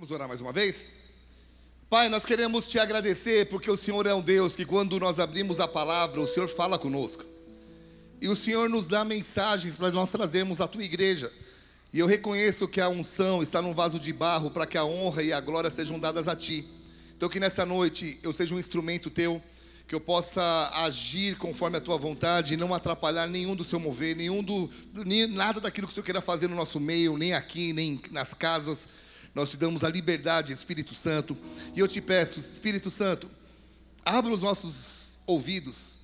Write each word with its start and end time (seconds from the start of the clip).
Vamos 0.00 0.12
orar 0.12 0.26
mais 0.26 0.40
uma 0.40 0.50
vez? 0.50 0.90
Pai, 1.90 2.08
nós 2.08 2.24
queremos 2.24 2.66
te 2.66 2.78
agradecer 2.78 3.44
porque 3.50 3.70
o 3.70 3.76
Senhor 3.76 4.06
é 4.06 4.14
um 4.14 4.22
Deus 4.22 4.56
que, 4.56 4.64
quando 4.64 4.98
nós 4.98 5.18
abrimos 5.18 5.60
a 5.60 5.68
palavra, 5.68 6.22
o 6.22 6.26
Senhor 6.26 6.48
fala 6.48 6.78
conosco. 6.78 7.22
E 8.18 8.26
o 8.26 8.34
Senhor 8.34 8.66
nos 8.70 8.88
dá 8.88 9.04
mensagens 9.04 9.76
para 9.76 9.90
nós 9.90 10.10
trazermos 10.10 10.62
à 10.62 10.66
tua 10.66 10.82
igreja. 10.82 11.30
E 11.92 11.98
eu 11.98 12.06
reconheço 12.06 12.66
que 12.66 12.80
a 12.80 12.88
unção 12.88 13.42
está 13.42 13.60
num 13.60 13.74
vaso 13.74 14.00
de 14.00 14.10
barro 14.10 14.50
para 14.50 14.64
que 14.64 14.78
a 14.78 14.86
honra 14.86 15.22
e 15.22 15.34
a 15.34 15.40
glória 15.40 15.68
sejam 15.68 16.00
dadas 16.00 16.28
a 16.28 16.34
ti. 16.34 16.66
Então, 17.14 17.28
que 17.28 17.38
nessa 17.38 17.66
noite 17.66 18.18
eu 18.22 18.32
seja 18.32 18.54
um 18.54 18.58
instrumento 18.58 19.10
teu, 19.10 19.42
que 19.86 19.94
eu 19.94 20.00
possa 20.00 20.70
agir 20.76 21.36
conforme 21.36 21.76
a 21.76 21.80
tua 21.80 21.98
vontade 21.98 22.54
e 22.54 22.56
não 22.56 22.72
atrapalhar 22.72 23.26
nenhum 23.26 23.54
do 23.54 23.64
seu 23.64 23.78
mover, 23.78 24.16
nenhum 24.16 24.42
do, 24.42 24.70
nem, 25.04 25.26
nada 25.26 25.60
daquilo 25.60 25.86
que 25.86 25.92
o 25.92 25.94
Senhor 25.94 26.06
queira 26.06 26.22
fazer 26.22 26.48
no 26.48 26.56
nosso 26.56 26.80
meio, 26.80 27.18
nem 27.18 27.34
aqui, 27.34 27.74
nem 27.74 28.00
nas 28.10 28.32
casas. 28.32 28.88
Nós 29.34 29.50
te 29.50 29.56
damos 29.56 29.84
a 29.84 29.88
liberdade, 29.88 30.52
Espírito 30.52 30.94
Santo. 30.94 31.36
E 31.74 31.80
eu 31.80 31.86
te 31.86 32.00
peço, 32.00 32.40
Espírito 32.40 32.90
Santo, 32.90 33.30
abra 34.04 34.32
os 34.32 34.42
nossos 34.42 35.18
ouvidos, 35.26 35.98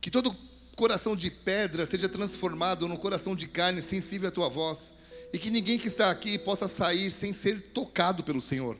que 0.00 0.10
todo 0.10 0.34
coração 0.76 1.14
de 1.14 1.30
pedra 1.30 1.84
seja 1.84 2.08
transformado 2.08 2.88
num 2.88 2.96
coração 2.96 3.36
de 3.36 3.46
carne 3.46 3.82
sensível 3.82 4.28
à 4.28 4.32
tua 4.32 4.48
voz, 4.48 4.92
e 5.32 5.38
que 5.38 5.50
ninguém 5.50 5.78
que 5.78 5.88
está 5.88 6.10
aqui 6.10 6.38
possa 6.38 6.66
sair 6.66 7.10
sem 7.10 7.32
ser 7.32 7.60
tocado 7.60 8.24
pelo 8.24 8.40
Senhor. 8.40 8.78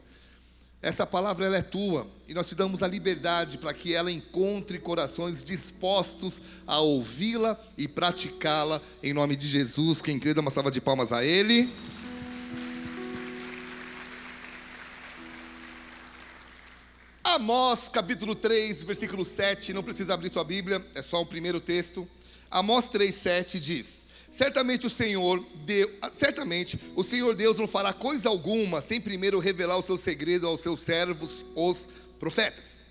Essa 0.83 1.07
palavra 1.07 1.45
ela 1.45 1.59
é 1.59 1.63
tua 1.63 2.09
e 2.27 2.33
nós 2.33 2.49
te 2.49 2.55
damos 2.55 2.83
a 2.83 2.89
liberdade 2.89 3.59
para 3.59 3.75
que 3.75 3.93
ela 3.93 4.11
encontre 4.11 4.79
corações 4.79 5.45
dispostos 5.45 6.41
a 6.67 6.81
ouvi-la 6.81 7.61
e 7.77 7.87
praticá-la 7.87 8.81
em 9.03 9.13
nome 9.13 9.37
de 9.37 9.47
Jesus. 9.47 10.01
Quem 10.01 10.19
crê, 10.19 10.33
dá 10.33 10.41
uma 10.41 10.51
salva 10.51 10.71
de 10.71 10.81
palmas 10.81 11.13
a 11.13 11.23
Ele. 11.23 11.71
Amós 17.35 17.89
capítulo 17.89 18.35
3, 18.35 18.83
versículo 18.83 19.25
7, 19.25 19.73
não 19.73 19.85
precisa 19.85 20.15
abrir 20.15 20.31
tua 20.31 20.43
Bíblia, 20.43 20.85
é 20.97 21.01
só 21.01 21.21
o 21.23 21.27
primeiro 21.27 21.61
texto. 21.61 22.09
Amós 22.51 22.89
3, 22.89 23.15
7 23.15 23.61
diz: 23.61 24.05
Certamente 24.29 24.89
o 24.89 24.91
Senhor, 24.91 25.41
deu, 25.65 25.89
certamente 26.13 26.81
o 26.97 27.05
Senhor 27.05 27.37
Deus 27.37 27.57
não 27.57 27.69
fará 27.69 27.93
coisa 27.93 28.29
alguma 28.29 28.83
sem 28.83 29.01
primeiro 29.01 29.39
revelar 29.39 29.79
o 29.79 29.83
seu 29.83 29.97
segredo 29.97 30.49
aos 30.49 30.61
seus 30.61 30.83
servos, 30.83 31.45
os 31.55 31.89
profetas. 32.19 32.83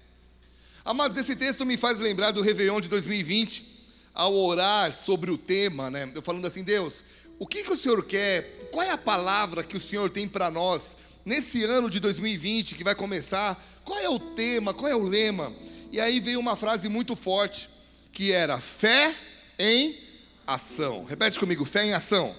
Amados, 0.85 1.17
esse 1.17 1.35
texto 1.35 1.65
me 1.65 1.75
faz 1.75 1.99
lembrar 1.99 2.31
do 2.31 2.41
Réveillon 2.41 2.79
de 2.79 2.87
2020, 2.87 3.65
ao 4.13 4.33
orar 4.33 4.95
sobre 4.95 5.29
o 5.29 5.37
tema, 5.37 5.91
né? 5.91 6.09
Eu 6.15 6.21
falando 6.21 6.45
assim, 6.45 6.63
Deus, 6.63 7.03
o 7.37 7.45
que, 7.45 7.61
que 7.61 7.73
o 7.73 7.77
Senhor 7.77 8.01
quer? 8.05 8.69
Qual 8.71 8.85
é 8.85 8.91
a 8.91 8.97
palavra 8.97 9.65
que 9.65 9.75
o 9.75 9.81
Senhor 9.81 10.09
tem 10.09 10.29
para 10.29 10.49
nós 10.49 10.95
nesse 11.25 11.61
ano 11.65 11.89
de 11.89 11.99
2020 11.99 12.75
que 12.75 12.85
vai 12.85 12.95
começar? 12.95 13.61
Qual 13.89 13.99
é 13.99 14.07
o 14.07 14.19
tema? 14.19 14.71
Qual 14.71 14.87
é 14.87 14.95
o 14.95 15.01
lema? 15.01 15.51
E 15.91 15.99
aí 15.99 16.19
veio 16.19 16.39
uma 16.39 16.55
frase 16.55 16.87
muito 16.87 17.15
forte 17.15 17.67
que 18.13 18.31
era 18.31 18.59
fé 18.59 19.15
em 19.57 19.97
ação. 20.45 21.05
Repete 21.05 21.39
comigo, 21.39 21.65
fé 21.65 21.87
em 21.87 21.93
ação. 21.95 22.35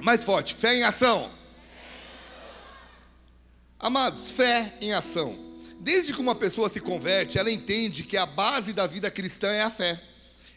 Mais 0.00 0.22
forte, 0.22 0.54
fé 0.54 0.76
em 0.76 0.84
ação. 0.84 1.28
Amados, 3.80 4.30
fé 4.30 4.72
em 4.80 4.92
ação. 4.92 5.36
Desde 5.80 6.12
que 6.12 6.20
uma 6.20 6.36
pessoa 6.36 6.68
se 6.68 6.78
converte, 6.78 7.36
ela 7.36 7.50
entende 7.50 8.04
que 8.04 8.16
a 8.16 8.26
base 8.26 8.72
da 8.72 8.86
vida 8.86 9.10
cristã 9.10 9.48
é 9.48 9.62
a 9.62 9.70
fé. 9.70 10.00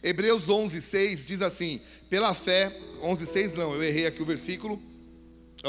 Hebreus 0.04 0.48
11:6 0.48 1.26
diz 1.26 1.42
assim: 1.42 1.82
"Pela 2.08 2.36
fé, 2.36 2.72
11:6 3.02 3.56
não, 3.56 3.74
eu 3.74 3.82
errei 3.82 4.06
aqui 4.06 4.22
o 4.22 4.28
versículo 4.28 4.80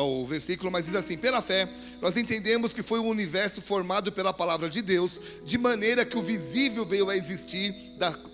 o 0.00 0.26
versículo, 0.26 0.70
mas 0.70 0.86
diz 0.86 0.94
assim: 0.94 1.16
pela 1.16 1.40
fé, 1.40 1.68
nós 2.00 2.16
entendemos 2.16 2.72
que 2.72 2.82
foi 2.82 2.98
um 2.98 3.08
universo 3.08 3.62
formado 3.62 4.10
pela 4.10 4.32
palavra 4.32 4.68
de 4.68 4.82
Deus, 4.82 5.20
de 5.44 5.56
maneira 5.56 6.04
que 6.04 6.18
o 6.18 6.22
visível 6.22 6.84
veio 6.84 7.08
a 7.08 7.16
existir 7.16 7.74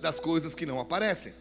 das 0.01 0.19
coisas 0.19 0.55
que 0.55 0.65
não 0.65 0.81
aparecem. 0.81 1.35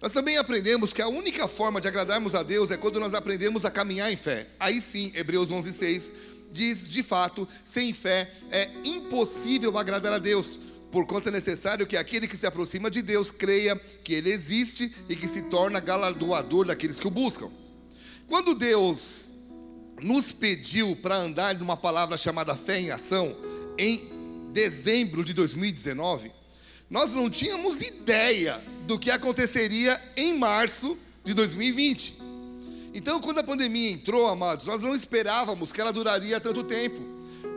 Nós 0.00 0.12
também 0.12 0.38
aprendemos 0.38 0.92
que 0.92 1.02
a 1.02 1.08
única 1.08 1.46
forma 1.46 1.80
de 1.80 1.88
agradarmos 1.88 2.34
a 2.34 2.42
Deus 2.42 2.70
é 2.70 2.76
quando 2.76 2.98
nós 2.98 3.12
aprendemos 3.12 3.64
a 3.64 3.70
caminhar 3.70 4.10
em 4.10 4.16
fé. 4.16 4.46
Aí 4.58 4.80
sim, 4.80 5.12
Hebreus 5.14 5.50
11:6 5.50 6.14
diz, 6.52 6.88
de 6.88 7.02
fato, 7.02 7.46
sem 7.64 7.92
fé 7.92 8.32
é 8.50 8.70
impossível 8.84 9.76
agradar 9.78 10.12
a 10.12 10.18
Deus, 10.18 10.58
porquanto 10.90 11.28
é 11.28 11.32
necessário 11.32 11.86
que 11.86 11.96
aquele 11.96 12.26
que 12.26 12.36
se 12.36 12.46
aproxima 12.46 12.90
de 12.90 13.02
Deus 13.02 13.30
creia 13.30 13.76
que 13.76 14.14
ele 14.14 14.30
existe 14.30 14.90
e 15.08 15.14
que 15.14 15.28
se 15.28 15.42
torna 15.42 15.80
galardoador 15.80 16.66
daqueles 16.66 16.98
que 16.98 17.06
o 17.06 17.10
buscam. 17.10 17.50
Quando 18.26 18.54
Deus 18.54 19.29
nos 20.02 20.32
pediu 20.32 20.96
para 20.96 21.16
andar 21.16 21.54
numa 21.54 21.76
palavra 21.76 22.16
chamada 22.16 22.56
fé 22.56 22.80
em 22.80 22.90
ação 22.90 23.36
em 23.78 24.08
dezembro 24.52 25.24
de 25.24 25.32
2019, 25.32 26.32
nós 26.88 27.12
não 27.12 27.30
tínhamos 27.30 27.80
ideia 27.80 28.60
do 28.86 28.98
que 28.98 29.10
aconteceria 29.10 30.00
em 30.16 30.36
março 30.36 30.98
de 31.24 31.34
2020. 31.34 32.18
Então, 32.92 33.20
quando 33.20 33.38
a 33.38 33.44
pandemia 33.44 33.90
entrou, 33.90 34.26
amados, 34.26 34.66
nós 34.66 34.82
não 34.82 34.94
esperávamos 34.94 35.70
que 35.70 35.80
ela 35.80 35.92
duraria 35.92 36.40
tanto 36.40 36.64
tempo. 36.64 36.98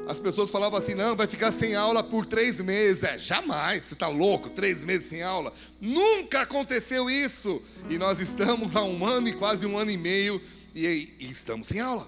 As 0.07 0.19
pessoas 0.19 0.51
falavam 0.51 0.77
assim: 0.77 0.93
não, 0.93 1.15
vai 1.15 1.25
ficar 1.25 1.51
sem 1.51 1.73
aula 1.73 2.03
por 2.03 2.25
três 2.25 2.59
meses. 2.59 3.03
É, 3.03 3.17
jamais, 3.17 3.83
você 3.83 3.93
está 3.95 4.07
louco, 4.07 4.49
três 4.49 4.83
meses 4.83 5.07
sem 5.07 5.23
aula. 5.23 5.51
Nunca 5.81 6.41
aconteceu 6.41 7.09
isso. 7.09 7.61
E 7.89 7.97
nós 7.97 8.19
estamos 8.19 8.75
há 8.75 8.83
um 8.83 9.05
ano 9.05 9.27
e 9.27 9.33
quase 9.33 9.65
um 9.65 9.77
ano 9.77 9.89
e 9.89 9.97
meio 9.97 10.39
e, 10.75 11.13
e 11.19 11.31
estamos 11.31 11.67
sem 11.67 11.79
aula. 11.79 12.07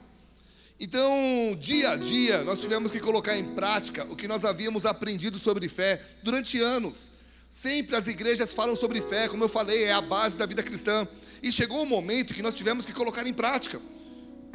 Então, 0.80 1.58
dia 1.60 1.92
a 1.92 1.96
dia, 1.96 2.44
nós 2.44 2.60
tivemos 2.60 2.92
que 2.92 3.00
colocar 3.00 3.38
em 3.38 3.56
prática 3.56 4.06
o 4.10 4.16
que 4.16 4.28
nós 4.28 4.44
havíamos 4.44 4.86
aprendido 4.86 5.40
sobre 5.40 5.70
fé 5.70 6.02
durante 6.22 6.60
anos. 6.60 7.12
Sempre 7.50 7.96
as 7.96 8.08
igrejas 8.08 8.54
falam 8.54 8.76
sobre 8.76 9.00
fé, 9.00 9.30
como 9.30 9.44
eu 9.44 9.50
falei, 9.50 9.86
é 9.86 9.94
a 9.94 10.02
base 10.02 10.38
da 10.38 10.46
vida 10.46 10.62
cristã. 10.62 11.08
E 11.42 11.50
chegou 11.52 11.82
o 11.82 11.86
momento 11.86 12.34
que 12.34 12.42
nós 12.42 12.56
tivemos 12.56 12.86
que 12.86 12.92
colocar 12.92 13.26
em 13.26 13.34
prática. 13.34 13.80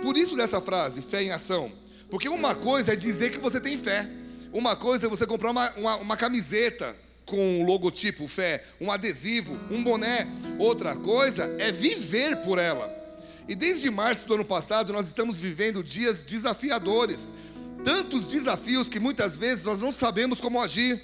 Por 0.02 0.18
isso 0.18 0.36
dessa 0.36 0.60
frase, 0.60 1.00
fé 1.00 1.22
em 1.22 1.30
ação. 1.30 1.72
Porque 2.10 2.28
uma 2.28 2.54
coisa 2.54 2.92
é 2.92 2.96
dizer 2.96 3.30
que 3.30 3.38
você 3.38 3.58
tem 3.58 3.78
fé. 3.78 4.06
Uma 4.52 4.76
coisa 4.76 5.06
é 5.06 5.08
você 5.08 5.26
comprar 5.26 5.52
uma, 5.52 5.70
uma, 5.70 5.96
uma 5.96 6.16
camiseta 6.18 6.94
com 7.24 7.62
o 7.62 7.64
logotipo 7.64 8.26
fé, 8.26 8.64
um 8.78 8.92
adesivo, 8.92 9.58
um 9.70 9.82
boné. 9.82 10.26
Outra 10.58 10.94
coisa 10.94 11.44
é 11.58 11.72
viver 11.72 12.36
por 12.42 12.58
ela. 12.58 12.99
E 13.50 13.56
desde 13.56 13.90
março 13.90 14.24
do 14.26 14.34
ano 14.34 14.44
passado, 14.44 14.92
nós 14.92 15.08
estamos 15.08 15.40
vivendo 15.40 15.82
dias 15.82 16.22
desafiadores. 16.22 17.32
Tantos 17.84 18.28
desafios 18.28 18.88
que 18.88 19.00
muitas 19.00 19.36
vezes 19.36 19.64
nós 19.64 19.80
não 19.80 19.90
sabemos 19.90 20.40
como 20.40 20.62
agir. 20.62 21.02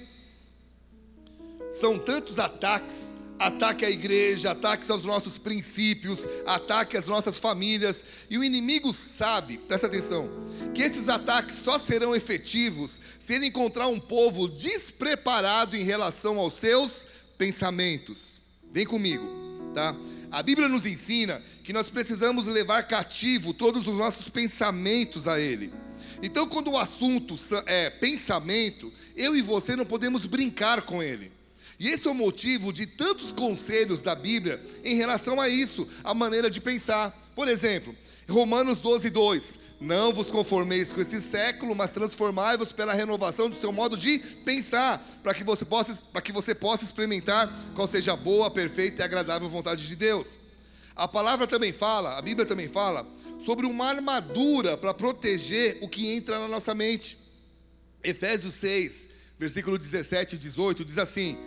São 1.69 1.99
tantos 1.99 2.39
ataques 2.39 3.13
ataque 3.37 3.85
à 3.85 3.89
igreja, 3.89 4.51
ataques 4.51 4.89
aos 4.89 5.03
nossos 5.03 5.37
princípios, 5.37 6.25
ataque 6.45 6.95
às 6.95 7.05
nossas 7.05 7.37
famílias. 7.37 8.03
E 8.29 8.37
o 8.37 8.43
inimigo 8.43 8.93
sabe, 8.93 9.57
presta 9.57 9.87
atenção, 9.87 10.29
que 10.73 10.81
esses 10.81 11.09
ataques 11.09 11.57
só 11.57 11.77
serão 11.77 12.15
efetivos 12.15 12.97
se 13.19 13.33
ele 13.33 13.47
encontrar 13.47 13.87
um 13.87 13.99
povo 13.99 14.47
despreparado 14.47 15.75
em 15.75 15.83
relação 15.83 16.39
aos 16.39 16.55
seus 16.55 17.05
pensamentos. 17.37 18.39
Vem 18.71 18.85
comigo, 18.85 19.25
tá? 19.75 19.93
A 20.31 20.43
Bíblia 20.43 20.67
nos 20.67 20.85
ensina 20.85 21.41
que 21.63 21.71
nós 21.71 21.89
precisamos 21.89 22.47
levar 22.47 22.83
cativo 22.87 23.53
todos 23.53 23.87
os 23.87 23.95
nossos 23.95 24.29
pensamentos 24.29 25.27
a 25.27 25.39
Ele. 25.39 25.71
Então, 26.21 26.47
quando 26.47 26.71
o 26.71 26.77
assunto 26.77 27.35
é 27.65 27.89
pensamento, 27.89 28.91
eu 29.15 29.35
e 29.35 29.41
você 29.41 29.75
não 29.75 29.85
podemos 29.85 30.25
brincar 30.25 30.81
com 30.81 31.01
ele. 31.01 31.31
E 31.79 31.87
esse 31.89 32.07
é 32.07 32.11
o 32.11 32.15
motivo 32.15 32.73
de 32.73 32.87
tantos 32.87 33.31
conselhos 33.31 34.01
da 34.01 34.15
Bíblia 34.15 34.63
em 34.83 34.95
relação 34.95 35.39
a 35.39 35.47
isso, 35.47 35.87
a 36.03 36.13
maneira 36.13 36.49
de 36.49 36.59
pensar. 36.59 37.15
Por 37.37 37.47
exemplo, 37.47 37.95
Romanos 38.27 38.79
12, 38.79 39.11
2. 39.11 39.59
Não 39.79 40.11
vos 40.11 40.25
conformeis 40.31 40.91
com 40.91 40.99
esse 40.99 41.21
século, 41.21 41.75
mas 41.75 41.91
transformai-vos 41.91 42.73
pela 42.73 42.95
renovação 42.95 43.47
do 43.47 43.55
seu 43.59 43.71
modo 43.71 43.95
de 43.95 44.17
pensar, 44.43 44.97
para 45.21 45.35
que 45.35 45.43
você 45.43 45.63
possa, 45.63 46.01
para 46.11 46.19
que 46.19 46.31
você 46.31 46.55
possa 46.55 46.83
experimentar 46.83 47.47
qual 47.75 47.87
seja 47.87 48.13
a 48.13 48.15
boa, 48.15 48.49
perfeita 48.49 49.03
e 49.03 49.05
agradável 49.05 49.47
vontade 49.47 49.87
de 49.87 49.95
Deus. 49.95 50.35
A 50.95 51.07
palavra 51.07 51.45
também 51.45 51.71
fala, 51.71 52.17
a 52.17 52.21
Bíblia 52.23 52.43
também 52.43 52.67
fala 52.67 53.05
sobre 53.45 53.67
uma 53.67 53.85
armadura 53.85 54.75
para 54.75 54.95
proteger 54.95 55.77
o 55.79 55.87
que 55.87 56.07
entra 56.07 56.39
na 56.39 56.47
nossa 56.47 56.73
mente. 56.73 57.19
Efésios 58.03 58.55
6, 58.55 59.09
versículo 59.37 59.77
17 59.77 60.37
e 60.37 60.39
18 60.39 60.83
diz 60.83 60.97
assim: 60.97 61.37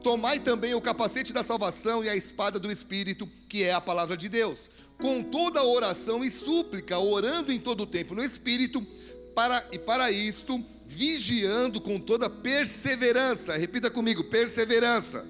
Tomai 0.00 0.38
também 0.38 0.74
o 0.74 0.80
capacete 0.80 1.32
da 1.32 1.42
salvação 1.42 2.04
e 2.04 2.08
a 2.08 2.14
espada 2.14 2.60
do 2.60 2.70
espírito, 2.70 3.28
que 3.48 3.64
é 3.64 3.72
a 3.72 3.80
palavra 3.80 4.16
de 4.16 4.28
Deus 4.28 4.70
com 5.00 5.22
toda 5.22 5.64
oração 5.64 6.22
e 6.24 6.30
súplica, 6.30 6.98
orando 6.98 7.52
em 7.52 7.58
todo 7.58 7.82
o 7.82 7.86
tempo 7.86 8.14
no 8.14 8.22
Espírito, 8.22 8.86
para, 9.34 9.66
e 9.72 9.78
para 9.78 10.10
isto, 10.10 10.62
vigiando 10.86 11.80
com 11.80 11.98
toda 11.98 12.28
perseverança, 12.28 13.56
repita 13.56 13.90
comigo, 13.90 14.24
perseverança, 14.24 15.26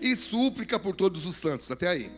e 0.00 0.14
súplica 0.14 0.78
por 0.78 0.94
todos 0.94 1.26
os 1.26 1.36
santos, 1.36 1.70
até 1.70 1.88
aí. 1.88 2.10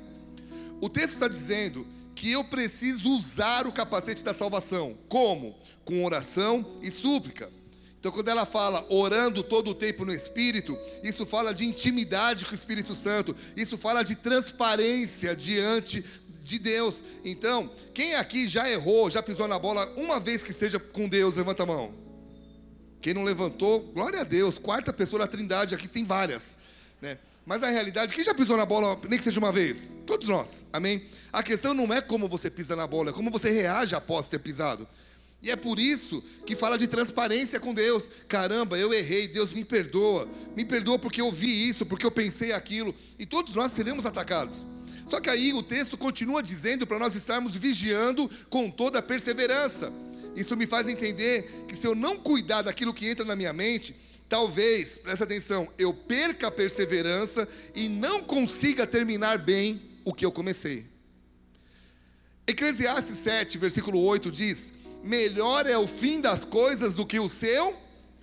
O 0.80 0.88
texto 0.88 1.14
está 1.14 1.28
dizendo 1.28 1.86
que 2.14 2.32
eu 2.32 2.44
preciso 2.44 3.10
usar 3.10 3.66
o 3.66 3.72
capacete 3.72 4.24
da 4.24 4.34
salvação. 4.34 4.98
Como? 5.08 5.56
Com 5.84 6.04
oração 6.04 6.78
e 6.82 6.90
súplica. 6.90 7.50
Então, 7.98 8.12
quando 8.12 8.28
ela 8.28 8.46
fala 8.46 8.86
orando 8.88 9.42
todo 9.42 9.70
o 9.70 9.74
tempo 9.74 10.04
no 10.04 10.12
Espírito, 10.12 10.78
isso 11.02 11.26
fala 11.26 11.52
de 11.52 11.64
intimidade 11.64 12.44
com 12.44 12.52
o 12.52 12.54
Espírito 12.54 12.94
Santo, 12.94 13.34
isso 13.56 13.76
fala 13.76 14.04
de 14.04 14.14
transparência 14.14 15.34
diante 15.34 16.04
de 16.48 16.58
Deus. 16.58 17.04
Então, 17.24 17.70
quem 17.92 18.14
aqui 18.14 18.48
já 18.48 18.68
errou, 18.68 19.10
já 19.10 19.22
pisou 19.22 19.46
na 19.46 19.58
bola 19.58 19.86
uma 19.96 20.18
vez 20.18 20.42
que 20.42 20.52
seja 20.52 20.80
com 20.80 21.08
Deus, 21.08 21.36
levanta 21.36 21.62
a 21.62 21.66
mão. 21.66 21.94
Quem 23.00 23.14
não 23.14 23.22
levantou, 23.22 23.80
glória 23.80 24.22
a 24.22 24.24
Deus, 24.24 24.58
quarta 24.58 24.92
pessoa 24.92 25.20
da 25.20 25.26
Trindade, 25.28 25.74
aqui 25.74 25.86
tem 25.86 26.04
várias, 26.04 26.56
né? 27.00 27.18
Mas 27.46 27.62
a 27.62 27.70
realidade, 27.70 28.12
quem 28.12 28.24
já 28.24 28.34
pisou 28.34 28.56
na 28.56 28.66
bola, 28.66 29.00
nem 29.08 29.18
que 29.18 29.24
seja 29.24 29.38
uma 29.38 29.52
vez? 29.52 29.96
Todos 30.04 30.28
nós, 30.28 30.66
amém? 30.72 31.06
A 31.32 31.42
questão 31.42 31.72
não 31.72 31.92
é 31.94 32.00
como 32.00 32.28
você 32.28 32.50
pisa 32.50 32.74
na 32.74 32.86
bola, 32.86 33.10
é 33.10 33.12
como 33.12 33.30
você 33.30 33.50
reage 33.50 33.94
após 33.94 34.28
ter 34.28 34.38
pisado. 34.38 34.86
E 35.40 35.50
é 35.50 35.56
por 35.56 35.78
isso 35.78 36.22
que 36.44 36.56
fala 36.56 36.76
de 36.76 36.88
transparência 36.88 37.60
com 37.60 37.72
Deus. 37.72 38.10
Caramba, 38.26 38.76
eu 38.76 38.92
errei, 38.92 39.28
Deus 39.28 39.52
me 39.52 39.64
perdoa. 39.64 40.28
Me 40.56 40.64
perdoa 40.64 40.98
porque 40.98 41.20
eu 41.20 41.30
vi 41.30 41.68
isso, 41.68 41.86
porque 41.86 42.04
eu 42.04 42.10
pensei 42.10 42.52
aquilo. 42.52 42.94
E 43.18 43.24
todos 43.24 43.54
nós 43.54 43.70
seremos 43.70 44.04
atacados. 44.04 44.66
Só 45.08 45.20
que 45.20 45.30
aí 45.30 45.54
o 45.54 45.62
texto 45.62 45.96
continua 45.96 46.42
dizendo 46.42 46.86
para 46.86 46.98
nós 46.98 47.14
estarmos 47.14 47.56
vigiando 47.56 48.30
com 48.50 48.70
toda 48.70 48.98
a 48.98 49.02
perseverança. 49.02 49.90
Isso 50.36 50.54
me 50.54 50.66
faz 50.66 50.86
entender 50.86 51.64
que 51.66 51.74
se 51.74 51.86
eu 51.86 51.94
não 51.94 52.18
cuidar 52.18 52.60
daquilo 52.60 52.92
que 52.92 53.08
entra 53.08 53.24
na 53.24 53.34
minha 53.34 53.52
mente, 53.52 53.96
talvez, 54.28 54.98
presta 54.98 55.24
atenção, 55.24 55.66
eu 55.78 55.94
perca 55.94 56.48
a 56.48 56.50
perseverança 56.50 57.48
e 57.74 57.88
não 57.88 58.22
consiga 58.22 58.86
terminar 58.86 59.38
bem 59.38 59.80
o 60.04 60.12
que 60.12 60.26
eu 60.26 60.30
comecei. 60.30 60.84
Eclesiastes 62.46 63.16
7, 63.16 63.56
versículo 63.56 64.00
8 64.00 64.30
diz: 64.30 64.74
Melhor 65.02 65.66
é 65.66 65.78
o 65.78 65.88
fim 65.88 66.20
das 66.20 66.44
coisas 66.44 66.94
do 66.94 67.06
que 67.06 67.18
o 67.18 67.30
seu 67.30 67.74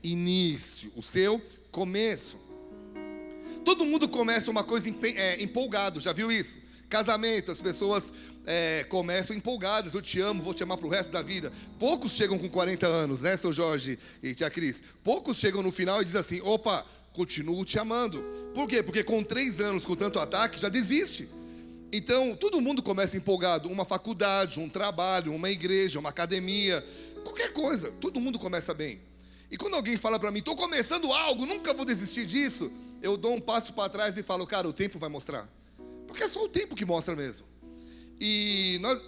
início, 0.04 0.92
o 0.96 1.02
seu 1.02 1.42
começo. 1.72 2.40
Todo 3.64 3.86
mundo 3.86 4.08
começa 4.08 4.52
uma 4.52 4.64
coisa 4.64 4.88
é, 5.02 5.42
empolgado, 5.42 6.00
já 6.00 6.14
viu 6.14 6.32
isso? 6.32 6.65
Casamento, 6.90 7.52
as 7.52 7.60
pessoas 7.60 8.12
é, 8.46 8.84
começam 8.86 9.36
empolgadas, 9.36 9.94
eu 9.94 10.02
te 10.02 10.20
amo, 10.20 10.42
vou 10.42 10.54
te 10.54 10.64
amar 10.64 10.78
para 10.78 10.88
o 10.88 10.90
resto 10.90 11.12
da 11.12 11.22
vida. 11.22 11.52
Poucos 11.80 12.14
chegam 12.14 12.38
com 12.38 12.50
40 12.50 12.88
anos, 12.88 13.22
né, 13.22 13.36
seu 13.38 13.52
Jorge 13.52 13.98
e 14.22 14.36
tia 14.36 14.50
Cris? 14.50 14.84
Poucos 15.04 15.38
chegam 15.38 15.64
no 15.64 15.72
final 15.72 16.02
e 16.02 16.06
dizem 16.06 16.22
assim: 16.22 16.42
opa, 16.42 16.86
continuo 17.14 17.66
te 17.66 17.80
amando. 17.80 18.22
Por 18.54 18.68
quê? 18.68 18.84
Porque 18.84 19.04
com 19.04 19.24
três 19.24 19.60
anos, 19.60 19.86
com 19.86 19.96
tanto 19.96 20.20
ataque, 20.20 20.60
já 20.60 20.70
desiste. 20.70 21.28
Então, 21.92 22.36
todo 22.36 22.62
mundo 22.62 22.84
começa 22.84 23.16
empolgado. 23.16 23.70
Uma 23.70 23.86
faculdade, 23.86 24.60
um 24.60 24.68
trabalho, 24.68 25.34
uma 25.34 25.50
igreja, 25.50 26.00
uma 26.00 26.10
academia, 26.10 26.86
qualquer 27.24 27.54
coisa. 27.54 27.92
Todo 28.02 28.20
mundo 28.20 28.38
começa 28.38 28.74
bem. 28.74 29.00
E 29.50 29.58
quando 29.58 29.76
alguém 29.76 29.96
fala 29.96 30.20
para 30.20 30.32
mim, 30.32 30.40
estou 30.40 30.56
começando 30.56 31.12
algo, 31.14 31.46
nunca 31.46 31.74
vou 31.74 31.86
desistir 31.86 32.26
disso, 32.26 32.72
eu 33.02 33.16
dou 33.16 33.36
um 33.36 33.40
passo 33.40 33.74
para 33.74 33.88
trás 33.88 34.18
e 34.18 34.24
falo, 34.24 34.46
cara, 34.46 34.68
o 34.68 34.74
tempo 34.74 35.00
vai 35.00 35.10
mostrar. 35.10 35.48
Porque 36.16 36.24
é 36.24 36.30
só 36.30 36.46
o 36.46 36.48
tempo 36.48 36.78
que 36.78 36.86
mostra 36.86 37.14
mesmo. 37.14 37.46
E 38.22 38.78
nós, 38.80 39.02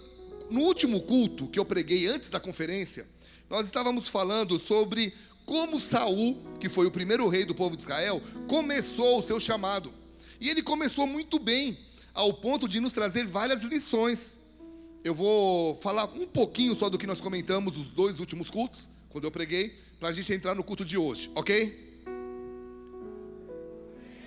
no 0.50 0.60
último 0.60 1.00
culto 1.00 1.48
que 1.48 1.58
eu 1.58 1.64
preguei 1.64 2.06
antes 2.06 2.28
da 2.28 2.38
conferência, 2.38 3.08
nós 3.48 3.64
estávamos 3.64 4.08
falando 4.08 4.58
sobre 4.58 5.14
como 5.46 5.80
Saul, 5.80 6.36
que 6.60 6.68
foi 6.68 6.86
o 6.86 6.90
primeiro 6.90 7.26
rei 7.26 7.46
do 7.46 7.54
povo 7.54 7.78
de 7.78 7.82
Israel, 7.82 8.22
começou 8.46 9.20
o 9.20 9.22
seu 9.22 9.40
chamado. 9.40 9.90
E 10.38 10.50
ele 10.50 10.62
começou 10.62 11.06
muito 11.06 11.38
bem, 11.38 11.78
ao 12.12 12.30
ponto 12.34 12.68
de 12.68 12.78
nos 12.78 12.92
trazer 12.92 13.26
várias 13.26 13.62
lições. 13.62 14.38
Eu 15.02 15.14
vou 15.14 15.78
falar 15.78 16.04
um 16.12 16.26
pouquinho 16.26 16.76
só 16.76 16.90
do 16.90 16.98
que 16.98 17.06
nós 17.06 17.22
comentamos 17.22 17.78
os 17.78 17.88
dois 17.88 18.20
últimos 18.20 18.50
cultos, 18.50 18.86
quando 19.08 19.24
eu 19.24 19.30
preguei, 19.30 19.78
para 19.98 20.10
a 20.10 20.12
gente 20.12 20.30
entrar 20.30 20.54
no 20.54 20.62
culto 20.62 20.84
de 20.84 20.98
hoje, 20.98 21.30
ok? 21.34 22.02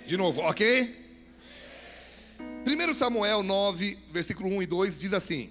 De 0.04 0.16
novo, 0.16 0.40
ok? 0.40 1.01
1 2.64 2.94
Samuel 2.94 3.42
9, 3.42 3.98
versículo 4.10 4.48
1 4.48 4.62
e 4.62 4.66
2 4.66 4.98
diz 4.98 5.12
assim: 5.12 5.50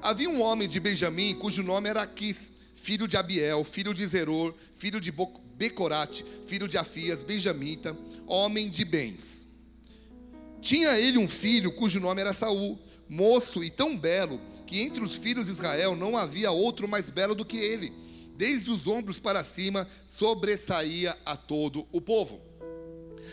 Havia 0.00 0.28
um 0.28 0.40
homem 0.40 0.68
de 0.68 0.78
Benjamim 0.78 1.34
cujo 1.34 1.62
nome 1.62 1.88
era 1.88 2.02
Aquis, 2.02 2.52
filho 2.74 3.08
de 3.08 3.16
Abiel, 3.16 3.64
filho 3.64 3.92
de 3.92 4.06
Zeror, 4.06 4.54
filho 4.74 5.00
de 5.00 5.12
Becorate, 5.56 6.24
filho 6.46 6.68
de 6.68 6.78
Afias, 6.78 7.22
benjamita, 7.22 7.96
homem 8.26 8.68
de 8.68 8.84
bens. 8.84 9.46
Tinha 10.60 10.98
ele 10.98 11.18
um 11.18 11.28
filho 11.28 11.72
cujo 11.72 11.98
nome 11.98 12.20
era 12.20 12.32
Saul, 12.32 12.78
moço 13.08 13.64
e 13.64 13.70
tão 13.70 13.96
belo, 13.96 14.40
que 14.66 14.80
entre 14.80 15.02
os 15.02 15.16
filhos 15.16 15.46
de 15.46 15.52
Israel 15.52 15.96
não 15.96 16.16
havia 16.16 16.50
outro 16.50 16.86
mais 16.86 17.08
belo 17.08 17.34
do 17.34 17.44
que 17.44 17.56
ele. 17.56 17.92
Desde 18.36 18.70
os 18.70 18.86
ombros 18.86 19.18
para 19.18 19.42
cima 19.42 19.88
sobressaía 20.04 21.16
a 21.24 21.36
todo 21.36 21.86
o 21.90 22.00
povo. 22.00 22.40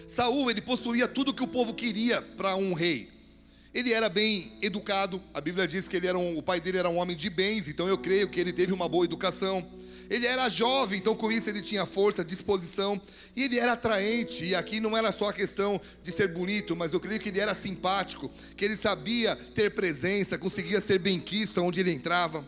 Saul, 0.08 0.50
ele 0.50 0.62
possuía 0.62 1.08
tudo 1.08 1.34
que 1.34 1.44
o 1.44 1.48
povo 1.48 1.74
queria 1.74 2.22
para 2.22 2.56
um 2.56 2.74
rei. 2.74 3.12
Ele 3.74 3.92
era 3.92 4.08
bem 4.08 4.54
educado, 4.62 5.20
a 5.34 5.42
Bíblia 5.42 5.68
diz 5.68 5.88
que 5.88 5.98
ele 5.98 6.06
era 6.06 6.18
um, 6.18 6.38
o 6.38 6.44
pai 6.44 6.62
dele 6.62 6.78
era 6.78 6.90
um 6.90 6.98
homem 6.98 7.18
de 7.18 7.28
bens, 7.28 7.68
então 7.68 7.88
eu 7.88 7.98
creio 7.98 8.30
que 8.30 8.40
ele 8.40 8.54
teve 8.54 8.72
uma 8.72 8.88
boa 8.88 9.04
educação. 9.04 9.68
Ele 10.10 10.28
era 10.28 10.48
jovem, 10.48 11.00
então 11.00 11.16
com 11.16 11.32
isso 11.32 11.50
ele 11.50 11.62
tinha 11.62 11.86
força, 11.86 12.24
disposição, 12.24 13.02
e 13.36 13.44
ele 13.44 13.58
era 13.58 13.74
atraente, 13.74 14.46
e 14.46 14.54
aqui 14.54 14.80
não 14.80 14.96
era 14.96 15.12
só 15.12 15.30
a 15.30 15.34
questão 15.34 15.82
de 16.04 16.12
ser 16.12 16.28
bonito, 16.28 16.76
mas 16.76 16.94
eu 16.94 17.00
creio 17.00 17.20
que 17.20 17.30
ele 17.30 17.40
era 17.40 17.56
simpático, 17.56 18.30
que 18.56 18.64
ele 18.64 18.78
sabia 18.78 19.36
ter 19.36 19.74
presença, 19.74 20.38
conseguia 20.38 20.80
ser 20.80 21.00
bem 21.00 21.20
quisto 21.20 21.60
onde 21.60 21.80
ele 21.80 21.92
entrava. 21.92 22.46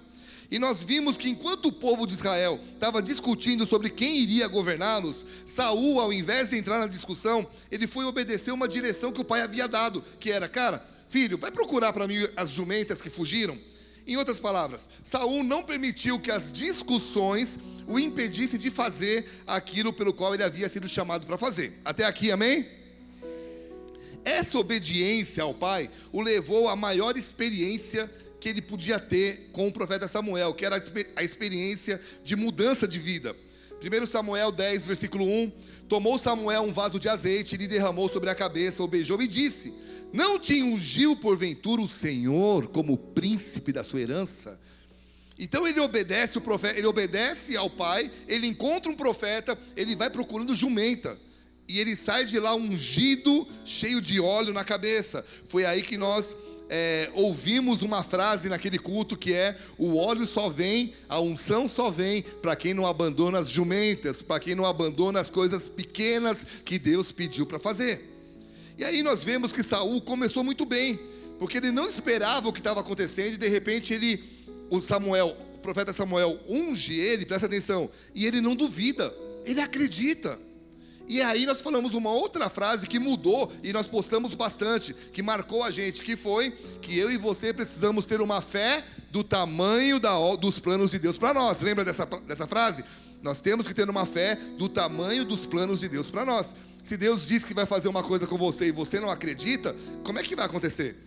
E 0.49 0.59
nós 0.59 0.83
vimos 0.83 1.17
que 1.17 1.29
enquanto 1.29 1.67
o 1.67 1.71
povo 1.71 2.05
de 2.05 2.13
Israel 2.13 2.59
estava 2.73 3.01
discutindo 3.01 3.65
sobre 3.65 3.89
quem 3.89 4.17
iria 4.19 4.47
governá-los, 4.47 5.25
Saul, 5.45 5.99
ao 5.99 6.13
invés 6.13 6.49
de 6.49 6.57
entrar 6.57 6.79
na 6.79 6.87
discussão, 6.87 7.47
ele 7.71 7.87
foi 7.87 8.05
obedecer 8.05 8.51
uma 8.51 8.67
direção 8.67 9.11
que 9.11 9.21
o 9.21 9.25
pai 9.25 9.41
havia 9.41 9.67
dado, 9.67 10.03
que 10.19 10.31
era, 10.31 10.47
cara, 10.47 10.85
filho, 11.09 11.37
vai 11.37 11.51
procurar 11.51 11.93
para 11.93 12.07
mim 12.07 12.27
as 12.35 12.51
jumentas 12.51 13.01
que 13.01 13.09
fugiram. 13.09 13.57
Em 14.07 14.17
outras 14.17 14.39
palavras, 14.39 14.87
Saul 15.03 15.43
não 15.43 15.63
permitiu 15.63 16.19
que 16.19 16.29
as 16.29 16.51
discussões 16.51 17.57
o 17.87 17.99
impedissem 17.99 18.59
de 18.59 18.69
fazer 18.69 19.25
aquilo 19.47 19.91
pelo 19.91 20.13
qual 20.13 20.33
ele 20.33 20.43
havia 20.43 20.69
sido 20.69 20.87
chamado 20.87 21.25
para 21.25 21.37
fazer. 21.37 21.79
Até 21.83 22.05
aqui, 22.05 22.31
amém? 22.31 22.67
Essa 24.23 24.57
obediência 24.57 25.43
ao 25.43 25.53
pai 25.53 25.89
o 26.11 26.21
levou 26.21 26.67
à 26.67 26.75
maior 26.75 27.15
experiência 27.17 28.11
que 28.45 28.49
ele 28.49 28.61
podia 28.61 28.99
ter 28.99 29.49
com 29.51 29.67
o 29.67 29.71
profeta 29.71 30.07
Samuel, 30.07 30.53
que 30.53 30.63
era 30.63 30.79
a 31.15 31.23
experiência 31.23 31.99
de 32.23 32.35
mudança 32.35 32.87
de 32.87 32.99
vida. 32.99 33.35
1 33.81 34.05
Samuel 34.05 34.51
10, 34.51 34.85
versículo 34.85 35.25
1: 35.25 35.51
Tomou 35.89 36.19
Samuel 36.19 36.61
um 36.61 36.71
vaso 36.71 36.99
de 36.99 37.09
azeite, 37.09 37.57
lhe 37.57 37.65
derramou 37.65 38.07
sobre 38.07 38.29
a 38.29 38.35
cabeça, 38.35 38.83
o 38.83 38.87
beijou 38.87 39.19
e 39.19 39.27
disse: 39.27 39.73
Não 40.13 40.37
te 40.37 40.61
ungiu 40.61 41.15
porventura 41.15 41.81
o 41.81 41.87
Senhor 41.87 42.67
como 42.67 42.95
príncipe 42.95 43.73
da 43.73 43.83
sua 43.83 44.01
herança? 44.01 44.59
Então 45.39 45.67
ele 45.67 45.79
obedece 45.79 46.37
o 46.37 46.41
profeta, 46.41 46.77
ele 46.77 46.85
obedece 46.85 47.57
ao 47.57 47.67
pai, 47.67 48.11
ele 48.27 48.45
encontra 48.45 48.91
um 48.91 48.95
profeta, 48.95 49.57
ele 49.75 49.95
vai 49.95 50.11
procurando 50.11 50.53
jumenta. 50.53 51.17
E 51.67 51.79
ele 51.79 51.95
sai 51.95 52.25
de 52.25 52.39
lá 52.39 52.53
ungido, 52.53 53.47
cheio 53.65 53.99
de 53.99 54.19
óleo 54.19 54.53
na 54.53 54.63
cabeça. 54.63 55.25
Foi 55.47 55.65
aí 55.65 55.81
que 55.81 55.97
nós 55.97 56.35
é, 56.69 57.11
ouvimos 57.13 57.81
uma 57.81 58.03
frase 58.03 58.49
naquele 58.49 58.79
culto 58.79 59.17
que 59.17 59.33
é: 59.33 59.57
o 59.77 59.97
óleo 59.97 60.25
só 60.25 60.49
vem, 60.49 60.93
a 61.07 61.19
unção 61.19 61.69
só 61.69 61.91
vem 61.91 62.23
para 62.41 62.55
quem 62.55 62.73
não 62.73 62.87
abandona 62.87 63.39
as 63.39 63.49
jumentas, 63.49 64.21
para 64.21 64.39
quem 64.39 64.55
não 64.55 64.65
abandona 64.65 65.19
as 65.19 65.29
coisas 65.29 65.69
pequenas 65.69 66.45
que 66.63 66.79
Deus 66.79 67.11
pediu 67.11 67.45
para 67.45 67.59
fazer. 67.59 68.09
E 68.77 68.83
aí 68.83 69.03
nós 69.03 69.23
vemos 69.23 69.51
que 69.51 69.63
Saul 69.63 70.01
começou 70.01 70.43
muito 70.43 70.65
bem, 70.65 70.99
porque 71.39 71.57
ele 71.57 71.71
não 71.71 71.87
esperava 71.87 72.49
o 72.49 72.53
que 72.53 72.59
estava 72.59 72.79
acontecendo 72.79 73.35
e 73.35 73.37
de 73.37 73.47
repente 73.47 73.93
ele, 73.93 74.23
o 74.69 74.81
Samuel, 74.81 75.37
o 75.55 75.59
profeta 75.59 75.93
Samuel 75.93 76.39
unge 76.49 76.93
ele, 76.93 77.25
presta 77.25 77.47
atenção, 77.47 77.89
e 78.13 78.25
ele 78.25 78.41
não 78.41 78.55
duvida, 78.55 79.13
ele 79.45 79.61
acredita. 79.61 80.39
E 81.07 81.21
aí 81.21 81.45
nós 81.45 81.61
falamos 81.61 81.93
uma 81.93 82.09
outra 82.11 82.49
frase 82.49 82.87
que 82.87 82.97
mudou 82.97 83.51
e 83.63 83.71
nós 83.71 83.87
postamos 83.87 84.33
bastante, 84.33 84.93
que 84.93 85.21
marcou 85.21 85.63
a 85.63 85.69
gente, 85.69 86.01
que 86.01 86.15
foi 86.15 86.51
que 86.81 86.97
eu 86.97 87.11
e 87.11 87.17
você 87.17 87.53
precisamos 87.53 88.05
ter 88.05 88.21
uma 88.21 88.41
fé 88.41 88.83
do 89.11 89.23
tamanho 89.23 89.99
da, 89.99 90.13
dos 90.35 90.59
planos 90.59 90.91
de 90.91 90.99
Deus 90.99 91.17
para 91.17 91.33
nós. 91.33 91.61
Lembra 91.61 91.85
dessa, 91.85 92.05
dessa 92.05 92.47
frase? 92.47 92.83
Nós 93.21 93.39
temos 93.39 93.67
que 93.67 93.73
ter 93.73 93.89
uma 93.89 94.05
fé 94.05 94.35
do 94.57 94.67
tamanho 94.67 95.23
dos 95.23 95.45
planos 95.45 95.79
de 95.79 95.89
Deus 95.89 96.07
para 96.07 96.25
nós. 96.25 96.53
Se 96.83 96.97
Deus 96.97 97.25
diz 97.25 97.43
que 97.43 97.53
vai 97.53 97.65
fazer 97.65 97.87
uma 97.87 98.03
coisa 98.03 98.27
com 98.27 98.37
você 98.37 98.67
e 98.67 98.71
você 98.71 98.99
não 98.99 99.09
acredita, 99.09 99.75
como 100.03 100.19
é 100.19 100.23
que 100.23 100.35
vai 100.35 100.45
acontecer? 100.45 101.04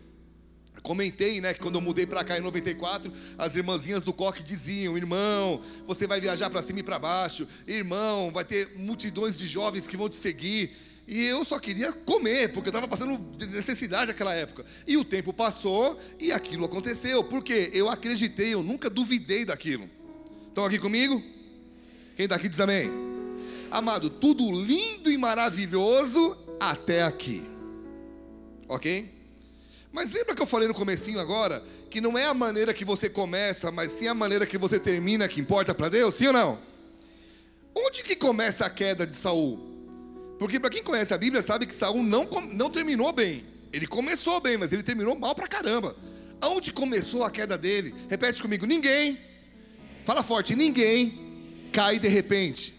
Comentei, 0.83 1.41
né, 1.41 1.53
que 1.53 1.61
quando 1.61 1.75
eu 1.75 1.81
mudei 1.81 2.07
para 2.07 2.23
cá 2.25 2.39
em 2.39 2.41
94, 2.41 3.13
as 3.37 3.57
irmãzinhas 3.57 4.03
do 4.03 4.13
coque 4.13 4.43
diziam: 4.43 4.97
"Irmão, 4.97 5.61
você 5.87 6.07
vai 6.07 6.21
viajar 6.21 6.49
para 6.51 6.63
cima 6.63 6.81
e 6.81 6.83
para 6.83 6.99
baixo. 6.99 7.47
Irmão, 7.67 8.31
vai 8.31 8.45
ter 8.45 8.77
multidões 8.77 9.37
de 9.37 9.47
jovens 9.47 9.87
que 9.87 9.97
vão 9.97 10.09
te 10.09 10.17
seguir". 10.17 10.77
E 11.09 11.25
eu 11.25 11.43
só 11.43 11.59
queria 11.59 11.91
comer, 11.91 12.53
porque 12.53 12.69
eu 12.69 12.71
estava 12.71 12.87
passando 12.87 13.19
necessidade 13.51 14.09
naquela 14.09 14.35
época. 14.35 14.67
E 14.87 14.95
o 14.99 15.03
tempo 15.03 15.33
passou 15.33 15.99
e 16.21 16.31
aquilo 16.31 16.67
aconteceu. 16.67 17.25
Porque 17.25 17.71
eu 17.73 17.89
acreditei, 17.89 18.53
eu 18.53 18.63
nunca 18.63 18.91
duvidei 18.91 19.47
daquilo. 19.47 19.89
Estão 20.49 20.67
aqui 20.67 20.79
comigo? 20.79 21.23
Quem 22.15 22.25
está 22.25 22.37
aqui 22.37 22.47
diz 22.47 22.61
amém. 22.61 22.91
Amado, 23.71 24.11
tudo 24.11 24.51
lindo 24.53 25.11
e 25.11 25.17
maravilhoso 25.17 26.37
até 26.61 27.03
aqui. 27.03 27.43
Ok? 28.69 29.18
Mas 29.93 30.13
lembra 30.13 30.35
que 30.35 30.43
eu 30.43 30.47
falei 30.47 30.69
no 30.69 30.75
comecinho 30.75 31.19
agora 31.19 31.63
que 31.91 32.01
não 32.01 32.19
é 32.19 32.25
a 32.25 32.35
maneira 32.35 32.75
que 32.75 32.85
você 32.85 33.09
começa, 33.09 33.73
mas 33.73 33.93
sim 33.93 34.07
a 34.07 34.15
maneira 34.15 34.47
que 34.47 34.59
você 34.59 34.79
termina 34.79 35.27
que 35.27 35.41
importa 35.41 35.75
para 35.75 35.89
Deus? 35.89 36.15
Sim 36.15 36.29
ou 36.29 36.33
não? 36.33 36.59
Onde 37.75 38.03
que 38.03 38.15
começa 38.15 38.67
a 38.67 38.71
queda 38.71 39.07
de 39.07 39.17
Saul? 39.17 39.59
Porque 40.39 40.61
para 40.61 40.71
quem 40.71 40.83
conhece 40.83 41.15
a 41.15 41.19
Bíblia 41.19 41.43
sabe 41.43 41.67
que 41.67 41.75
Saul 41.75 42.03
não, 42.03 42.29
não 42.53 42.71
terminou 42.71 43.13
bem. 43.13 43.45
Ele 43.73 43.87
começou 43.87 44.41
bem, 44.41 44.57
mas 44.57 44.73
ele 44.73 44.83
terminou 44.83 45.19
mal 45.19 45.35
pra 45.35 45.49
caramba. 45.49 45.97
Aonde 46.41 46.73
começou 46.73 47.25
a 47.25 47.31
queda 47.31 47.59
dele? 47.59 47.95
Repete 48.09 48.41
comigo: 48.41 48.67
ninguém. 48.67 49.19
Fala 50.05 50.23
forte: 50.23 50.55
ninguém 50.55 51.69
cai 51.73 51.99
de 51.99 52.09
repente. 52.09 52.75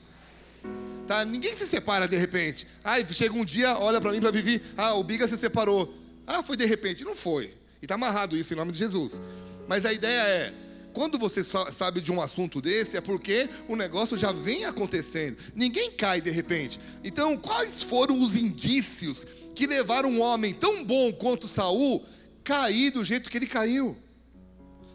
Tá? 1.08 1.26
Ninguém 1.26 1.56
se 1.58 1.66
separa 1.66 2.08
de 2.08 2.16
repente. 2.16 2.68
Ai, 2.84 3.06
chega 3.12 3.34
um 3.36 3.44
dia, 3.44 3.78
olha 3.78 4.00
para 4.00 4.12
mim 4.12 4.22
para 4.22 4.32
viver. 4.32 4.62
Ah, 4.78 4.94
o 4.94 5.04
Biga 5.04 5.28
se 5.28 5.38
separou. 5.38 5.94
Ah, 6.30 6.44
foi 6.44 6.56
de 6.56 6.66
repente. 6.66 7.04
Não 7.04 7.16
foi. 7.16 7.56
E 7.82 7.86
está 7.86 7.96
amarrado 7.96 8.38
isso 8.38 8.54
em 8.54 8.56
nome 8.56 8.72
de 8.72 8.78
Jesus. 8.78 9.20
Mas 9.68 9.84
a 9.86 9.92
ideia 9.92 10.22
é 10.22 10.54
quando 10.94 11.18
você 11.18 11.44
sabe 11.44 12.02
de 12.02 12.12
um 12.12 12.22
assunto 12.22 12.62
desse, 12.62 12.98
é 12.98 13.02
porque 13.02 13.48
o 13.68 13.76
negócio 13.76 14.18
já 14.18 14.32
vem 14.32 14.66
acontecendo. 14.66 15.38
Ninguém 15.56 15.92
cai 15.92 16.20
de 16.20 16.32
repente. 16.32 16.80
Então, 17.04 17.38
quais 17.38 17.82
foram 17.82 18.22
os 18.22 18.36
indícios 18.36 19.26
que 19.56 19.68
levaram 19.68 20.10
um 20.10 20.22
homem 20.22 20.54
tão 20.54 20.84
bom 20.84 21.12
quanto 21.14 21.48
Saul 21.48 22.04
cair 22.44 22.92
do 22.92 23.04
jeito 23.04 23.30
que 23.30 23.38
ele 23.38 23.48
caiu? 23.48 23.96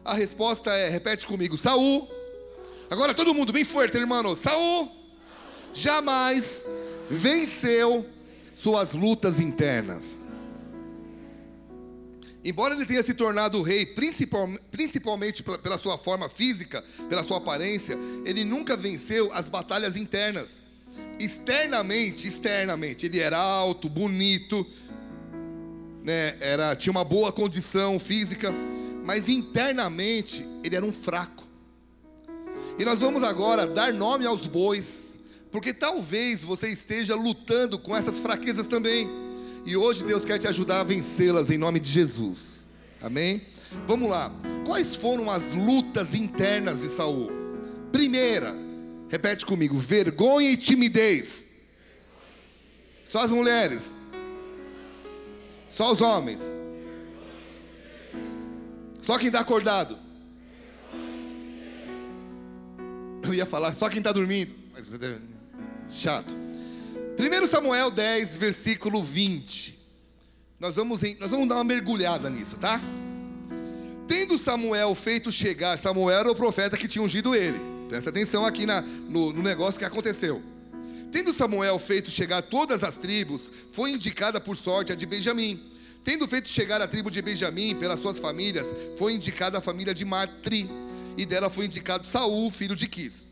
A 0.05 0.14
resposta 0.14 0.71
é, 0.71 0.88
repete 0.88 1.26
comigo, 1.26 1.57
Saul. 1.57 2.09
Agora 2.91 3.14
todo 3.14 3.35
mundo 3.35 3.53
bem 3.53 3.64
forte, 3.64 3.97
irmão. 3.97 4.35
Saul 4.35 4.91
jamais 5.73 6.69
venceu 7.09 8.05
suas 8.53 8.93
lutas 8.93 9.41
internas. 9.41 10.24
Embora 12.45 12.75
ele 12.75 12.85
tenha 12.85 13.03
se 13.03 13.15
tornado 13.15 13.63
rei, 13.63 13.87
principalmente 13.87 15.43
pela 15.43 15.79
sua 15.79 15.97
forma 15.97 16.29
física, 16.29 16.85
pela 17.09 17.23
sua 17.23 17.39
aparência, 17.39 17.99
ele 18.27 18.45
nunca 18.45 18.77
venceu 18.77 19.33
as 19.33 19.49
batalhas 19.49 19.97
internas. 19.97 20.63
Externamente, 21.19 22.29
externamente, 22.29 23.07
ele 23.07 23.19
era 23.19 23.39
alto, 23.39 23.89
bonito, 23.89 24.67
né, 26.05 26.37
era, 26.39 26.77
tinha 26.77 26.91
uma 26.91 27.03
boa 27.03 27.33
condição 27.33 27.99
física, 27.99 28.53
mas 29.03 29.27
internamente 29.27 30.47
ele 30.63 30.77
era 30.77 30.85
um 30.85 30.93
fraco. 30.93 31.49
E 32.79 32.85
nós 32.85 33.01
vamos 33.01 33.23
agora 33.23 33.67
dar 33.67 33.91
nome 33.91 34.27
aos 34.27 34.47
bois, 34.47 35.19
porque 35.51 35.73
talvez 35.73 36.45
você 36.45 36.69
esteja 36.69 37.15
lutando 37.15 37.79
com 37.79 37.97
essas 37.97 38.19
fraquezas 38.19 38.67
também. 38.67 39.24
E 39.66 39.76
hoje 39.76 40.04
Deus 40.04 40.25
quer 40.25 40.38
te 40.38 40.47
ajudar 40.47 40.80
a 40.80 40.85
vencê-las 40.85 41.50
em 41.50 41.56
nome 41.56 41.80
de 41.80 41.88
Jesus. 41.88 42.68
Amém? 43.00 43.47
Vamos 43.87 44.09
lá. 44.09 44.30
Quais 44.66 44.94
foram 44.94 45.30
as 45.30 45.52
lutas 45.52 46.14
internas 46.14 46.83
de 46.83 46.88
Saul? 46.88 47.30
Primeira, 47.90 48.54
repete 49.09 49.47
comigo: 49.47 49.78
vergonha 49.78 50.50
e 50.50 50.56
timidez. 50.56 51.49
Só 53.04 53.21
as 53.21 53.30
mulheres. 53.30 53.97
Só 55.68 55.92
os 55.92 56.00
homens. 56.00 56.54
Só 59.00 59.18
quem 59.18 59.28
está 59.28 59.40
acordado. 59.40 59.99
Eu 63.23 63.33
ia 63.33 63.47
falar 63.47 63.75
só 63.75 63.88
quem 63.88 63.99
está 63.99 64.12
dormindo, 64.12 64.54
mas 64.73 64.92
é 64.92 65.18
chato. 65.88 66.44
1 67.16 67.47
Samuel 67.47 67.92
10, 67.92 68.37
versículo 68.37 69.02
20. 69.02 69.78
Nós 70.59 70.76
vamos, 70.76 71.02
em, 71.04 71.16
nós 71.21 71.30
vamos 71.30 71.47
dar 71.49 71.56
uma 71.56 71.64
mergulhada 71.64 72.28
nisso, 72.28 72.56
tá? 72.56 72.80
Tendo 74.09 74.37
Samuel 74.37 74.94
feito 74.94 75.30
chegar, 75.30 75.78
Samuel 75.78 76.21
era 76.21 76.30
o 76.30 76.35
profeta 76.35 76.76
que 76.76 76.88
tinha 76.88 77.02
ungido 77.02 77.35
ele. 77.35 77.61
Presta 77.88 78.11
atenção 78.11 78.44
aqui 78.44 78.66
na, 78.66 78.83
no, 78.83 79.33
no 79.33 79.42
negócio 79.42 79.78
que 79.78 79.85
aconteceu. 79.85 80.42
Tendo 81.12 81.33
Samuel 81.33 81.78
feito 81.78 82.11
chegar 82.11 82.42
todas 82.42 82.83
as 82.83 82.99
tribos, 82.99 83.52
foi 83.71 83.92
indicada 83.92 84.40
por 84.40 84.56
sorte 84.56 84.92
a 84.92 84.97
de 84.97 85.06
Benjamim. 85.06 85.62
Tendo 86.02 86.26
feito 86.26 86.49
chegar 86.49 86.83
a 86.83 86.88
tribo 86.88 87.11
de 87.11 87.23
Benjamim 87.23 87.76
pelas 87.76 88.00
suas 88.00 88.18
famílias, 88.18 88.75
foi 88.97 89.14
indicada 89.14 89.59
a 89.59 89.61
família 89.61 89.94
de 89.94 90.04
Matri, 90.04 90.68
e 91.16 91.25
dela 91.25 91.49
foi 91.49 91.66
indicado 91.66 92.06
Saul, 92.06 92.50
filho 92.50 92.75
de 92.75 92.88
Quis. 92.88 93.25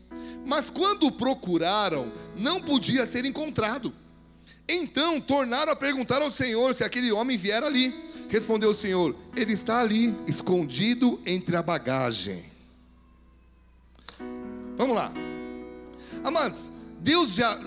Mas 0.45 0.69
quando 0.69 1.07
o 1.07 1.11
procuraram, 1.11 2.11
não 2.37 2.61
podia 2.61 3.05
ser 3.05 3.25
encontrado. 3.25 3.93
Então 4.67 5.19
tornaram 5.19 5.71
a 5.71 5.75
perguntar 5.75 6.21
ao 6.21 6.31
Senhor 6.31 6.73
se 6.73 6.83
aquele 6.83 7.11
homem 7.11 7.37
vier 7.37 7.63
ali. 7.63 7.93
Respondeu 8.29 8.71
o 8.71 8.75
Senhor: 8.75 9.15
Ele 9.35 9.53
está 9.53 9.79
ali, 9.79 10.15
escondido 10.27 11.21
entre 11.25 11.55
a 11.55 11.61
bagagem. 11.61 12.45
Vamos 14.77 14.95
lá, 14.95 15.13
amados. 16.23 16.71
Deus 16.99 17.33
já, 17.33 17.59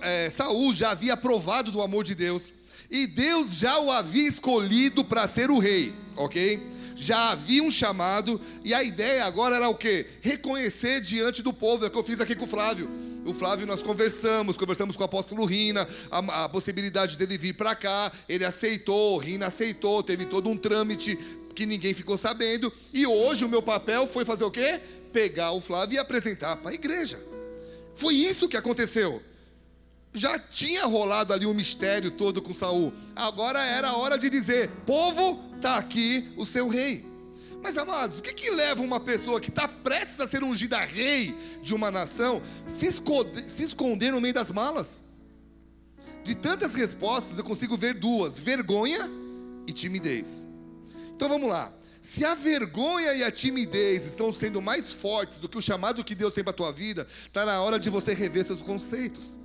é, 0.00 0.30
Saul 0.30 0.74
já 0.74 0.92
havia 0.92 1.14
provado 1.14 1.70
do 1.70 1.82
amor 1.82 2.04
de 2.04 2.14
Deus 2.14 2.54
e 2.90 3.06
Deus 3.06 3.52
já 3.52 3.78
o 3.78 3.90
havia 3.90 4.26
escolhido 4.26 5.04
para 5.04 5.26
ser 5.26 5.50
o 5.50 5.58
rei, 5.58 5.94
ok? 6.16 6.62
Já 6.94 7.30
havia 7.30 7.62
um 7.62 7.70
chamado, 7.70 8.40
e 8.64 8.72
a 8.74 8.82
ideia 8.82 9.24
agora 9.24 9.56
era 9.56 9.68
o 9.68 9.74
quê? 9.74 10.06
Reconhecer 10.20 11.00
diante 11.00 11.42
do 11.42 11.52
povo, 11.52 11.84
é 11.84 11.88
o 11.88 11.90
que 11.90 11.98
eu 11.98 12.04
fiz 12.04 12.20
aqui 12.20 12.34
com 12.34 12.44
o 12.44 12.48
Flávio. 12.48 12.88
O 13.24 13.32
Flávio 13.32 13.66
nós 13.66 13.82
conversamos, 13.82 14.56
conversamos 14.56 14.96
com 14.96 15.02
o 15.02 15.06
apóstolo 15.06 15.44
Rina, 15.44 15.86
a, 16.10 16.44
a 16.44 16.48
possibilidade 16.48 17.16
dele 17.16 17.38
vir 17.38 17.54
para 17.54 17.74
cá, 17.74 18.10
ele 18.28 18.44
aceitou, 18.44 19.16
Rina 19.18 19.46
aceitou, 19.46 20.02
teve 20.02 20.24
todo 20.24 20.48
um 20.48 20.56
trâmite 20.56 21.16
que 21.54 21.64
ninguém 21.66 21.94
ficou 21.94 22.18
sabendo, 22.18 22.72
e 22.92 23.06
hoje 23.06 23.44
o 23.44 23.48
meu 23.48 23.62
papel 23.62 24.06
foi 24.06 24.24
fazer 24.24 24.44
o 24.44 24.50
quê? 24.50 24.80
Pegar 25.12 25.52
o 25.52 25.60
Flávio 25.60 25.96
e 25.96 25.98
apresentar 25.98 26.56
para 26.56 26.70
a 26.70 26.74
igreja. 26.74 27.22
Foi 27.94 28.14
isso 28.14 28.48
que 28.48 28.56
aconteceu. 28.56 29.22
Já 30.14 30.38
tinha 30.38 30.84
rolado 30.84 31.32
ali 31.32 31.46
um 31.46 31.54
mistério 31.54 32.10
todo 32.10 32.42
com 32.42 32.52
Saul. 32.52 32.92
Agora 33.16 33.58
era 33.64 33.88
a 33.88 33.96
hora 33.96 34.18
de 34.18 34.28
dizer: 34.28 34.68
povo, 34.86 35.42
está 35.56 35.78
aqui 35.78 36.28
o 36.36 36.44
seu 36.44 36.68
rei. 36.68 37.04
Mas 37.62 37.78
amados, 37.78 38.18
o 38.18 38.22
que, 38.22 38.34
que 38.34 38.50
leva 38.50 38.82
uma 38.82 38.98
pessoa 38.98 39.40
que 39.40 39.48
está 39.48 39.68
prestes 39.68 40.20
a 40.20 40.26
ser 40.26 40.42
ungida 40.42 40.78
rei 40.80 41.34
de 41.62 41.72
uma 41.72 41.90
nação 41.90 42.42
se 42.66 42.86
esconder, 42.86 43.48
se 43.48 43.62
esconder 43.62 44.10
no 44.10 44.20
meio 44.20 44.34
das 44.34 44.50
malas? 44.50 45.02
De 46.24 46.34
tantas 46.34 46.74
respostas 46.74 47.38
eu 47.38 47.44
consigo 47.44 47.76
ver 47.76 47.94
duas: 47.94 48.38
vergonha 48.38 49.08
e 49.66 49.72
timidez. 49.72 50.46
Então 51.14 51.28
vamos 51.28 51.48
lá. 51.48 51.72
Se 52.02 52.24
a 52.24 52.34
vergonha 52.34 53.14
e 53.14 53.22
a 53.22 53.30
timidez 53.30 54.06
estão 54.06 54.32
sendo 54.32 54.60
mais 54.60 54.92
fortes 54.92 55.38
do 55.38 55.48
que 55.48 55.56
o 55.56 55.62
chamado 55.62 56.02
que 56.02 56.16
Deus 56.16 56.34
tem 56.34 56.42
para 56.42 56.50
a 56.50 56.56
tua 56.56 56.72
vida, 56.72 57.06
está 57.24 57.46
na 57.46 57.62
hora 57.62 57.78
de 57.78 57.88
você 57.88 58.12
rever 58.12 58.44
seus 58.44 58.60
conceitos. 58.60 59.38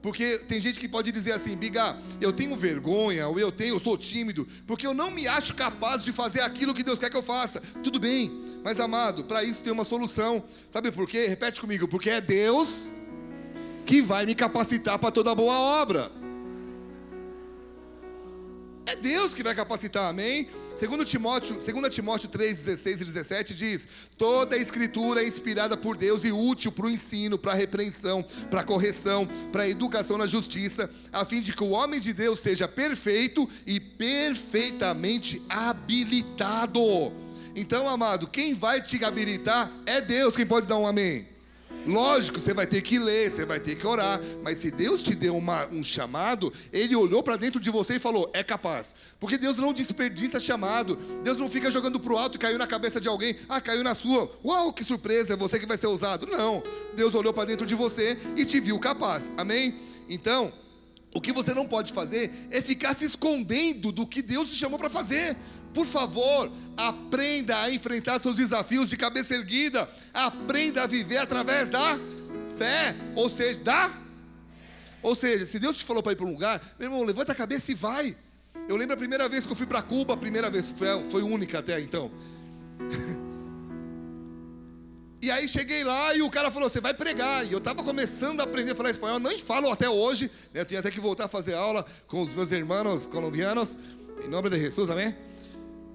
Porque 0.00 0.38
tem 0.38 0.60
gente 0.60 0.78
que 0.78 0.88
pode 0.88 1.10
dizer 1.10 1.32
assim, 1.32 1.56
Biga, 1.56 1.96
eu 2.20 2.32
tenho 2.32 2.56
vergonha, 2.56 3.26
ou 3.26 3.38
eu 3.38 3.50
tenho, 3.50 3.74
eu 3.74 3.80
sou 3.80 3.98
tímido, 3.98 4.46
porque 4.66 4.86
eu 4.86 4.94
não 4.94 5.10
me 5.10 5.26
acho 5.26 5.54
capaz 5.54 6.04
de 6.04 6.12
fazer 6.12 6.40
aquilo 6.40 6.72
que 6.72 6.84
Deus 6.84 6.98
quer 6.98 7.10
que 7.10 7.16
eu 7.16 7.22
faça. 7.22 7.60
Tudo 7.82 7.98
bem, 7.98 8.44
mas 8.62 8.78
amado, 8.78 9.24
para 9.24 9.42
isso 9.42 9.62
tem 9.62 9.72
uma 9.72 9.84
solução. 9.84 10.42
Sabe 10.70 10.92
por 10.92 11.08
quê? 11.08 11.26
Repete 11.26 11.60
comigo, 11.60 11.88
porque 11.88 12.10
é 12.10 12.20
Deus 12.20 12.92
que 13.84 14.02
vai 14.02 14.26
me 14.26 14.34
capacitar 14.34 14.98
para 14.98 15.10
toda 15.10 15.34
boa 15.34 15.58
obra. 15.58 16.12
É 18.88 18.96
Deus 18.96 19.34
que 19.34 19.42
vai 19.42 19.54
capacitar, 19.54 20.08
amém? 20.08 20.48
Segundo 20.74 21.04
Timóteo, 21.04 21.56
2 21.56 21.94
Timóteo 21.94 22.26
3, 22.26 22.56
16 22.56 23.02
e 23.02 23.04
17 23.04 23.54
diz: 23.54 23.86
Toda 24.16 24.56
a 24.56 24.58
escritura 24.58 25.22
é 25.22 25.26
inspirada 25.26 25.76
por 25.76 25.94
Deus 25.94 26.24
e 26.24 26.32
útil 26.32 26.72
para 26.72 26.86
o 26.86 26.90
ensino, 26.90 27.36
para 27.36 27.52
a 27.52 27.54
repreensão, 27.54 28.24
para 28.50 28.62
a 28.62 28.64
correção, 28.64 29.28
para 29.52 29.64
a 29.64 29.68
educação 29.68 30.16
na 30.16 30.26
justiça, 30.26 30.88
a 31.12 31.22
fim 31.26 31.42
de 31.42 31.52
que 31.52 31.62
o 31.62 31.72
homem 31.72 32.00
de 32.00 32.14
Deus 32.14 32.40
seja 32.40 32.66
perfeito 32.66 33.46
e 33.66 33.78
perfeitamente 33.78 35.42
habilitado. 35.50 37.12
Então, 37.54 37.90
amado, 37.90 38.26
quem 38.26 38.54
vai 38.54 38.80
te 38.80 39.04
habilitar 39.04 39.70
é 39.84 40.00
Deus. 40.00 40.34
Quem 40.34 40.46
pode 40.46 40.66
dar 40.66 40.78
um 40.78 40.86
amém? 40.86 41.28
Lógico, 41.88 42.38
você 42.38 42.52
vai 42.52 42.66
ter 42.66 42.82
que 42.82 42.98
ler, 42.98 43.30
você 43.30 43.46
vai 43.46 43.58
ter 43.58 43.74
que 43.74 43.86
orar, 43.86 44.20
mas 44.44 44.58
se 44.58 44.70
Deus 44.70 45.00
te 45.00 45.14
deu 45.14 45.34
uma, 45.34 45.66
um 45.68 45.82
chamado, 45.82 46.52
Ele 46.70 46.94
olhou 46.94 47.22
para 47.22 47.36
dentro 47.36 47.58
de 47.58 47.70
você 47.70 47.94
e 47.94 47.98
falou: 47.98 48.30
é 48.34 48.44
capaz. 48.44 48.94
Porque 49.18 49.38
Deus 49.38 49.56
não 49.56 49.72
desperdiça 49.72 50.38
chamado, 50.38 50.96
Deus 51.24 51.38
não 51.38 51.48
fica 51.48 51.70
jogando 51.70 51.98
para 51.98 52.12
o 52.12 52.18
alto 52.18 52.36
e 52.36 52.38
caiu 52.38 52.58
na 52.58 52.66
cabeça 52.66 53.00
de 53.00 53.08
alguém, 53.08 53.36
ah, 53.48 53.58
caiu 53.58 53.82
na 53.82 53.94
sua, 53.94 54.30
uau, 54.44 54.70
que 54.70 54.84
surpresa, 54.84 55.32
é 55.32 55.36
você 55.36 55.58
que 55.58 55.66
vai 55.66 55.78
ser 55.78 55.86
usado. 55.86 56.26
Não, 56.26 56.62
Deus 56.94 57.14
olhou 57.14 57.32
para 57.32 57.46
dentro 57.46 57.64
de 57.64 57.74
você 57.74 58.18
e 58.36 58.44
te 58.44 58.60
viu 58.60 58.78
capaz, 58.78 59.32
amém? 59.38 59.74
Então, 60.10 60.52
O 61.14 61.20
que 61.20 61.32
você 61.32 61.54
não 61.54 61.66
pode 61.66 61.92
fazer 61.92 62.30
é 62.50 62.60
ficar 62.60 62.94
se 62.94 63.04
escondendo 63.04 63.90
do 63.90 64.06
que 64.06 64.20
Deus 64.20 64.50
te 64.50 64.56
chamou 64.56 64.78
para 64.78 64.90
fazer. 64.90 65.36
Por 65.72 65.86
favor, 65.86 66.50
aprenda 66.76 67.60
a 67.60 67.70
enfrentar 67.70 68.20
seus 68.20 68.36
desafios 68.36 68.88
de 68.88 68.96
cabeça 68.96 69.34
erguida. 69.34 69.88
Aprenda 70.12 70.82
a 70.82 70.86
viver 70.86 71.18
através 71.18 71.70
da 71.70 71.98
fé, 72.56 72.94
ou 73.14 73.30
seja, 73.30 73.60
da 73.60 73.92
ou 75.02 75.14
seja, 75.14 75.46
se 75.46 75.58
Deus 75.58 75.78
te 75.78 75.84
falou 75.84 76.02
para 76.02 76.12
ir 76.12 76.16
para 76.16 76.26
um 76.26 76.32
lugar, 76.32 76.60
meu 76.78 76.88
irmão, 76.88 77.04
levanta 77.04 77.32
a 77.32 77.34
cabeça 77.34 77.70
e 77.70 77.74
vai. 77.74 78.16
Eu 78.68 78.76
lembro 78.76 78.94
a 78.94 78.98
primeira 78.98 79.28
vez 79.28 79.46
que 79.46 79.52
eu 79.52 79.56
fui 79.56 79.66
para 79.66 79.80
Cuba, 79.80 80.14
a 80.14 80.16
primeira 80.16 80.50
vez, 80.50 80.72
foi, 80.72 81.04
foi 81.06 81.22
única 81.22 81.60
até 81.60 81.80
então. 81.80 82.10
E 85.20 85.32
aí 85.32 85.48
cheguei 85.48 85.82
lá 85.82 86.14
e 86.14 86.22
o 86.22 86.30
cara 86.30 86.48
falou: 86.48 86.70
Você 86.70 86.80
vai 86.80 86.94
pregar. 86.94 87.44
E 87.44 87.50
eu 87.50 87.58
estava 87.58 87.82
começando 87.82 88.40
a 88.40 88.44
aprender 88.44 88.70
a 88.70 88.76
falar 88.76 88.90
espanhol, 88.90 89.18
nem 89.18 89.36
falo 89.40 89.68
até 89.68 89.90
hoje. 89.90 90.30
Né? 90.54 90.60
Eu 90.60 90.64
tinha 90.64 90.78
até 90.78 90.92
que 90.92 91.00
voltar 91.00 91.24
a 91.24 91.28
fazer 91.28 91.54
aula 91.54 91.84
com 92.06 92.22
os 92.22 92.32
meus 92.32 92.52
irmãos 92.52 93.08
colombianos. 93.08 93.76
Em 94.24 94.28
nome 94.28 94.48
de 94.48 94.60
Jesus, 94.60 94.88
amém? 94.90 95.12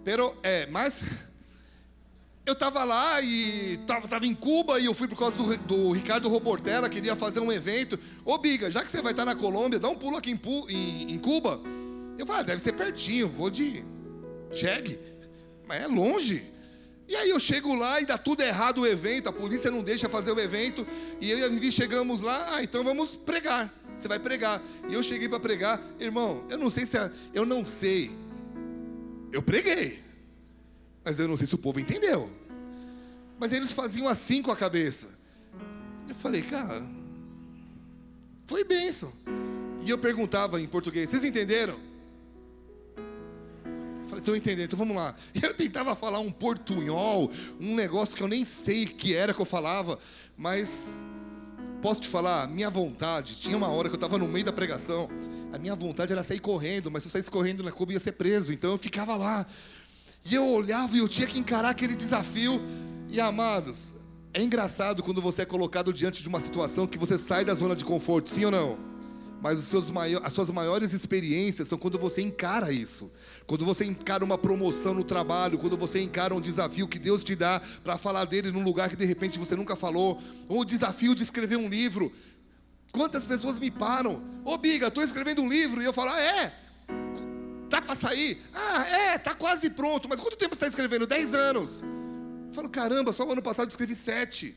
Pero, 0.04 0.36
é, 0.44 0.68
mas 0.68 1.02
eu 2.46 2.54
estava 2.54 2.84
lá 2.84 3.22
e 3.22 3.76
estava 3.76 4.08
tava 4.08 4.26
em 4.26 4.34
Cuba 4.34 4.80
e 4.80 4.86
eu 4.86 4.94
fui 4.94 5.08
por 5.08 5.18
causa 5.18 5.36
do, 5.36 5.58
do 5.58 5.92
Ricardo 5.92 6.30
Robortella, 6.30 6.90
queria 6.90 7.16
fazer 7.16 7.40
um 7.40 7.52
evento. 7.52 8.00
Ô 8.26 8.38
Biga, 8.38 8.70
já 8.70 8.84
que 8.84 8.92
você 8.92 9.02
vai 9.02 9.14
estar 9.14 9.26
na 9.26 9.36
Colômbia, 9.36 9.80
dá 9.80 9.90
um 9.90 9.96
pulo 9.96 10.18
aqui 10.18 10.32
em, 10.32 10.40
em, 10.70 11.14
em 11.14 11.20
Cuba. 11.20 11.62
Eu 12.18 12.26
falei, 12.26 12.42
ah, 12.42 12.44
deve 12.44 12.62
ser 12.62 12.74
pertinho, 12.74 13.28
vou 13.28 13.50
de 13.50 13.84
jegue. 14.52 15.00
Mas 15.66 15.82
é 15.82 15.88
longe. 15.88 16.54
E 17.08 17.16
aí 17.16 17.30
eu 17.30 17.40
chego 17.40 17.76
lá 17.76 18.00
e 18.00 18.06
dá 18.06 18.18
tudo 18.18 18.42
errado 18.42 18.82
o 18.82 18.88
evento, 18.88 19.28
a 19.28 19.34
polícia 19.34 19.70
não 19.70 19.84
deixa 19.84 20.08
fazer 20.08 20.32
o 20.32 20.40
evento. 20.40 20.86
E 21.20 21.30
eu 21.30 21.38
e 21.38 21.44
a 21.44 21.50
Vivi 21.50 21.72
chegamos 21.72 22.22
lá, 22.22 22.56
ah, 22.56 22.64
então 22.64 22.84
vamos 22.84 23.16
pregar. 23.18 23.74
Você 23.96 24.08
vai 24.08 24.20
pregar. 24.20 24.62
E 24.90 24.94
eu 24.94 25.04
cheguei 25.04 25.30
para 25.30 25.40
pregar, 25.40 25.82
irmão, 26.00 26.44
eu 26.50 26.58
não 26.58 26.70
sei 26.70 26.86
se. 26.86 26.98
A, 26.98 27.12
eu 27.34 27.46
não 27.46 27.66
sei. 27.66 28.12
Eu 29.34 29.42
preguei. 29.42 30.00
Mas 31.04 31.20
eu 31.20 31.28
não 31.28 31.36
sei 31.36 31.48
se 31.48 31.56
o 31.56 31.58
povo 31.58 31.80
entendeu. 31.80 32.30
Mas 33.40 33.52
eles 33.52 33.74
faziam 33.74 34.08
assim 34.08 34.42
com 34.42 34.52
a 34.52 34.56
cabeça. 34.56 35.10
Eu 36.08 36.16
falei, 36.16 36.44
cara, 36.44 36.84
foi 38.46 38.64
benção. 38.64 39.12
E 39.82 39.90
eu 39.90 39.98
perguntava 39.98 40.62
em 40.62 40.68
português, 40.68 41.10
vocês 41.10 41.26
entenderam? 41.26 41.78
Eu 42.96 44.08
falei, 44.08 44.20
estou 44.20 44.36
entendendo, 44.36 44.66
então 44.66 44.80
vamos 44.80 44.96
lá. 44.96 45.16
E 45.34 45.42
eu 45.44 45.54
tentava 45.54 45.96
falar 45.96 46.20
um 46.20 46.32
portunhol, 46.32 47.32
um 47.60 47.76
negócio 47.76 48.16
que 48.16 48.22
eu 48.22 48.28
nem 48.28 48.46
sei 48.46 48.86
que 48.86 49.16
era 49.16 49.34
que 49.34 49.42
eu 49.42 49.46
falava, 49.46 49.98
mas 50.38 51.04
posso 51.82 52.02
te 52.02 52.08
falar, 52.08 52.48
minha 52.48 52.70
vontade, 52.70 53.36
tinha 53.36 53.58
uma 53.58 53.68
hora 53.68 53.90
que 53.90 53.96
eu 53.96 53.98
estava 53.98 54.18
no 54.18 54.28
meio 54.28 54.46
da 54.46 54.54
pregação, 54.54 55.10
a 55.54 55.60
minha 55.60 55.76
vontade 55.76 56.12
era 56.12 56.24
sair 56.24 56.40
correndo, 56.40 56.90
mas 56.90 57.04
se 57.04 57.08
eu 57.08 57.12
saísse 57.12 57.30
correndo 57.30 57.62
na 57.62 57.72
Cuba 57.72 57.94
ia 57.94 58.00
ser 58.00 58.14
preso, 58.14 58.52
então 58.52 58.72
eu 58.72 58.78
ficava 58.78 59.16
lá. 59.16 59.46
E 60.26 60.34
eu 60.34 60.48
olhava 60.48 60.96
e 60.96 61.00
eu 61.00 61.08
tinha 61.08 61.28
que 61.28 61.38
encarar 61.38 61.70
aquele 61.70 61.96
desafio. 61.96 62.60
E 63.08 63.22
amados, 63.22 63.94
é 64.34 64.42
engraçado 64.42 65.04
quando 65.04 65.22
você 65.22 65.44
é 65.44 65.46
colocado 65.46 65.94
diante 65.94 66.24
de 66.24 66.28
uma 66.28 66.40
situação 66.40 66.88
que 66.88 66.98
você 66.98 67.20
sai 67.20 67.46
da 67.46 67.54
zona 67.54 67.76
de 67.76 67.86
conforto, 67.86 68.32
sim 68.32 68.46
ou 68.46 68.50
não? 68.50 68.80
Mas 69.44 69.60
seus 69.60 69.86
as 70.24 70.34
suas 70.34 70.50
maiores 70.50 70.92
experiências 70.92 71.68
são 71.68 71.78
quando 71.78 72.00
você 72.00 72.22
encara 72.22 72.72
isso. 72.72 73.12
Quando 73.46 73.64
você 73.64 73.86
encara 73.86 74.26
uma 74.26 74.40
promoção 74.40 74.96
no 74.96 75.04
trabalho, 75.04 75.60
quando 75.60 75.78
você 75.78 76.02
encara 76.02 76.34
um 76.34 76.42
desafio 76.42 76.88
que 76.88 76.98
Deus 76.98 77.24
te 77.24 77.36
dá 77.36 77.62
para 77.84 77.96
falar 77.96 78.26
dele 78.26 78.50
num 78.50 78.64
lugar 78.64 78.90
que 78.90 78.96
de 78.96 79.06
repente 79.06 79.38
você 79.38 79.56
nunca 79.56 79.76
falou, 79.76 80.20
ou 80.48 80.62
o 80.62 80.66
desafio 80.66 81.14
de 81.14 81.22
escrever 81.22 81.58
um 81.58 81.68
livro. 81.68 82.12
Quantas 82.94 83.26
pessoas 83.26 83.58
me 83.58 83.72
param? 83.72 84.22
Ô 84.46 84.56
Biga, 84.56 84.88
estou 84.88 85.04
escrevendo 85.04 85.42
um 85.42 85.50
livro 85.50 85.82
e 85.82 85.86
eu 85.86 85.92
falo, 85.92 86.12
ah, 86.12 86.22
é? 86.22 86.54
Tá 87.68 87.82
para 87.82 87.96
sair? 87.96 88.40
Ah, 88.54 88.88
é, 88.88 89.18
tá 89.18 89.34
quase 89.34 89.68
pronto. 89.72 90.08
Mas 90.08 90.20
quanto 90.20 90.38
tempo 90.38 90.56
você 90.56 90.66
está 90.66 90.68
escrevendo? 90.68 91.08
Dez 91.08 91.34
anos. 91.34 91.82
Eu 91.82 92.54
falo, 92.54 92.70
caramba, 92.70 93.12
só 93.12 93.28
o 93.28 93.32
ano 93.32 93.42
passado 93.42 93.66
eu 93.66 93.70
escrevi 93.70 93.96
sete. 93.96 94.56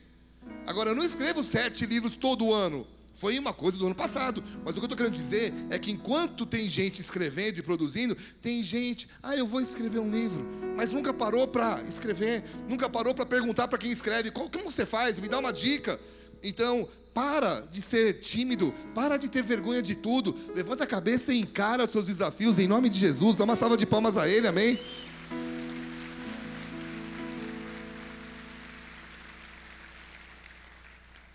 Agora, 0.67 0.91
eu 0.91 0.95
não 0.95 1.03
escrevo 1.03 1.43
sete 1.43 1.87
livros 1.87 2.15
todo 2.15 2.53
ano. 2.53 2.85
Foi 3.13 3.39
uma 3.39 3.53
coisa 3.53 3.75
do 3.75 3.87
ano 3.87 3.95
passado. 3.95 4.43
Mas 4.63 4.75
o 4.75 4.79
que 4.79 4.81
eu 4.81 4.85
estou 4.85 4.97
querendo 4.97 5.15
dizer 5.15 5.51
é 5.71 5.79
que 5.79 5.89
enquanto 5.89 6.45
tem 6.45 6.69
gente 6.69 7.01
escrevendo 7.01 7.57
e 7.57 7.63
produzindo, 7.63 8.15
tem 8.39 8.61
gente, 8.61 9.09
ah, 9.23 9.35
eu 9.35 9.47
vou 9.47 9.61
escrever 9.61 9.97
um 9.97 10.11
livro. 10.11 10.45
Mas 10.75 10.91
nunca 10.91 11.11
parou 11.11 11.47
para 11.47 11.81
escrever, 11.87 12.43
nunca 12.67 12.87
parou 12.87 13.15
para 13.15 13.25
perguntar 13.25 13.67
para 13.67 13.79
quem 13.79 13.89
escreve, 13.89 14.29
como 14.29 14.71
você 14.71 14.85
faz? 14.85 15.17
Me 15.17 15.27
dá 15.27 15.39
uma 15.39 15.51
dica. 15.51 15.99
Então, 16.43 16.87
para 17.17 17.61
de 17.61 17.81
ser 17.81 18.19
tímido, 18.19 18.71
para 18.93 19.17
de 19.17 19.27
ter 19.27 19.41
vergonha 19.41 19.81
de 19.81 19.95
tudo. 19.95 20.37
Levanta 20.53 20.83
a 20.83 20.87
cabeça 20.87 21.33
e 21.33 21.39
encara 21.39 21.85
os 21.85 21.91
seus 21.91 22.05
desafios 22.05 22.59
em 22.59 22.67
nome 22.67 22.89
de 22.89 22.99
Jesus. 22.99 23.35
Dá 23.35 23.43
uma 23.43 23.55
salva 23.55 23.75
de 23.75 23.87
palmas 23.87 24.17
a 24.17 24.29
Ele, 24.29 24.47
amém? 24.47 24.79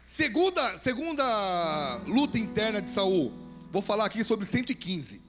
Segunda, 0.04 0.78
segunda 0.78 1.96
luta 2.06 2.38
interna 2.38 2.80
de 2.80 2.88
Saul. 2.88 3.32
Vou 3.72 3.82
falar 3.82 4.04
aqui 4.04 4.22
sobre 4.22 4.46
115. 4.46 5.20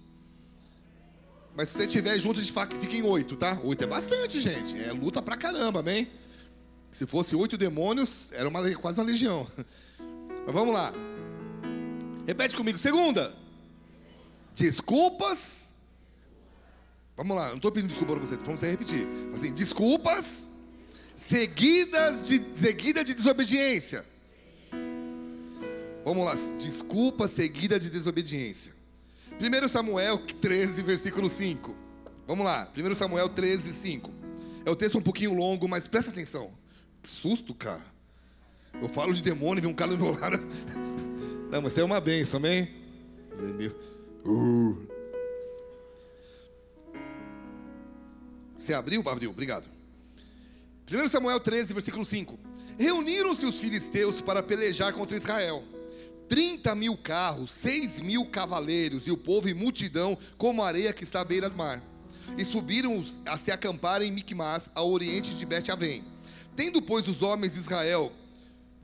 Mas 1.55 1.69
se 1.69 1.77
você 1.77 1.85
estiver 1.85 2.19
junto, 2.19 2.39
a 2.39 2.43
gente 2.43 2.53
fica 2.79 2.95
em 2.95 3.01
oito, 3.01 3.35
tá? 3.35 3.59
Oito 3.63 3.83
é 3.83 3.87
bastante, 3.87 4.39
gente. 4.39 4.79
É 4.79 4.91
luta 4.91 5.19
pra 5.19 5.35
caramba, 5.35 5.79
amém? 5.79 6.07
Se 6.91 7.07
fosse 7.07 7.35
oito 7.35 7.57
demônios, 7.57 8.31
era 8.33 8.47
uma, 8.47 8.71
quase 8.75 9.01
uma 9.01 9.07
legião. 9.07 9.47
Mas 10.45 10.53
vamos 10.53 10.73
lá. 10.73 10.93
Repete 12.27 12.55
comigo. 12.55 12.77
Segunda. 12.77 13.33
Desculpas. 14.55 15.75
Vamos 17.15 17.35
lá, 17.35 17.49
não 17.49 17.57
estou 17.57 17.71
pedindo 17.71 17.89
desculpa 17.89 18.13
para 18.15 18.25
você, 18.25 18.35
vamos 18.37 18.61
repetir. 18.61 19.07
Assim, 19.35 19.53
desculpas 19.53 20.49
seguidas 21.15 22.19
de 22.21 22.41
seguida 22.55 23.03
de 23.03 23.13
desobediência. 23.13 24.03
Vamos 26.03 26.25
lá, 26.25 26.33
desculpa 26.57 27.27
seguida 27.27 27.79
de 27.79 27.91
desobediência. 27.91 28.73
1 29.39 29.67
Samuel 29.67 30.17
13, 30.17 30.81
versículo 30.81 31.29
5. 31.29 31.75
Vamos 32.27 32.45
lá, 32.45 32.67
1 32.75 32.95
Samuel 32.95 33.29
13, 33.29 33.73
5. 33.73 34.11
É 34.65 34.71
o 34.71 34.75
texto 34.75 34.97
um 34.97 35.01
pouquinho 35.01 35.33
longo, 35.33 35.67
mas 35.67 35.87
presta 35.87 36.09
atenção. 36.09 36.51
Que 37.01 37.09
susto, 37.09 37.53
cara. 37.53 37.92
Eu 38.81 38.89
falo 38.89 39.13
de 39.13 39.23
demônio 39.23 39.61
vem 39.61 39.71
um 39.71 39.75
cara 39.75 39.91
do 39.91 39.97
meu 39.97 40.19
lado. 40.19 40.37
Não, 41.51 41.61
mas 41.61 41.73
você 41.73 41.81
é 41.81 41.83
uma 41.83 42.01
benção, 42.01 42.39
amém? 42.39 42.69
Uh. 44.25 44.87
Você 48.57 48.73
abriu? 48.73 49.07
Abriu, 49.07 49.29
obrigado. 49.29 49.67
1 50.91 51.07
Samuel 51.07 51.39
13, 51.39 51.73
versículo 51.73 52.05
5. 52.05 52.39
Reuniram-se 52.77 53.45
os 53.45 53.59
filisteus 53.59 54.21
para 54.21 54.41
pelejar 54.41 54.93
contra 54.93 55.17
Israel. 55.17 55.63
30 56.27 56.73
mil 56.75 56.97
carros, 56.97 57.51
6 57.51 57.99
mil 57.99 58.25
cavaleiros, 58.25 59.05
e 59.05 59.11
o 59.11 59.17
povo 59.17 59.47
em 59.47 59.53
multidão, 59.53 60.17
como 60.37 60.63
a 60.63 60.67
areia 60.67 60.93
que 60.93 61.03
está 61.03 61.21
à 61.21 61.25
beira 61.25 61.49
do 61.49 61.57
mar. 61.57 61.81
E 62.37 62.43
subiram 62.43 63.03
a 63.25 63.37
se 63.37 63.51
acampar 63.51 64.01
em 64.01 64.11
Micmas, 64.11 64.69
ao 64.73 64.89
oriente 64.89 65.35
de 65.35 65.45
Bet-Avém. 65.45 66.03
Tendo, 66.55 66.81
pois, 66.81 67.07
os 67.07 67.21
homens 67.21 67.53
de 67.53 67.59
Israel 67.59 68.11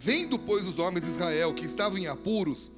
Vendo, 0.02 0.40
pois, 0.40 0.66
os 0.66 0.80
homens 0.80 1.04
de 1.04 1.12
Israel 1.12 1.54
que 1.54 1.66
estavam 1.66 1.98
em 1.98 2.08
apuros, 2.08 2.72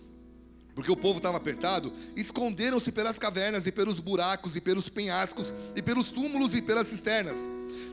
porque 0.73 0.91
o 0.91 0.97
povo 0.97 1.17
estava 1.17 1.37
apertado, 1.37 1.93
esconderam-se 2.15 2.91
pelas 2.91 3.19
cavernas 3.19 3.67
e 3.67 3.71
pelos 3.71 3.99
buracos 3.99 4.55
e 4.55 4.61
pelos 4.61 4.89
penhascos 4.89 5.53
e 5.75 5.83
pelos 5.83 6.09
túmulos 6.09 6.55
e 6.55 6.63
pelas 6.63 6.87
cisternas. 6.87 7.47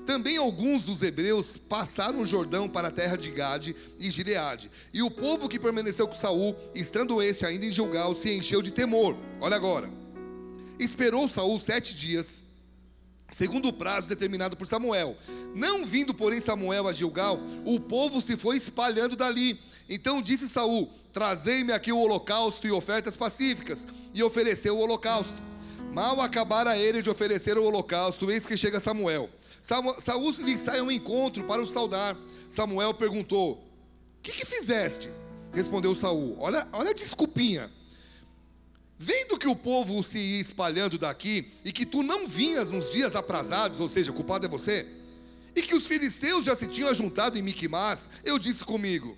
Também 0.07 0.39
alguns 0.39 0.83
dos 0.83 1.03
hebreus 1.03 1.59
passaram 1.59 2.23
o 2.23 2.27
Jordão 2.27 2.71
para 2.71 2.89
a 2.89 2.91
terra 2.91 3.19
de 3.19 3.31
Gade 3.31 3.77
e 4.01 4.11
Gileade. 4.11 4.71
E 4.95 5.03
o 5.03 5.11
povo 5.11 5.47
que 5.47 5.59
permaneceu 5.59 6.09
com 6.09 6.15
Saul, 6.15 6.57
estando 6.75 7.21
este 7.21 7.45
ainda 7.45 7.67
em 7.67 7.71
Gilgal, 7.71 8.15
se 8.15 8.35
encheu 8.35 8.63
de 8.63 8.71
temor. 8.71 9.15
Olha 9.43 9.57
agora. 9.57 9.91
Esperou 10.79 11.29
Saul 11.29 11.61
sete 11.61 11.95
dias 11.95 12.43
segundo 13.31 13.69
o 13.69 13.73
prazo 13.73 14.07
determinado 14.09 14.57
por 14.57 14.67
Samuel. 14.67 15.17
Não 15.55 15.87
vindo, 15.87 16.15
porém, 16.15 16.41
Samuel 16.41 16.89
a 16.89 16.93
Gilgal, 16.93 17.39
o 17.65 17.79
povo 17.79 18.21
se 18.21 18.37
foi 18.37 18.57
espalhando 18.57 19.17
dali. 19.17 19.61
Então 19.89 20.23
disse 20.23 20.49
Saul: 20.49 20.91
Trazei-me 21.13 21.73
aqui 21.73 21.93
o 21.93 21.99
holocausto 21.99 22.67
e 22.67 22.71
ofertas 22.71 23.17
pacíficas, 23.17 23.87
e 24.13 24.23
ofereceu 24.23 24.77
o 24.77 24.81
holocausto. 24.81 25.35
Mal 25.93 26.21
acabara 26.21 26.77
ele 26.77 27.03
de 27.03 27.11
oferecer 27.11 27.57
o 27.59 27.65
holocausto, 27.65 28.31
eis 28.31 28.45
que 28.45 28.57
chega 28.57 28.81
Samuel. 28.81 29.31
Saul 29.61 30.31
lhe 30.41 30.57
sai 30.57 30.79
ao 30.79 30.91
encontro 30.91 31.45
para 31.45 31.63
o 31.63 31.67
saudar. 31.67 32.17
Samuel 32.49 32.95
perguntou: 32.95 33.69
que, 34.29 34.33
que 34.33 34.47
fizeste? 34.47 35.11
Respondeu 35.53 35.95
Saul: 35.95 36.37
Olha, 36.39 36.67
olha 36.73 36.91
a 36.91 36.95
desculpinha. 36.95 37.71
Vendo 38.99 39.39
que 39.39 39.47
o 39.47 39.55
povo 39.55 40.03
se 40.03 40.19
ia 40.19 40.41
espalhando 40.41 40.99
daqui 40.99 41.53
e 41.65 41.73
que 41.73 41.87
tu 41.87 42.03
não 42.03 42.27
vinhas 42.27 42.71
nos 42.71 42.91
dias 42.91 43.15
aprazados, 43.15 43.79
ou 43.79 43.89
seja, 43.89 44.13
culpado 44.13 44.47
é 44.47 44.49
você, 44.49 44.87
e 45.55 45.63
que 45.63 45.75
os 45.75 45.87
filisteus 45.87 46.45
já 46.45 46.57
se 46.57 46.67
tinham 46.67 46.89
ajuntado 46.89 47.39
em 47.39 47.43
Miquimás, 47.43 48.09
eu 48.25 48.39
disse 48.39 48.65
comigo: 48.65 49.17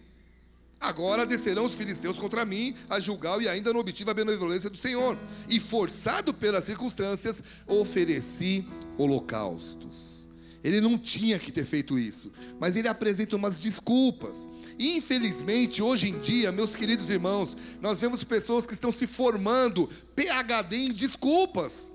Agora 0.81 1.27
descerão 1.27 1.67
os 1.67 1.75
filisteus 1.75 2.19
contra 2.19 2.45
mim 2.45 2.75
a 2.89 2.99
julgar 2.99 3.41
e 3.43 3.49
ainda 3.49 3.73
não 3.73 3.81
obtive 3.81 4.11
a 4.11 4.15
benevolência 4.15 4.71
do 4.71 4.79
Senhor. 4.79 5.19
E 5.49 5.61
forçado 5.61 6.33
pelas 6.33 6.65
circunstâncias, 6.65 7.43
ofereci 7.67 8.67
holocaustos. 8.97 10.27
Ele 10.65 10.81
não 10.81 10.97
tinha 10.99 11.39
que 11.39 11.53
ter 11.53 11.67
feito 11.67 11.99
isso, 11.99 12.33
mas 12.59 12.77
ele 12.77 12.89
apresenta 12.89 13.37
umas 13.37 13.59
desculpas. 13.59 14.49
Infelizmente, 14.83 15.83
hoje 15.83 16.09
em 16.09 16.19
dia, 16.19 16.51
meus 16.51 16.75
queridos 16.75 17.11
irmãos, 17.11 17.55
nós 17.83 18.01
vemos 18.01 18.25
pessoas 18.25 18.65
que 18.65 18.73
estão 18.73 18.91
se 18.91 19.07
formando 19.07 19.91
PhD 20.17 20.75
em 20.75 20.91
desculpas. 20.91 21.93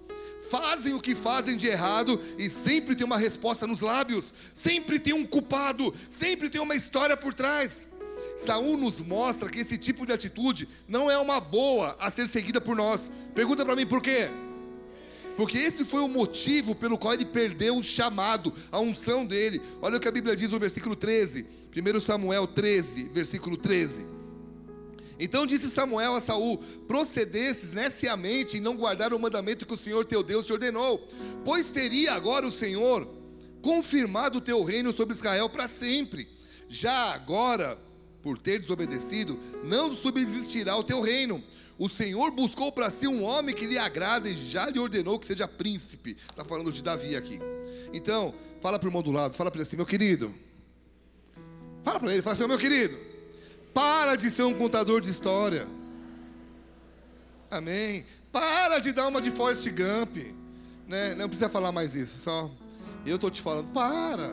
Fazem 0.51 0.93
o 0.93 1.01
que 1.01 1.15
fazem 1.15 1.57
de 1.57 1.65
errado 1.65 2.21
e 2.37 2.47
sempre 2.47 2.95
tem 2.95 3.03
uma 3.03 3.17
resposta 3.17 3.65
nos 3.65 3.81
lábios, 3.81 4.31
sempre 4.53 4.99
tem 4.99 5.15
um 5.15 5.25
culpado, 5.25 5.91
sempre 6.11 6.47
tem 6.47 6.61
uma 6.61 6.75
história 6.75 7.17
por 7.17 7.33
trás. 7.33 7.87
Saul 8.37 8.77
nos 8.77 9.01
mostra 9.01 9.49
que 9.49 9.61
esse 9.61 9.79
tipo 9.79 10.05
de 10.05 10.13
atitude 10.13 10.69
não 10.87 11.09
é 11.09 11.17
uma 11.17 11.39
boa 11.39 11.97
a 11.99 12.11
ser 12.11 12.27
seguida 12.27 12.61
por 12.61 12.75
nós. 12.75 13.09
Pergunta 13.33 13.65
para 13.65 13.75
mim 13.75 13.87
por 13.87 13.99
quê? 13.99 14.29
Porque 15.35 15.57
esse 15.57 15.83
foi 15.83 16.01
o 16.01 16.07
motivo 16.07 16.73
pelo 16.73 16.97
qual 16.97 17.13
ele 17.13 17.25
perdeu 17.25 17.77
o 17.77 17.83
chamado, 17.83 18.53
a 18.71 18.79
unção 18.79 19.25
dele. 19.25 19.61
Olha 19.81 19.97
o 19.97 19.99
que 19.99 20.07
a 20.07 20.11
Bíblia 20.11 20.35
diz 20.35 20.49
no 20.49 20.59
versículo 20.59 20.95
13, 20.95 21.45
1 21.75 21.99
Samuel 21.99 22.47
13, 22.47 23.09
versículo 23.09 23.57
13. 23.57 24.05
Então 25.19 25.45
disse 25.45 25.69
Samuel 25.69 26.15
a 26.15 26.21
Saul: 26.21 26.57
Procedesses 26.87 27.73
neciamente 27.73 28.57
em 28.57 28.61
não 28.61 28.77
guardar 28.77 29.13
o 29.13 29.19
mandamento 29.19 29.65
que 29.65 29.73
o 29.73 29.77
Senhor 29.77 30.05
teu 30.05 30.23
Deus 30.23 30.45
te 30.45 30.53
ordenou, 30.53 31.05
pois 31.43 31.67
teria 31.67 32.13
agora 32.13 32.47
o 32.47 32.51
Senhor 32.51 33.07
confirmado 33.61 34.37
o 34.37 34.41
teu 34.41 34.63
reino 34.63 34.93
sobre 34.93 35.15
Israel 35.15 35.49
para 35.49 35.67
sempre. 35.67 36.29
Já 36.69 37.13
agora, 37.13 37.77
por 38.21 38.37
ter 38.37 38.61
desobedecido, 38.61 39.37
não 39.63 39.95
subsistirá 39.95 40.75
o 40.77 40.83
teu 40.83 41.01
reino. 41.01 41.43
O 41.77 41.89
Senhor 41.89 42.31
buscou 42.31 42.71
para 42.71 42.89
si 42.89 43.05
um 43.05 43.23
homem 43.23 43.53
que 43.53 43.65
lhe 43.65 43.77
agrada 43.77 44.29
e 44.29 44.33
já 44.33 44.69
lhe 44.69 44.79
ordenou 44.79 45.19
que 45.19 45.27
seja 45.27 45.45
príncipe. 45.45 46.15
Está 46.29 46.45
falando 46.45 46.71
de 46.71 46.81
Davi 46.81 47.17
aqui. 47.17 47.39
Então, 47.93 48.33
fala 48.61 48.79
para 48.79 48.87
o 48.87 48.89
irmão 48.89 49.03
do 49.03 49.11
lado, 49.11 49.35
fala 49.35 49.51
para 49.51 49.59
ele 49.59 49.67
assim, 49.67 49.75
meu 49.75 49.85
querido. 49.85 50.33
Fala 51.85 51.99
para 51.99 52.11
ele, 52.11 52.23
fala 52.23 52.33
assim, 52.33 52.47
meu 52.47 52.57
querido. 52.57 52.97
Para 53.71 54.15
de 54.15 54.31
ser 54.31 54.41
um 54.41 54.55
contador 54.55 54.99
de 54.99 55.11
história. 55.11 55.67
Amém. 57.51 58.07
Para 58.31 58.79
de 58.79 58.91
dar 58.91 59.07
uma 59.07 59.21
de 59.21 59.29
Forrest 59.29 59.69
Gump. 59.69 60.17
Né? 60.87 61.13
Não 61.13 61.29
precisa 61.29 61.47
falar 61.47 61.71
mais 61.71 61.95
isso, 61.95 62.17
só. 62.17 62.49
Eu 63.05 63.17
estou 63.17 63.29
te 63.29 63.39
falando, 63.39 63.67
para. 63.71 64.31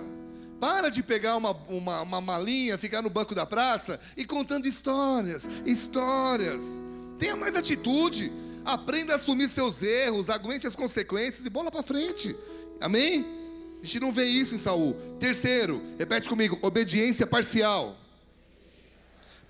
Para 0.58 0.88
de 0.88 1.02
pegar 1.02 1.36
uma, 1.36 1.50
uma, 1.68 2.00
uma 2.00 2.20
malinha, 2.22 2.78
ficar 2.78 3.02
no 3.02 3.10
banco 3.10 3.34
da 3.34 3.44
praça 3.44 4.00
e 4.16 4.24
contando 4.24 4.64
histórias, 4.64 5.46
histórias. 5.66 6.80
Tenha 7.18 7.36
mais 7.36 7.54
atitude. 7.54 8.32
Aprenda 8.64 9.12
a 9.12 9.16
assumir 9.16 9.48
seus 9.48 9.82
erros, 9.82 10.30
aguente 10.30 10.66
as 10.66 10.74
consequências 10.74 11.44
e 11.44 11.50
bola 11.50 11.70
para 11.70 11.82
frente. 11.82 12.34
Amém? 12.80 13.41
A 13.82 13.84
gente 13.84 13.98
não 13.98 14.12
vê 14.12 14.24
isso 14.26 14.54
em 14.54 14.58
Saul. 14.58 14.94
Terceiro, 15.18 15.82
repete 15.98 16.28
comigo, 16.28 16.56
obediência 16.62 17.26
parcial. 17.26 17.96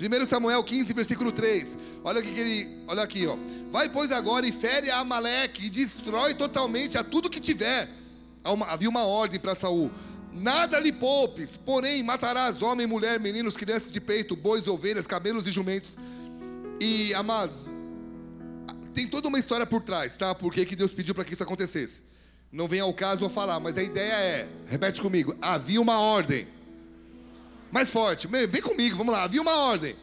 1 0.00 0.24
Samuel 0.24 0.64
15, 0.64 0.92
versículo 0.94 1.30
3. 1.30 1.76
Olha 2.02 2.20
aqui 2.20 2.32
que 2.32 2.40
ele, 2.40 2.78
olha 2.88 3.02
aqui, 3.02 3.26
ó. 3.26 3.36
Vai 3.70 3.90
pois 3.90 4.10
agora 4.10 4.46
e 4.46 4.50
fere 4.50 4.90
a 4.90 4.98
Amaleque 4.98 5.66
e 5.66 5.70
destrói 5.70 6.34
totalmente 6.34 6.96
a 6.96 7.04
tudo 7.04 7.28
que 7.28 7.38
tiver. 7.38 7.88
Havia 8.68 8.88
uma 8.88 9.04
ordem 9.04 9.38
para 9.38 9.54
Saul. 9.54 9.90
Nada 10.32 10.78
lhe 10.80 10.92
poupes, 10.92 11.58
porém 11.58 12.02
matarás 12.02 12.62
homem, 12.62 12.86
mulher, 12.86 13.20
meninos, 13.20 13.54
crianças 13.54 13.92
de 13.92 14.00
peito, 14.00 14.34
bois, 14.34 14.66
ovelhas, 14.66 15.06
camelos 15.06 15.46
e 15.46 15.50
jumentos. 15.50 15.96
E 16.80 17.12
amados, 17.12 17.68
tem 18.94 19.06
toda 19.06 19.28
uma 19.28 19.38
história 19.38 19.66
por 19.66 19.82
trás, 19.82 20.16
tá? 20.16 20.34
Por 20.34 20.52
que 20.54 20.74
Deus 20.74 20.90
pediu 20.90 21.14
para 21.14 21.22
que 21.22 21.34
isso 21.34 21.42
acontecesse? 21.42 22.02
Não 22.52 22.68
vem 22.68 22.80
ao 22.80 22.92
caso 22.92 23.24
eu 23.24 23.30
falar, 23.30 23.58
mas 23.58 23.78
a 23.78 23.82
ideia 23.82 24.12
é, 24.12 24.48
repete 24.66 25.00
comigo, 25.00 25.34
havia 25.40 25.80
uma 25.80 25.98
ordem. 25.98 26.46
Mais 27.70 27.90
forte, 27.90 28.28
vem 28.28 28.60
comigo, 28.60 28.94
vamos 28.94 29.14
lá. 29.14 29.24
Havia 29.24 29.40
uma 29.40 29.56
ordem. 29.56 29.96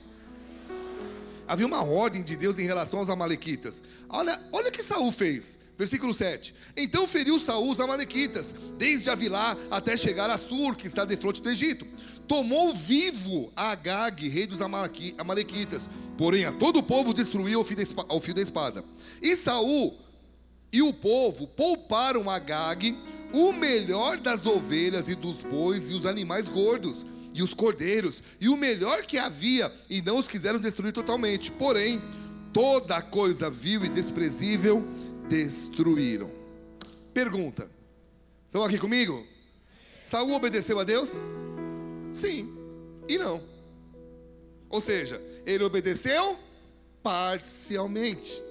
Havia 1.47 1.67
uma 1.67 1.83
ordem 1.83 2.23
de 2.23 2.35
Deus 2.35 2.57
em 2.57 2.65
relação 2.65 2.97
aos 2.97 3.09
amalequitas. 3.09 3.83
Olha, 4.09 4.41
olha 4.51 4.69
o 4.69 4.71
que 4.71 4.81
Saul 4.81 5.11
fez. 5.11 5.59
Versículo 5.77 6.13
7. 6.13 6.53
Então 6.75 7.07
feriu 7.07 7.39
Saul 7.39 7.71
os 7.71 7.79
amalequitas, 7.79 8.53
desde 8.77 9.09
Avilá 9.09 9.55
até 9.71 9.95
chegar 9.95 10.29
a 10.29 10.37
Sur, 10.37 10.75
que 10.75 10.87
está 10.87 11.05
de 11.05 11.15
frente 11.15 11.41
do 11.41 11.49
Egito. 11.49 11.87
Tomou 12.27 12.73
vivo 12.73 13.51
Agag, 13.55 14.27
rei 14.27 14.45
dos 14.45 14.59
amalequitas, 14.61 15.89
porém 16.17 16.45
a 16.45 16.51
todo 16.51 16.79
o 16.79 16.83
povo 16.83 17.13
destruiu 17.13 17.59
ao 18.09 18.19
fio 18.19 18.33
da 18.33 18.41
espada. 18.41 18.83
E 19.21 19.35
Saul 19.35 19.97
e 20.71 20.81
o 20.81 20.93
povo 20.93 21.47
pouparam 21.47 22.29
a 22.29 22.35
Agag 22.35 22.97
o 23.33 23.51
melhor 23.53 24.17
das 24.17 24.45
ovelhas 24.45 25.07
e 25.07 25.15
dos 25.15 25.41
bois 25.41 25.89
e 25.89 25.93
os 25.93 26.05
animais 26.05 26.47
gordos 26.47 27.05
e 27.33 27.43
os 27.43 27.53
cordeiros, 27.53 28.23
e 28.41 28.49
o 28.49 28.57
melhor 28.57 29.03
que 29.03 29.17
havia, 29.17 29.71
e 29.87 30.01
não 30.01 30.17
os 30.17 30.27
quiseram 30.27 30.59
destruir 30.59 30.91
totalmente. 30.91 31.51
Porém, 31.51 32.01
toda 32.51 33.01
coisa 33.01 33.49
vil 33.49 33.85
e 33.85 33.89
desprezível 33.89 34.83
destruíram. 35.29 36.31
Pergunta: 37.13 37.69
estão 38.47 38.63
aqui 38.63 38.79
comigo? 38.79 39.25
Saul 40.01 40.33
obedeceu 40.33 40.79
a 40.79 40.83
Deus? 40.83 41.11
Sim 42.11 42.59
e 43.09 43.17
não. 43.17 43.41
Ou 44.69 44.79
seja, 44.79 45.19
ele 45.45 45.63
obedeceu 45.63 46.37
parcialmente. 47.01 48.41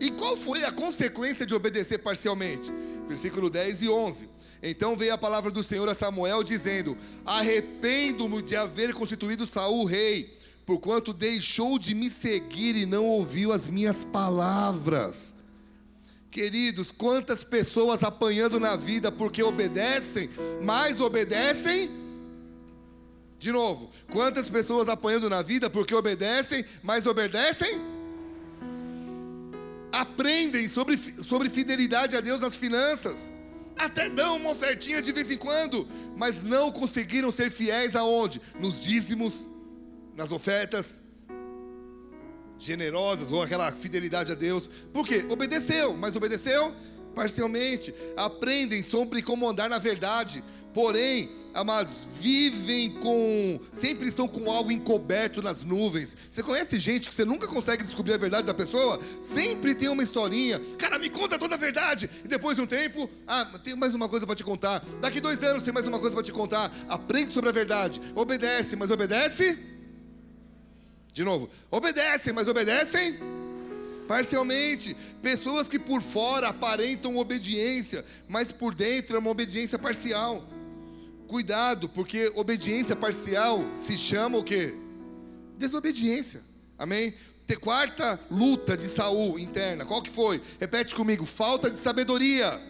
E 0.00 0.10
qual 0.10 0.36
foi 0.36 0.64
a 0.64 0.72
consequência 0.72 1.46
de 1.46 1.54
obedecer 1.54 1.98
parcialmente? 1.98 2.72
Versículo 3.06 3.50
10 3.50 3.82
e 3.82 3.88
11. 3.88 4.28
Então 4.62 4.96
veio 4.96 5.12
a 5.12 5.18
palavra 5.18 5.50
do 5.50 5.62
Senhor 5.62 5.88
a 5.88 5.94
Samuel 5.94 6.42
dizendo: 6.42 6.96
Arrependo-me 7.24 8.42
de 8.42 8.56
haver 8.56 8.94
constituído 8.94 9.46
Saul 9.46 9.84
rei, 9.84 10.38
porquanto 10.64 11.12
deixou 11.12 11.78
de 11.78 11.94
me 11.94 12.08
seguir 12.08 12.74
e 12.74 12.86
não 12.86 13.04
ouviu 13.04 13.52
as 13.52 13.68
minhas 13.68 14.04
palavras. 14.04 15.34
Queridos, 16.30 16.90
quantas 16.90 17.44
pessoas 17.44 18.02
apanhando 18.02 18.58
na 18.58 18.74
vida 18.74 19.12
porque 19.12 19.42
obedecem, 19.42 20.30
mais 20.62 21.00
obedecem. 21.00 21.90
De 23.38 23.52
novo, 23.52 23.90
quantas 24.10 24.48
pessoas 24.48 24.88
apanhando 24.88 25.28
na 25.28 25.42
vida 25.42 25.68
porque 25.68 25.94
obedecem, 25.94 26.64
mais 26.82 27.06
obedecem? 27.06 27.93
Aprendem 29.94 30.68
sobre, 30.68 30.96
sobre 31.22 31.48
fidelidade 31.48 32.16
a 32.16 32.20
Deus 32.20 32.40
nas 32.40 32.56
finanças 32.56 33.32
até 33.76 34.08
dão 34.08 34.36
uma 34.36 34.50
ofertinha 34.50 35.02
de 35.02 35.12
vez 35.12 35.30
em 35.30 35.36
quando, 35.36 35.88
mas 36.16 36.42
não 36.42 36.70
conseguiram 36.70 37.30
ser 37.30 37.50
fiéis 37.50 37.96
aonde? 37.96 38.40
Nos 38.58 38.78
dízimos, 38.78 39.48
nas 40.16 40.30
ofertas 40.30 41.00
generosas 42.56 43.32
ou 43.32 43.42
aquela 43.42 43.72
fidelidade 43.72 44.32
a 44.32 44.34
Deus. 44.34 44.70
Por 44.92 45.06
quê? 45.06 45.24
Obedeceu, 45.28 45.94
mas 45.96 46.14
obedeceu 46.14 46.72
parcialmente. 47.14 47.94
Aprendem 48.16 48.82
sobre 48.82 49.22
como 49.22 49.48
andar 49.48 49.68
na 49.68 49.78
verdade. 49.78 50.42
Porém, 50.72 51.28
amados, 51.54 52.08
vivem 52.20 52.90
com. 52.90 53.60
Sempre 53.72 54.08
estão 54.08 54.26
com 54.26 54.50
algo 54.50 54.72
encoberto 54.72 55.40
nas 55.40 55.62
nuvens. 55.62 56.16
Você 56.30 56.42
conhece 56.42 56.78
gente 56.78 57.08
que 57.08 57.14
você 57.14 57.24
nunca 57.24 57.46
consegue 57.46 57.84
descobrir 57.84 58.14
a 58.14 58.18
verdade 58.18 58.46
da 58.46 58.52
pessoa? 58.52 58.98
Sempre 59.20 59.74
tem 59.74 59.88
uma 59.88 60.02
historinha. 60.02 60.60
Cara, 60.78 60.98
me 60.98 61.08
conta 61.08 61.38
toda 61.38 61.54
a 61.54 61.58
verdade. 61.58 62.10
E 62.24 62.28
depois 62.28 62.56
de 62.56 62.62
um 62.62 62.66
tempo, 62.66 63.08
ah, 63.26 63.44
tenho 63.62 63.76
mais 63.76 63.94
uma 63.94 64.08
coisa 64.08 64.26
para 64.26 64.34
te 64.34 64.44
contar. 64.44 64.84
Daqui 65.00 65.20
dois 65.20 65.42
anos 65.42 65.62
tem 65.62 65.72
mais 65.72 65.86
uma 65.86 65.98
coisa 65.98 66.14
para 66.14 66.24
te 66.24 66.32
contar. 66.32 66.72
Aprende 66.88 67.32
sobre 67.32 67.48
a 67.48 67.52
verdade. 67.52 68.02
Obedece, 68.14 68.76
mas 68.76 68.90
obedece. 68.90 69.58
De 71.12 71.22
novo, 71.22 71.48
obedecem, 71.70 72.32
mas 72.32 72.48
obedecem 72.48 73.16
parcialmente. 74.08 74.96
Pessoas 75.22 75.68
que 75.68 75.78
por 75.78 76.02
fora 76.02 76.48
aparentam 76.48 77.16
obediência, 77.16 78.04
mas 78.28 78.52
por 78.52 78.74
dentro 78.74 79.16
é 79.16 79.18
uma 79.18 79.30
obediência 79.30 79.78
parcial. 79.78 80.44
Cuidado, 81.34 81.88
porque 81.88 82.30
obediência 82.36 82.94
parcial 82.94 83.64
se 83.74 83.98
chama 83.98 84.38
o 84.38 84.44
quê? 84.44 84.72
Desobediência. 85.58 86.44
Amém? 86.78 87.12
Quarta 87.60 88.20
luta 88.30 88.76
de 88.76 88.86
Saul 88.86 89.36
interna, 89.40 89.84
qual 89.84 90.00
que 90.00 90.12
foi? 90.12 90.40
Repete 90.60 90.94
comigo, 90.94 91.24
falta 91.26 91.68
de 91.68 91.80
sabedoria. 91.80 92.62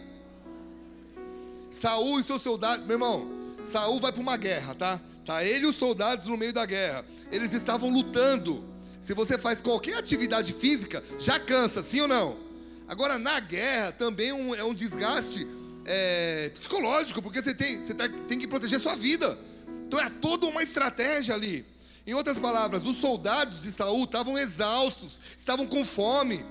Saul 1.69 2.19
e 2.19 2.23
seus 2.23 2.41
soldados, 2.41 2.83
meu 2.87 2.95
irmão, 2.95 3.29
Saul 3.61 3.99
vai 3.99 4.11
para 4.11 4.23
uma 4.23 4.35
guerra, 4.35 4.73
tá? 4.73 4.99
Tá 5.23 5.43
ele 5.43 5.65
e 5.65 5.69
os 5.69 5.75
soldados 5.75 6.25
no 6.25 6.35
meio 6.35 6.51
da 6.51 6.65
guerra. 6.65 7.05
Eles 7.31 7.53
estavam 7.53 7.91
lutando. 7.91 8.65
Se 8.99 9.13
você 9.13 9.37
faz 9.37 9.61
qualquer 9.61 9.99
atividade 9.99 10.53
física, 10.53 11.03
já 11.19 11.39
cansa, 11.39 11.83
sim 11.83 12.01
ou 12.01 12.07
não? 12.07 12.39
Agora 12.87 13.19
na 13.19 13.39
guerra 13.39 13.91
também 13.91 14.29
é 14.55 14.63
um 14.63 14.73
desgaste 14.73 15.47
é, 15.85 16.49
psicológico, 16.53 17.21
porque 17.21 17.41
você 17.41 17.53
tem, 17.53 17.83
você 17.83 17.93
tá, 17.93 18.09
tem 18.27 18.37
que 18.37 18.47
proteger 18.47 18.79
sua 18.79 18.95
vida. 18.95 19.37
Então 19.85 19.99
é 19.99 20.09
toda 20.09 20.47
uma 20.47 20.63
estratégia 20.63 21.35
ali. 21.35 21.65
Em 22.07 22.13
outras 22.13 22.37
palavras, 22.37 22.85
os 22.85 22.97
soldados 22.97 23.63
de 23.63 23.71
Saul 23.71 24.03
estavam 24.03 24.37
exaustos, 24.37 25.19
estavam 25.37 25.65
com 25.65 25.83
fome. 25.83 26.45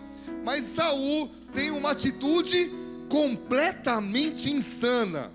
Mas 0.45 0.65
Saul 0.65 1.31
tem 1.53 1.71
uma 1.71 1.91
atitude 1.91 2.71
completamente 3.09 4.51
insana. 4.51 5.33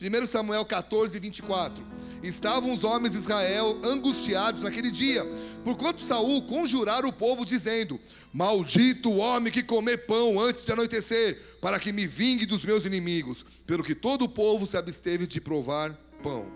1 0.00 0.26
Samuel 0.26 0.64
14, 0.64 1.18
24. 1.20 1.84
Estavam 2.22 2.72
os 2.72 2.84
homens 2.84 3.12
de 3.12 3.18
Israel 3.18 3.80
angustiados 3.82 4.62
naquele 4.62 4.90
dia, 4.90 5.24
porquanto 5.64 6.04
Saul 6.04 6.42
conjurara 6.42 7.06
o 7.06 7.12
povo, 7.12 7.44
dizendo: 7.44 7.98
Maldito 8.32 9.10
o 9.10 9.16
homem 9.16 9.52
que 9.52 9.62
comer 9.62 10.06
pão 10.06 10.38
antes 10.38 10.64
de 10.64 10.72
anoitecer, 10.72 11.40
para 11.60 11.80
que 11.80 11.92
me 11.92 12.06
vingue 12.06 12.46
dos 12.46 12.64
meus 12.64 12.84
inimigos. 12.84 13.44
Pelo 13.66 13.82
que 13.82 13.94
todo 13.94 14.24
o 14.24 14.28
povo 14.28 14.66
se 14.66 14.76
absteve 14.76 15.26
de 15.26 15.40
provar 15.40 15.92
pão. 16.22 16.46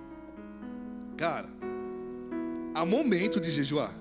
Cara, 1.16 1.48
há 2.74 2.85
momento 2.85 3.40
de 3.40 3.50
jejuar, 3.50 3.92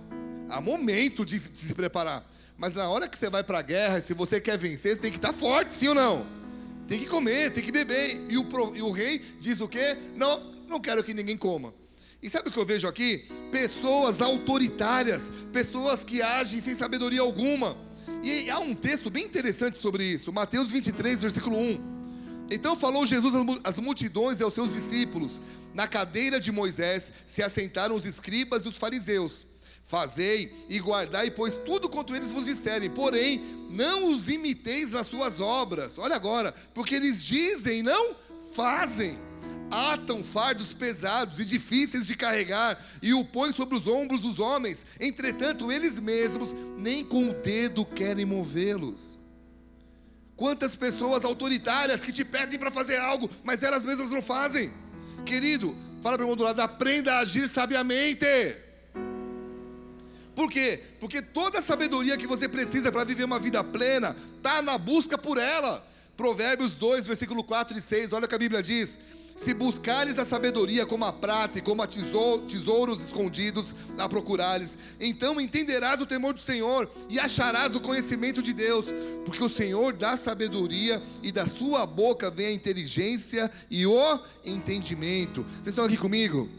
há 0.50 0.62
momento 0.62 1.26
de, 1.26 1.40
de 1.40 1.60
se 1.60 1.74
preparar. 1.74 2.30
Mas 2.58 2.76
na 2.76 2.88
hora 2.88 3.08
que 3.08 3.18
você 3.18 3.30
vai 3.30 3.44
para 3.44 3.60
a 3.60 3.62
guerra, 3.62 4.02
se 4.02 4.14
você 4.14 4.40
quer 4.40 4.58
vencer, 4.58 4.96
você 4.96 5.02
tem 5.02 5.12
que 5.12 5.18
estar 5.18 5.34
forte, 5.34 5.74
sim 5.74 5.88
ou 5.88 5.96
não? 5.96 6.26
Tem 6.88 7.00
que 7.00 7.08
comer, 7.08 7.52
tem 7.52 7.64
que 7.64 7.72
beber. 7.72 8.22
E 8.30 8.38
o, 8.38 8.46
e 8.76 8.82
o 8.82 8.92
rei 8.92 9.20
diz 9.40 9.60
o 9.60 9.68
quê? 9.68 9.98
Não, 10.16 10.55
não 10.68 10.80
quero 10.80 11.04
que 11.04 11.14
ninguém 11.14 11.38
coma. 11.38 11.74
E 12.22 12.30
sabe 12.30 12.50
o 12.50 12.52
que 12.52 12.58
eu 12.58 12.66
vejo 12.66 12.88
aqui? 12.88 13.28
Pessoas 13.52 14.22
autoritárias, 14.22 15.32
pessoas 15.52 16.04
que 16.04 16.22
agem 16.22 16.62
sem 16.62 16.74
sabedoria 16.74 17.22
alguma. 17.22 17.78
E 18.24 18.50
há 18.50 18.60
um 18.60 18.74
texto 18.74 19.10
bem 19.10 19.26
interessante 19.26 19.78
sobre 19.78 20.04
isso, 20.04 20.32
Mateus 20.34 20.72
23, 20.72 21.22
versículo 21.22 21.58
1. 21.58 21.96
Então 22.50 22.76
falou 22.76 23.06
Jesus 23.06 23.34
às 23.64 23.80
multidões 23.80 24.40
e 24.40 24.44
aos 24.44 24.54
seus 24.54 24.74
discípulos: 24.74 25.42
Na 25.74 25.88
cadeira 25.88 26.40
de 26.40 26.52
Moisés 26.52 27.12
se 27.26 27.44
assentaram 27.44 27.96
os 27.96 28.06
escribas 28.06 28.66
e 28.66 28.70
os 28.70 28.78
fariseus. 28.78 29.46
Fazei 29.84 30.52
e 30.68 30.80
guardai, 30.80 31.30
pois 31.30 31.56
tudo 31.58 31.88
quanto 31.88 32.16
eles 32.16 32.32
vos 32.32 32.46
disserem, 32.46 32.90
porém, 32.90 33.40
não 33.70 34.10
os 34.10 34.28
imiteis 34.28 34.94
nas 34.94 35.06
suas 35.06 35.40
obras. 35.40 36.00
Olha 36.00 36.16
agora, 36.16 36.52
porque 36.74 36.96
eles 36.96 37.24
dizem, 37.24 37.84
não 37.84 38.16
fazem. 38.54 39.20
Atam 39.72 40.24
fardos 40.24 40.74
pesados 40.74 41.40
e 41.40 41.46
difíceis 41.46 42.06
de 42.06 42.16
carregar 42.16 42.84
e 43.02 43.14
o 43.14 43.26
põem 43.26 43.54
sobre 43.54 43.78
os 43.78 43.88
ombros 43.88 44.22
dos 44.22 44.40
homens. 44.40 44.86
Entretanto, 45.00 45.72
eles 45.72 46.00
mesmos 46.00 46.54
nem 46.78 47.04
com 47.04 47.30
o 47.30 47.34
dedo 47.34 47.86
querem 47.86 48.26
movê-los. 48.26 49.18
Quantas 50.36 50.76
pessoas 50.76 51.24
autoritárias 51.24 52.02
que 52.02 52.12
te 52.12 52.26
pedem 52.26 52.60
para 52.60 52.70
fazer 52.70 52.98
algo, 52.98 53.30
mas 53.44 53.64
elas 53.64 53.84
mesmas 53.84 54.12
não 54.12 54.22
fazem. 54.22 54.72
Querido, 55.26 55.76
fala 56.02 56.18
para 56.18 56.24
o 56.24 56.26
irmão 56.26 56.38
do 56.38 56.44
lado, 56.44 56.60
aprenda 56.60 57.14
a 57.14 57.20
agir 57.20 57.48
sabiamente. 57.48 58.26
Por 60.36 60.52
quê? 60.52 60.84
Porque 61.00 61.22
toda 61.22 61.60
a 61.60 61.62
sabedoria 61.62 62.18
que 62.18 62.28
você 62.28 62.50
precisa 62.50 62.92
para 62.92 63.06
viver 63.06 63.24
uma 63.24 63.40
vida 63.40 63.64
plena 63.64 64.16
está 64.36 64.62
na 64.62 64.78
busca 64.78 65.18
por 65.18 65.38
ela. 65.38 65.88
Provérbios 66.18 66.76
2, 66.76 67.08
versículo 67.08 67.44
4 67.44 67.78
e 67.78 67.82
6, 67.82 68.14
olha 68.14 68.26
o 68.26 68.28
que 68.28 68.36
a 68.36 68.40
Bíblia 68.40 68.62
diz: 68.62 68.98
Se 69.36 69.54
buscares 69.54 70.18
a 70.18 70.24
sabedoria 70.24 70.86
como 70.86 71.04
a 71.04 71.12
prata 71.12 71.60
e 71.60 71.62
como 71.62 71.82
a 71.84 71.88
tesouros 71.88 73.02
escondidos 73.02 73.76
a 73.98 74.08
procurares, 74.08 74.78
então 74.98 75.42
entenderás 75.42 76.00
o 76.00 76.06
temor 76.06 76.34
do 76.34 76.40
Senhor 76.40 76.90
e 77.10 77.20
acharás 77.20 77.76
o 77.76 77.82
conhecimento 77.82 78.42
de 78.42 78.54
Deus, 78.54 78.86
porque 79.26 79.44
o 79.44 79.50
Senhor 79.50 79.94
dá 79.94 80.16
sabedoria 80.16 81.04
e 81.22 81.34
da 81.34 81.46
sua 81.46 81.86
boca 81.86 82.32
vem 82.32 82.48
a 82.48 82.54
inteligência 82.54 83.52
e 83.70 83.86
o 83.86 84.20
entendimento. 84.46 85.44
Vocês 85.56 85.68
estão 85.68 85.84
aqui 85.84 85.98
comigo? 85.98 86.50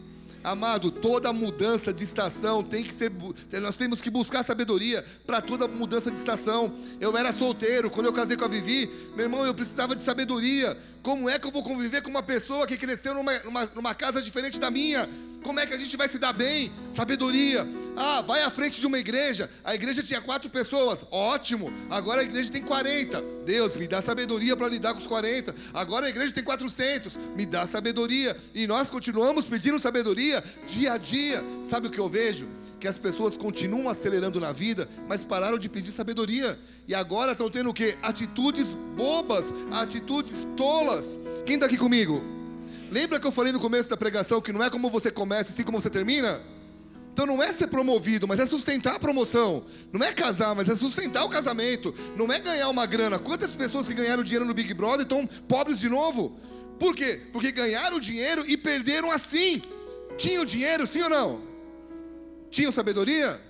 Amado, 0.43 0.91
toda 0.91 1.33
mudança 1.33 1.93
de 1.93 2.03
estação 2.03 2.63
tem 2.63 2.83
que 2.83 2.93
ser. 2.93 3.11
Nós 3.61 3.75
temos 3.75 3.99
que 4.01 4.09
buscar 4.09 4.43
sabedoria 4.43 5.03
para 5.25 5.41
toda 5.41 5.67
mudança 5.67 6.09
de 6.09 6.17
estação. 6.17 6.73
Eu 6.99 7.15
era 7.17 7.31
solteiro, 7.31 7.89
quando 7.89 8.05
eu 8.05 8.13
casei 8.13 8.37
com 8.37 8.45
a 8.45 8.47
Vivi, 8.47 8.89
meu 9.15 9.25
irmão, 9.25 9.45
eu 9.45 9.53
precisava 9.53 9.95
de 9.95 10.01
sabedoria. 10.01 10.77
Como 11.03 11.29
é 11.29 11.39
que 11.39 11.47
eu 11.47 11.51
vou 11.51 11.63
conviver 11.63 12.01
com 12.01 12.09
uma 12.09 12.23
pessoa 12.23 12.67
que 12.67 12.77
cresceu 12.77 13.13
numa, 13.13 13.37
numa, 13.39 13.65
numa 13.75 13.95
casa 13.95 14.21
diferente 14.21 14.59
da 14.59 14.69
minha? 14.69 15.07
Como 15.47 15.61
é 15.61 15.65
que 15.65 15.73
a 15.73 15.77
gente 15.77 15.95
vai 15.95 16.09
se 16.09 16.19
dar 16.19 16.33
bem? 16.33 16.69
Sabedoria. 16.89 17.65
Ah, 17.95 18.21
vai 18.21 18.43
à 18.43 18.49
frente 18.49 18.81
de 18.81 18.85
uma 18.85 18.99
igreja. 18.99 19.49
A 19.63 19.73
igreja 19.73 20.03
tinha 20.03 20.19
quatro 20.19 20.49
pessoas. 20.49 21.05
Ótimo. 21.09 21.71
Agora 21.89 22.19
a 22.19 22.23
igreja 22.25 22.51
tem 22.51 22.61
40. 22.61 23.23
Deus, 23.45 23.77
me 23.77 23.87
dá 23.87 24.01
sabedoria 24.01 24.57
para 24.57 24.67
lidar 24.67 24.93
com 24.93 24.99
os 24.99 25.07
40. 25.07 25.55
Agora 25.73 26.05
a 26.05 26.09
igreja 26.09 26.33
tem 26.33 26.43
400. 26.43 27.15
Me 27.33 27.45
dá 27.45 27.65
sabedoria. 27.65 28.35
E 28.53 28.67
nós 28.67 28.89
continuamos 28.89 29.45
pedindo 29.45 29.79
sabedoria 29.79 30.43
dia 30.67 30.91
a 30.91 30.97
dia. 30.97 31.41
Sabe 31.63 31.87
o 31.87 31.89
que 31.89 31.99
eu 31.99 32.09
vejo? 32.09 32.45
Que 32.77 32.87
as 32.89 32.99
pessoas 32.99 33.37
continuam 33.37 33.87
acelerando 33.87 34.41
na 34.41 34.51
vida, 34.51 34.89
mas 35.07 35.23
pararam 35.23 35.57
de 35.57 35.69
pedir 35.69 35.93
sabedoria. 35.93 36.59
E 36.85 36.93
agora 36.93 37.31
estão 37.31 37.49
tendo 37.49 37.69
o 37.69 37.73
quê? 37.73 37.97
Atitudes 38.03 38.73
bobas, 38.97 39.53
atitudes 39.71 40.45
tolas. 40.57 41.17
Quem 41.45 41.55
está 41.55 41.67
aqui 41.67 41.77
comigo? 41.77 42.36
Lembra 42.89 43.19
que 43.19 43.27
eu 43.27 43.31
falei 43.31 43.51
no 43.51 43.59
começo 43.59 43.89
da 43.89 43.97
pregação 43.97 44.41
que 44.41 44.53
não 44.53 44.63
é 44.63 44.69
como 44.69 44.89
você 44.89 45.11
começa, 45.11 45.51
assim 45.51 45.63
como 45.63 45.81
você 45.81 45.89
termina? 45.89 46.41
Então 47.11 47.25
não 47.25 47.41
é 47.41 47.51
ser 47.51 47.67
promovido, 47.67 48.27
mas 48.27 48.39
é 48.39 48.45
sustentar 48.45 48.95
a 48.95 48.99
promoção. 48.99 49.65
Não 49.91 50.05
é 50.05 50.13
casar, 50.13 50.53
mas 50.53 50.69
é 50.69 50.75
sustentar 50.75 51.25
o 51.25 51.29
casamento. 51.29 51.93
Não 52.15 52.31
é 52.31 52.39
ganhar 52.39 52.69
uma 52.69 52.85
grana. 52.85 53.17
Quantas 53.17 53.51
pessoas 53.51 53.87
que 53.87 53.93
ganharam 53.93 54.23
dinheiro 54.23 54.45
no 54.45 54.53
Big 54.53 54.71
Brother 54.73 55.01
estão 55.01 55.25
pobres 55.47 55.79
de 55.79 55.89
novo? 55.89 56.39
Por 56.79 56.95
quê? 56.95 57.19
Porque 57.33 57.51
ganharam 57.51 57.99
dinheiro 57.99 58.45
e 58.47 58.55
perderam 58.55 59.11
assim. 59.11 59.63
Tinham 60.15 60.45
dinheiro, 60.45 60.85
sim 60.85 61.01
ou 61.01 61.09
não? 61.09 61.41
Tinham 62.51 62.71
sabedoria? 62.71 63.41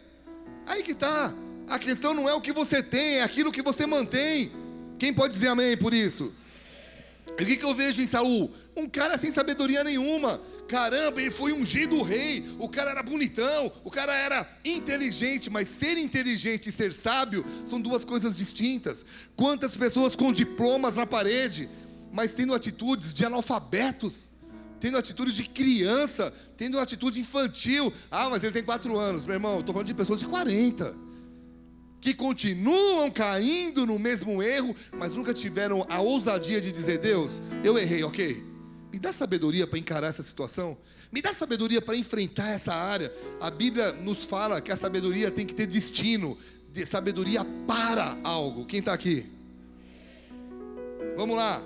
Aí 0.66 0.82
que 0.82 0.96
tá. 0.96 1.34
A 1.68 1.78
questão 1.78 2.14
não 2.14 2.30
é 2.30 2.34
o 2.34 2.40
que 2.40 2.54
você 2.54 2.82
tem, 2.82 3.18
é 3.18 3.24
aquilo 3.24 3.52
que 3.52 3.62
você 3.62 3.86
mantém. 3.86 4.50
Quem 4.98 5.14
pode 5.14 5.34
dizer 5.34 5.50
amém 5.50 5.76
por 5.76 5.94
isso? 5.94 6.34
E 7.38 7.44
o 7.44 7.46
que, 7.46 7.58
que 7.58 7.66
eu 7.66 7.76
vejo 7.76 8.02
em 8.02 8.08
Saul? 8.08 8.50
Um 8.78 8.88
cara 8.88 9.18
sem 9.18 9.32
sabedoria 9.32 9.84
nenhuma. 9.84 10.40
Caramba, 10.68 11.20
ele 11.20 11.32
foi 11.32 11.52
ungido 11.52 12.04
rei. 12.04 12.46
O 12.60 12.70
cara 12.70 12.92
era 12.92 13.02
bonitão, 13.02 13.72
o 13.84 13.90
cara 13.90 14.14
era 14.14 14.48
inteligente, 14.64 15.50
mas 15.50 15.68
ser 15.68 15.98
inteligente 15.98 16.70
e 16.70 16.72
ser 16.72 16.94
sábio 16.94 17.44
são 17.66 17.82
duas 17.82 18.06
coisas 18.06 18.38
distintas. 18.38 19.04
Quantas 19.36 19.76
pessoas 19.76 20.16
com 20.16 20.32
diplomas 20.32 20.98
na 20.98 21.08
parede, 21.08 21.68
mas 22.14 22.36
tendo 22.36 22.54
atitudes 22.54 23.16
de 23.16 23.26
analfabetos, 23.26 24.30
tendo 24.80 24.98
atitude 24.98 25.34
de 25.34 25.50
criança, 25.50 26.32
tendo 26.56 26.80
atitude 26.80 27.20
infantil. 27.20 27.92
Ah, 28.12 28.30
mas 28.30 28.44
ele 28.44 28.54
tem 28.54 28.64
quatro 28.64 28.96
anos, 28.96 29.26
meu 29.26 29.34
irmão. 29.34 29.60
Estou 29.60 29.74
falando 29.74 29.88
de 29.88 29.96
pessoas 29.96 30.20
de 30.20 30.28
40 30.28 31.08
que 32.00 32.14
continuam 32.14 33.10
caindo 33.10 33.86
no 33.86 33.98
mesmo 33.98 34.44
erro, 34.44 34.76
mas 35.00 35.14
nunca 35.14 35.34
tiveram 35.34 35.86
a 35.90 36.00
ousadia 36.00 36.62
de 36.62 36.72
dizer: 36.72 37.00
Deus, 37.00 37.42
eu 37.64 37.76
errei, 37.78 38.04
ok? 38.04 38.47
Me 38.98 39.02
dá 39.02 39.14
sabedoria 39.14 39.68
para 39.68 39.78
encarar 39.78 40.08
essa 40.08 40.24
situação. 40.24 40.76
Me 41.12 41.22
dá 41.22 41.32
sabedoria 41.32 41.80
para 41.80 41.96
enfrentar 41.96 42.50
essa 42.50 42.74
área. 42.74 43.14
A 43.40 43.52
Bíblia 43.52 43.92
nos 43.92 44.26
fala 44.26 44.60
que 44.60 44.72
a 44.72 44.76
sabedoria 44.76 45.30
tem 45.30 45.46
que 45.46 45.54
ter 45.54 45.68
destino, 45.68 46.36
de 46.74 46.84
sabedoria 46.84 47.46
para 47.68 48.18
algo. 48.24 48.66
Quem 48.66 48.80
está 48.80 48.94
aqui? 48.94 49.30
Vamos 51.16 51.38
lá. 51.38 51.62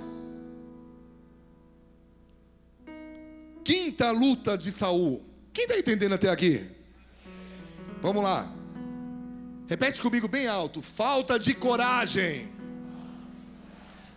Quinta 3.64 4.12
luta 4.12 4.58
de 4.58 4.70
Saul. 4.70 5.24
Quem 5.54 5.64
está 5.64 5.80
entendendo 5.80 6.16
até 6.16 6.30
aqui? 6.30 6.66
Vamos 8.02 8.22
lá. 8.22 8.54
Repete 9.70 10.02
comigo 10.02 10.28
bem 10.28 10.48
alto: 10.48 10.82
falta 10.82 11.40
de 11.40 11.54
coragem. 11.54 12.51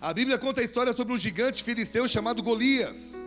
A 0.04 0.12
Bíblia 0.12 0.36
conta 0.36 0.60
a 0.60 0.64
história 0.64 0.92
sobre 0.92 1.14
um 1.14 1.18
gigante 1.18 1.64
filisteu 1.64 2.06
chamado 2.06 2.42
Golias. 2.42 3.18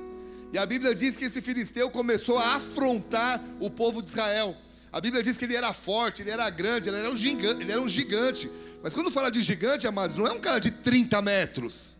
E 0.53 0.59
a 0.59 0.63
Bíblia 0.63 0.93
diz 0.93 1.17
que 1.17 1.25
esse 1.25 1.41
filisteu 1.41 1.89
começou 1.89 2.37
a 2.37 2.53
afrontar 2.53 3.43
o 3.59 3.67
povo 3.67 3.99
de 3.99 4.11
Israel. 4.11 4.55
A 4.91 5.01
Bíblia 5.01 5.23
diz 5.23 5.37
que 5.37 5.45
ele 5.45 5.55
era 5.55 5.73
forte, 5.73 6.21
ele 6.21 6.29
era 6.29 6.47
grande, 6.51 6.87
ele 6.87 6.99
era 6.99 7.09
um 7.09 7.15
gigante. 7.15 7.63
Ele 7.63 7.71
era 7.71 7.81
um 7.81 7.89
gigante. 7.89 8.47
Mas 8.83 8.93
quando 8.93 9.09
fala 9.09 9.31
de 9.31 9.41
gigante, 9.41 9.87
amados, 9.87 10.17
não 10.17 10.27
é 10.27 10.31
um 10.31 10.39
cara 10.39 10.59
de 10.59 10.69
30 10.69 11.19
metros, 11.19 11.97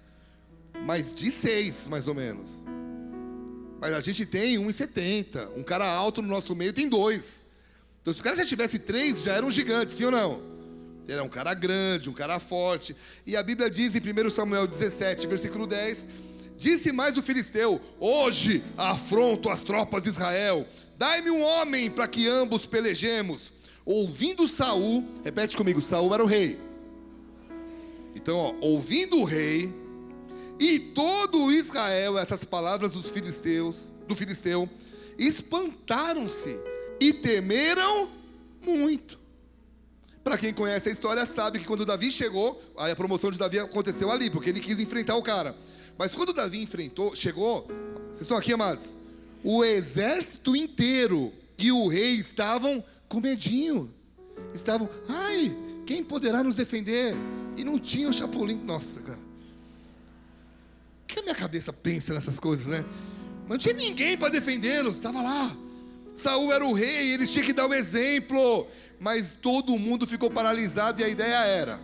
mas 0.85 1.11
de 1.11 1.31
6, 1.31 1.87
mais 1.87 2.07
ou 2.07 2.13
menos. 2.13 2.63
Mas 3.81 3.93
a 3.93 3.99
gente 3.99 4.27
tem 4.27 4.59
1,70. 4.59 5.53
Um 5.55 5.63
cara 5.63 5.91
alto 5.91 6.21
no 6.21 6.27
nosso 6.27 6.55
meio 6.55 6.71
tem 6.71 6.87
dois. 6.87 7.47
Então, 8.03 8.13
se 8.13 8.19
o 8.19 8.23
cara 8.23 8.35
já 8.35 8.45
tivesse 8.45 8.77
três, 8.77 9.23
já 9.23 9.33
era 9.33 9.43
um 9.43 9.51
gigante, 9.51 9.91
sim 9.91 10.05
ou 10.05 10.11
não? 10.11 10.56
Era 11.07 11.23
um 11.23 11.29
cara 11.29 11.53
grande, 11.53 12.09
um 12.09 12.13
cara 12.13 12.39
forte. 12.39 12.95
E 13.25 13.35
a 13.37 13.43
Bíblia 13.43 13.69
diz 13.69 13.95
em 13.95 13.99
1 13.99 14.29
Samuel 14.29 14.67
17, 14.67 15.25
versículo 15.27 15.65
10: 15.65 16.07
Disse 16.57 16.91
mais 16.91 17.17
o 17.17 17.21
filisteu: 17.21 17.79
Hoje 17.99 18.63
afronto 18.75 19.49
as 19.49 19.63
tropas 19.63 20.03
de 20.03 20.09
Israel. 20.09 20.67
Dai-me 20.97 21.29
um 21.29 21.41
homem 21.41 21.89
para 21.89 22.07
que 22.07 22.27
ambos 22.27 22.65
pelejemos. 22.65 23.53
Ouvindo 23.85 24.47
Saul, 24.47 25.05
repete 25.23 25.55
comigo: 25.55 25.81
Saul 25.81 26.13
era 26.13 26.23
o 26.23 26.27
rei. 26.27 26.59
Então, 28.13 28.35
ó, 28.35 28.55
ouvindo 28.59 29.19
o 29.19 29.23
rei 29.23 29.71
e 30.59 30.79
todo 30.79 31.51
Israel, 31.51 32.17
essas 32.17 32.43
palavras 32.43 32.91
dos 32.91 33.11
filisteus, 33.11 33.93
do 34.07 34.15
filisteu, 34.15 34.67
espantaram-se 35.17 36.59
e 36.99 37.13
temeram 37.13 38.09
muito. 38.65 39.26
Para 40.27 40.37
quem 40.37 40.53
conhece 40.53 40.89
a 40.89 40.91
história, 40.91 41.25
sabe 41.25 41.57
que 41.57 41.63
quando 41.63 41.85
Davi 41.85 42.11
chegou, 42.11 42.61
a 42.75 42.93
promoção 42.97 43.31
de 43.31 43.37
Davi 43.37 43.59
aconteceu 43.59 44.11
ali, 44.11 44.29
porque 44.29 44.49
ele 44.49 44.59
quis 44.59 44.77
enfrentar 44.77 45.15
o 45.15 45.23
cara. 45.23 45.55
Mas 45.97 46.13
quando 46.13 46.33
Davi 46.33 46.61
enfrentou, 46.61 47.15
chegou, 47.15 47.65
vocês 48.07 48.23
estão 48.23 48.35
aqui, 48.35 48.51
amados? 48.51 48.97
O 49.41 49.63
exército 49.63 50.53
inteiro 50.53 51.31
e 51.57 51.71
o 51.71 51.87
rei 51.87 52.15
estavam 52.15 52.83
com 53.07 53.21
medinho. 53.21 53.89
Estavam, 54.53 54.89
ai, 55.07 55.55
quem 55.85 56.03
poderá 56.03 56.43
nos 56.43 56.57
defender? 56.57 57.15
E 57.55 57.63
não 57.63 57.79
tinha 57.79 58.09
o 58.09 58.13
Chapolin. 58.13 58.61
Nossa, 58.65 59.01
cara. 59.01 59.19
Que 61.07 61.21
a 61.21 61.23
minha 61.23 61.35
cabeça 61.35 61.71
pensa 61.71 62.13
nessas 62.13 62.37
coisas, 62.37 62.67
né? 62.67 62.83
Mas 63.43 63.49
não 63.49 63.57
tinha 63.59 63.75
ninguém 63.75 64.17
para 64.17 64.27
defendê-los, 64.27 64.97
estava 64.97 65.21
lá. 65.21 65.55
Saul 66.13 66.51
era 66.51 66.65
o 66.65 66.73
rei, 66.73 67.13
eles 67.13 67.31
tinham 67.31 67.45
que 67.45 67.53
dar 67.53 67.65
o 67.65 67.73
exemplo. 67.73 68.67
Mas 68.99 69.33
todo 69.33 69.77
mundo 69.77 70.07
ficou 70.07 70.29
paralisado 70.29 71.01
e 71.01 71.03
a 71.03 71.09
ideia 71.09 71.45
era: 71.45 71.79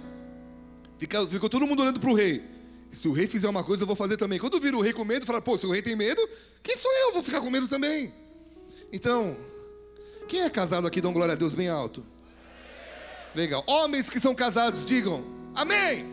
ficou, 0.97 1.27
ficou 1.27 1.49
todo 1.49 1.67
mundo 1.67 1.81
olhando 1.81 1.99
para 1.99 2.09
o 2.09 2.15
rei. 2.15 2.43
Se 2.91 3.07
o 3.07 3.11
rei 3.11 3.27
fizer 3.27 3.49
uma 3.49 3.63
coisa, 3.63 3.83
eu 3.83 3.87
vou 3.87 3.95
fazer 3.95 4.17
também. 4.17 4.39
Quando 4.39 4.59
vira 4.59 4.77
o 4.77 4.81
rei 4.81 4.93
com 4.93 5.03
medo, 5.03 5.25
fala: 5.25 5.41
pô, 5.41 5.57
se 5.57 5.65
o 5.65 5.71
rei 5.71 5.81
tem 5.81 5.95
medo, 5.95 6.21
quem 6.61 6.77
sou 6.77 6.91
eu? 6.91 7.13
Vou 7.13 7.23
ficar 7.23 7.41
com 7.41 7.49
medo 7.49 7.67
também. 7.67 8.13
Então, 8.91 9.37
quem 10.27 10.41
é 10.41 10.49
casado 10.49 10.87
aqui, 10.87 11.01
dão 11.01 11.13
glória 11.13 11.33
a 11.33 11.37
Deus 11.37 11.53
bem 11.53 11.69
alto? 11.69 12.05
Legal. 13.35 13.63
Homens 13.65 14.09
que 14.09 14.19
são 14.19 14.35
casados, 14.35 14.85
digam 14.85 15.33
amém. 15.55 16.11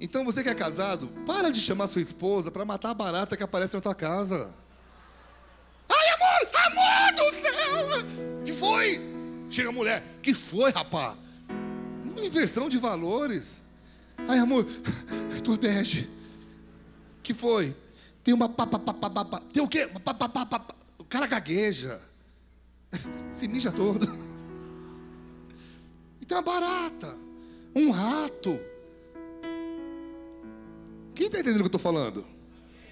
Então 0.00 0.24
você 0.24 0.42
que 0.42 0.48
é 0.48 0.54
casado, 0.54 1.08
para 1.26 1.50
de 1.50 1.60
chamar 1.60 1.86
sua 1.86 2.02
esposa 2.02 2.50
para 2.50 2.64
matar 2.64 2.90
a 2.90 2.94
barata 2.94 3.36
que 3.36 3.42
aparece 3.42 3.74
na 3.74 3.80
tua 3.80 3.94
casa. 3.94 4.54
Ai, 5.88 6.08
amor, 6.14 6.35
amor 6.78 7.12
do 7.14 7.34
céu! 7.34 8.44
Que 8.44 8.52
foi? 8.52 9.00
Chega 9.50 9.68
a 9.68 9.72
mulher, 9.72 10.04
que 10.22 10.34
foi, 10.34 10.70
rapá? 10.70 11.16
Uma 12.04 12.24
inversão 12.24 12.68
de 12.68 12.78
valores. 12.78 13.62
Ai, 14.28 14.38
amor, 14.38 14.66
tua 15.44 15.56
bege. 15.56 16.08
Que 17.22 17.34
foi? 17.34 17.76
Tem 18.24 18.34
uma 18.34 18.48
papapá. 18.48 19.40
Tem 19.52 19.62
o 19.62 19.68
quê? 19.68 19.86
Uma 19.86 20.00
papapá. 20.00 20.66
O 20.98 21.04
cara 21.04 21.26
gagueja. 21.26 22.00
Se 23.32 23.46
mija 23.46 23.70
todo. 23.70 24.06
E 26.20 26.26
tem 26.26 26.36
uma 26.36 26.42
barata. 26.42 27.16
Um 27.74 27.90
rato. 27.90 28.58
Quem 31.14 31.26
está 31.26 31.38
entendendo 31.38 31.60
o 31.60 31.70
que 31.70 31.74
eu 31.74 31.78
estou 31.78 31.80
falando? 31.80 32.26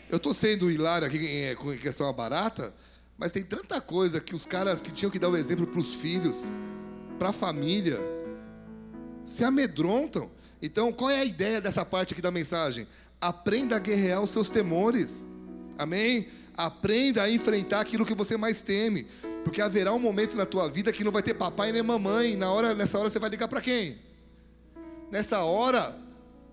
Eu 0.08 0.18
estou 0.18 0.32
sendo 0.32 0.70
hilário 0.70 1.06
aqui 1.06 1.26
é, 1.26 1.54
com 1.54 1.76
questão 1.76 2.08
a 2.08 2.12
barata, 2.12 2.74
mas 3.16 3.32
tem 3.32 3.42
tanta 3.42 3.80
coisa 3.80 4.20
que 4.20 4.34
os 4.34 4.44
caras 4.44 4.82
que 4.82 4.92
tinham 4.92 5.10
que 5.10 5.18
dar 5.18 5.28
o 5.28 5.36
exemplo 5.36 5.66
para 5.66 5.80
os 5.80 5.94
filhos, 5.94 6.52
para 7.18 7.28
a 7.28 7.32
família, 7.32 7.98
se 9.24 9.44
amedrontam. 9.44 10.30
Então, 10.60 10.92
qual 10.92 11.10
é 11.10 11.20
a 11.20 11.24
ideia 11.24 11.60
dessa 11.60 11.84
parte 11.84 12.12
aqui 12.12 12.22
da 12.22 12.30
mensagem? 12.30 12.86
Aprenda 13.20 13.76
a 13.76 13.78
guerrear 13.78 14.22
os 14.22 14.30
seus 14.30 14.50
temores. 14.50 15.28
Amém? 15.78 16.28
Aprenda 16.56 17.22
a 17.22 17.30
enfrentar 17.30 17.80
aquilo 17.80 18.04
que 18.04 18.14
você 18.14 18.36
mais 18.36 18.62
teme. 18.62 19.06
Porque 19.44 19.60
haverá 19.60 19.92
um 19.92 19.98
momento 19.98 20.36
na 20.36 20.46
tua 20.46 20.68
vida 20.68 20.92
que 20.92 21.04
não 21.04 21.12
vai 21.12 21.22
ter 21.22 21.34
papai 21.34 21.70
nem 21.70 21.82
mamãe. 21.82 22.36
Na 22.36 22.50
hora, 22.50 22.74
nessa 22.74 22.98
hora 22.98 23.10
você 23.10 23.18
vai 23.18 23.30
ligar 23.30 23.46
para 23.48 23.60
quem? 23.60 23.98
Nessa 25.10 25.42
hora, 25.42 25.96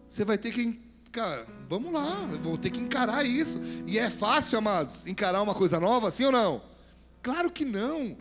você 0.08 0.24
vai 0.26 0.38
ter 0.38 0.52
que 0.52 0.80
Cara, 1.12 1.46
vamos 1.68 1.92
lá, 1.92 2.26
vou 2.42 2.58
ter 2.58 2.70
que 2.70 2.80
encarar 2.80 3.26
isso. 3.26 3.60
E 3.86 4.00
é 4.00 4.10
fácil, 4.10 4.58
amados, 4.58 5.06
encarar 5.06 5.42
uma 5.42 5.54
coisa 5.54 5.78
nova, 5.78 6.10
sim 6.10 6.24
ou 6.24 6.32
não? 6.32 6.62
Claro 7.22 7.52
que 7.52 7.66
não. 7.66 8.16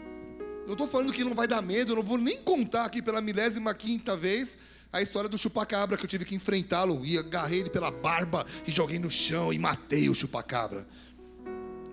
Eu 0.66 0.72
estou 0.72 0.88
falando 0.88 1.12
que 1.12 1.22
não 1.22 1.34
vai 1.34 1.46
dar 1.46 1.62
medo, 1.62 1.92
eu 1.92 1.96
não 1.96 2.02
vou 2.02 2.18
nem 2.18 2.38
contar 2.38 2.84
aqui 2.84 3.00
pela 3.00 3.20
milésima 3.20 3.72
quinta 3.74 4.16
vez 4.16 4.58
a 4.92 5.00
história 5.00 5.28
do 5.28 5.38
chupacabra 5.38 5.96
que 5.96 6.04
eu 6.04 6.08
tive 6.08 6.24
que 6.24 6.34
enfrentá-lo 6.34 7.04
e 7.06 7.16
agarrei 7.16 7.60
ele 7.60 7.70
pela 7.70 7.92
barba 7.92 8.44
e 8.66 8.70
joguei 8.72 8.98
no 8.98 9.10
chão 9.10 9.52
e 9.52 9.58
matei 9.58 10.08
o 10.08 10.14
chupacabra. 10.14 10.84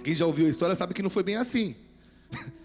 Quem 0.04 0.16
já 0.16 0.26
ouviu 0.26 0.48
a 0.48 0.50
história 0.50 0.76
sabe 0.76 0.96
que 0.96 1.04
não 1.04 1.12
foi 1.12 1.22
bem 1.22 1.36
assim. 1.36 1.76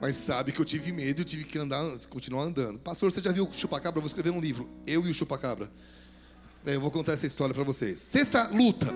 Mas 0.00 0.16
sabe 0.16 0.52
que 0.52 0.60
eu 0.60 0.64
tive 0.66 0.92
medo 0.92 1.22
e 1.22 1.24
tive 1.24 1.44
que 1.44 1.58
andar, 1.58 1.82
continuar 2.08 2.44
andando. 2.44 2.78
Pastor, 2.78 3.10
você 3.10 3.22
já 3.22 3.32
viu 3.32 3.46
o 3.46 3.52
chupacabra? 3.52 3.98
Eu 3.98 4.02
vou 4.02 4.08
escrever 4.08 4.30
um 4.30 4.40
livro. 4.40 4.68
Eu 4.86 5.06
e 5.06 5.10
o 5.10 5.14
chupacabra. 5.14 5.70
É, 6.64 6.74
eu 6.74 6.80
vou 6.80 6.90
contar 6.90 7.12
essa 7.12 7.26
história 7.26 7.54
para 7.54 7.64
vocês. 7.64 7.98
Sexta 7.98 8.48
luta. 8.52 8.86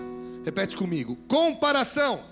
Repete 0.44 0.76
comigo. 0.76 1.16
Comparação. 1.26 2.22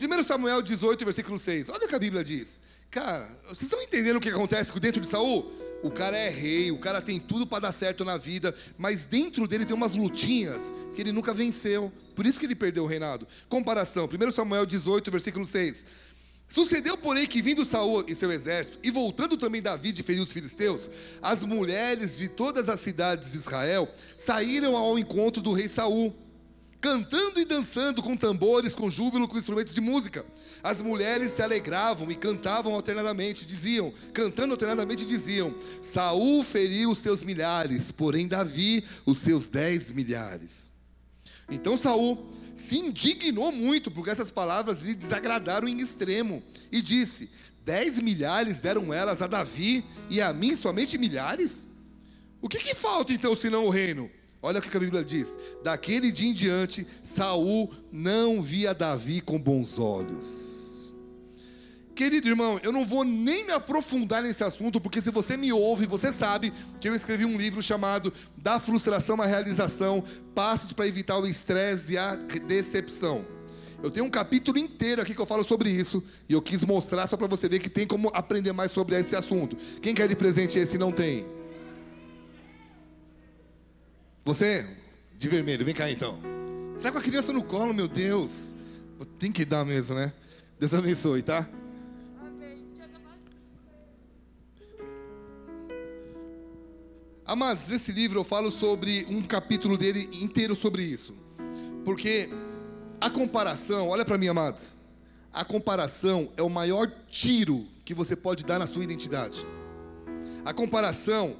1 0.00 0.22
Samuel 0.22 0.60
18, 0.60 1.04
versículo 1.04 1.38
6. 1.38 1.70
Olha 1.70 1.86
o 1.86 1.88
que 1.88 1.94
a 1.94 1.98
Bíblia 1.98 2.22
diz. 2.22 2.60
Cara, 2.90 3.26
vocês 3.44 3.62
estão 3.62 3.80
entendendo 3.80 4.16
o 4.18 4.20
que 4.20 4.28
acontece 4.28 4.78
dentro 4.78 5.00
de 5.00 5.08
Saul? 5.08 5.50
O 5.82 5.90
cara 5.90 6.16
é 6.16 6.28
rei, 6.28 6.70
o 6.70 6.78
cara 6.78 7.00
tem 7.00 7.18
tudo 7.18 7.46
para 7.46 7.60
dar 7.60 7.72
certo 7.72 8.04
na 8.04 8.16
vida, 8.16 8.54
mas 8.78 9.06
dentro 9.06 9.46
dele 9.46 9.64
tem 9.64 9.74
umas 9.74 9.92
lutinhas 9.92 10.70
que 10.94 11.00
ele 11.00 11.12
nunca 11.12 11.34
venceu. 11.34 11.92
Por 12.14 12.26
isso 12.26 12.38
que 12.38 12.46
ele 12.46 12.54
perdeu 12.54 12.84
o 12.84 12.86
reinado. 12.86 13.26
Comparação. 13.48 14.06
1 14.06 14.30
Samuel 14.30 14.66
18, 14.66 15.10
versículo 15.10 15.44
6. 15.44 15.84
Sucedeu, 16.48 16.96
porém, 16.96 17.26
que 17.26 17.42
vindo 17.42 17.64
Saul 17.64 18.04
e 18.06 18.14
seu 18.14 18.30
exército, 18.30 18.78
e 18.82 18.90
voltando 18.90 19.36
também 19.36 19.62
Davi 19.62 19.92
de 19.92 20.02
ferir 20.02 20.22
os 20.22 20.32
filisteus, 20.32 20.90
as 21.20 21.42
mulheres 21.42 22.16
de 22.16 22.28
todas 22.28 22.68
as 22.68 22.80
cidades 22.80 23.32
de 23.32 23.38
Israel 23.38 23.88
saíram 24.16 24.76
ao 24.76 24.98
encontro 24.98 25.42
do 25.42 25.52
rei 25.52 25.68
Saul, 25.68 26.14
cantando 26.80 27.40
e 27.40 27.46
dançando 27.46 28.02
com 28.02 28.14
tambores, 28.14 28.74
com 28.74 28.90
júbilo, 28.90 29.26
com 29.26 29.38
instrumentos 29.38 29.74
de 29.74 29.80
música. 29.80 30.24
As 30.62 30.82
mulheres 30.82 31.32
se 31.32 31.40
alegravam 31.40 32.10
e 32.10 32.14
cantavam 32.14 32.74
alternadamente, 32.74 33.46
diziam, 33.46 33.90
cantando 34.12 34.52
alternadamente, 34.52 35.06
diziam: 35.06 35.54
Saul 35.80 36.44
feriu 36.44 36.90
os 36.90 36.98
seus 36.98 37.22
milhares, 37.22 37.90
porém 37.90 38.28
Davi 38.28 38.84
os 39.06 39.18
seus 39.20 39.48
dez 39.48 39.90
milhares. 39.90 40.73
Então 41.48 41.76
Saul 41.76 42.30
se 42.54 42.78
indignou 42.78 43.50
muito, 43.50 43.90
porque 43.90 44.10
essas 44.10 44.30
palavras 44.30 44.80
lhe 44.80 44.94
desagradaram 44.94 45.66
em 45.66 45.80
extremo, 45.80 46.42
e 46.70 46.80
disse: 46.80 47.30
Dez 47.64 47.98
milhares 47.98 48.60
deram 48.60 48.92
elas 48.92 49.20
a 49.22 49.26
Davi, 49.26 49.84
e 50.08 50.20
a 50.20 50.32
mim 50.32 50.54
somente 50.54 50.96
milhares? 50.98 51.68
O 52.40 52.48
que, 52.48 52.58
que 52.58 52.74
falta 52.74 53.12
então, 53.12 53.34
senão 53.34 53.66
o 53.66 53.70
reino? 53.70 54.10
Olha 54.42 54.58
o 54.58 54.62
que 54.62 54.76
a 54.76 54.80
Bíblia 54.80 55.02
diz: 55.02 55.36
Daquele 55.62 56.12
dia 56.12 56.28
em 56.28 56.32
diante, 56.34 56.86
Saul 57.02 57.72
não 57.90 58.42
via 58.42 58.74
Davi 58.74 59.20
com 59.20 59.38
bons 59.40 59.78
olhos. 59.78 60.53
Querido 61.94 62.28
irmão, 62.28 62.58
eu 62.62 62.72
não 62.72 62.84
vou 62.84 63.04
nem 63.04 63.44
me 63.46 63.52
aprofundar 63.52 64.20
nesse 64.20 64.42
assunto, 64.42 64.80
porque 64.80 65.00
se 65.00 65.10
você 65.10 65.36
me 65.36 65.52
ouve, 65.52 65.86
você 65.86 66.12
sabe 66.12 66.52
que 66.80 66.88
eu 66.88 66.94
escrevi 66.94 67.24
um 67.24 67.36
livro 67.36 67.62
chamado 67.62 68.12
Da 68.36 68.58
Frustração 68.58 69.22
à 69.22 69.26
Realização: 69.26 70.02
Passos 70.34 70.72
para 70.72 70.88
Evitar 70.88 71.18
o 71.18 71.26
Estresse 71.26 71.92
e 71.92 71.98
a 71.98 72.16
Decepção. 72.16 73.24
Eu 73.80 73.90
tenho 73.90 74.06
um 74.06 74.10
capítulo 74.10 74.58
inteiro 74.58 75.02
aqui 75.02 75.14
que 75.14 75.20
eu 75.20 75.26
falo 75.26 75.44
sobre 75.44 75.70
isso, 75.70 76.02
e 76.28 76.32
eu 76.32 76.42
quis 76.42 76.64
mostrar 76.64 77.06
só 77.06 77.16
para 77.16 77.28
você 77.28 77.48
ver 77.48 77.60
que 77.60 77.68
tem 77.68 77.86
como 77.86 78.10
aprender 78.12 78.52
mais 78.52 78.72
sobre 78.72 78.98
esse 78.98 79.14
assunto. 79.14 79.56
Quem 79.80 79.94
quer 79.94 80.08
de 80.08 80.16
presente 80.16 80.58
esse 80.58 80.76
não 80.76 80.90
tem? 80.90 81.24
Você? 84.24 84.66
De 85.16 85.28
vermelho, 85.28 85.64
vem 85.64 85.74
cá 85.74 85.88
então. 85.88 86.18
Você 86.72 86.78
está 86.78 86.90
com 86.90 86.98
a 86.98 87.02
criança 87.02 87.32
no 87.32 87.44
colo, 87.44 87.72
meu 87.72 87.86
Deus. 87.86 88.56
Tem 89.18 89.30
que 89.30 89.44
dar 89.44 89.64
mesmo, 89.64 89.94
né? 89.94 90.12
Deus 90.58 90.74
abençoe, 90.74 91.22
tá? 91.22 91.46
Amados, 97.34 97.66
nesse 97.66 97.90
livro 97.90 98.20
eu 98.20 98.22
falo 98.22 98.48
sobre 98.48 99.08
um 99.10 99.20
capítulo 99.20 99.76
dele 99.76 100.08
inteiro 100.22 100.54
sobre 100.54 100.84
isso. 100.84 101.12
Porque 101.84 102.28
a 103.00 103.10
comparação, 103.10 103.88
olha 103.88 104.04
para 104.04 104.16
mim, 104.16 104.28
amados. 104.28 104.78
A 105.32 105.44
comparação 105.44 106.30
é 106.36 106.42
o 106.42 106.48
maior 106.48 106.88
tiro 107.08 107.66
que 107.84 107.92
você 107.92 108.14
pode 108.14 108.44
dar 108.44 108.60
na 108.60 108.68
sua 108.68 108.84
identidade. 108.84 109.44
A 110.44 110.54
comparação, 110.54 111.36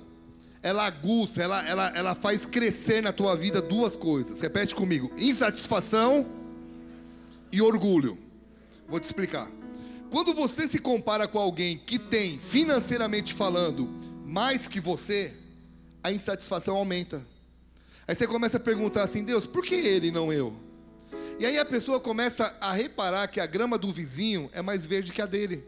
ela 0.61 0.85
aguça, 0.85 1.41
ela, 1.41 1.65
ela, 1.65 1.93
ela 1.95 2.15
faz 2.17 2.45
crescer 2.45 3.01
na 3.01 3.13
tua 3.13 3.37
vida 3.37 3.63
duas 3.63 3.95
coisas. 3.95 4.41
Repete 4.41 4.75
comigo: 4.75 5.13
insatisfação 5.17 6.27
e 7.53 7.63
orgulho. 7.63 8.19
Vou 8.89 8.99
te 8.99 9.05
explicar. 9.05 9.49
Quando 10.11 10.35
você 10.35 10.67
se 10.67 10.81
compara 10.81 11.29
com 11.29 11.39
alguém 11.39 11.79
que 11.79 12.01
tem, 12.01 12.41
financeiramente 12.41 13.33
falando, 13.33 13.89
mais 14.27 14.67
que 14.67 14.81
você, 14.81 15.44
a 16.05 16.13
insatisfação 16.13 16.77
aumenta. 16.77 17.27
Aí 18.07 18.15
você 18.15 18.27
começa 18.27 18.59
a 18.59 18.61
perguntar 18.61 19.03
assim: 19.03 19.25
Deus, 19.25 19.47
por 19.47 19.65
que 19.65 19.75
ele 19.75 20.11
não 20.11 20.31
eu? 20.31 20.55
E 21.39 21.47
aí 21.47 21.59
a 21.59 21.65
pessoa 21.65 21.99
começa 21.99 22.55
a 22.61 22.73
reparar 22.73 23.27
que 23.27 23.41
a 23.41 23.47
grama 23.47 23.79
do 23.79 23.91
vizinho 23.91 24.51
é 24.53 24.61
mais 24.61 24.87
verde 24.87 25.11
que 25.11 25.23
a 25.23 25.27
dele. 25.27 25.67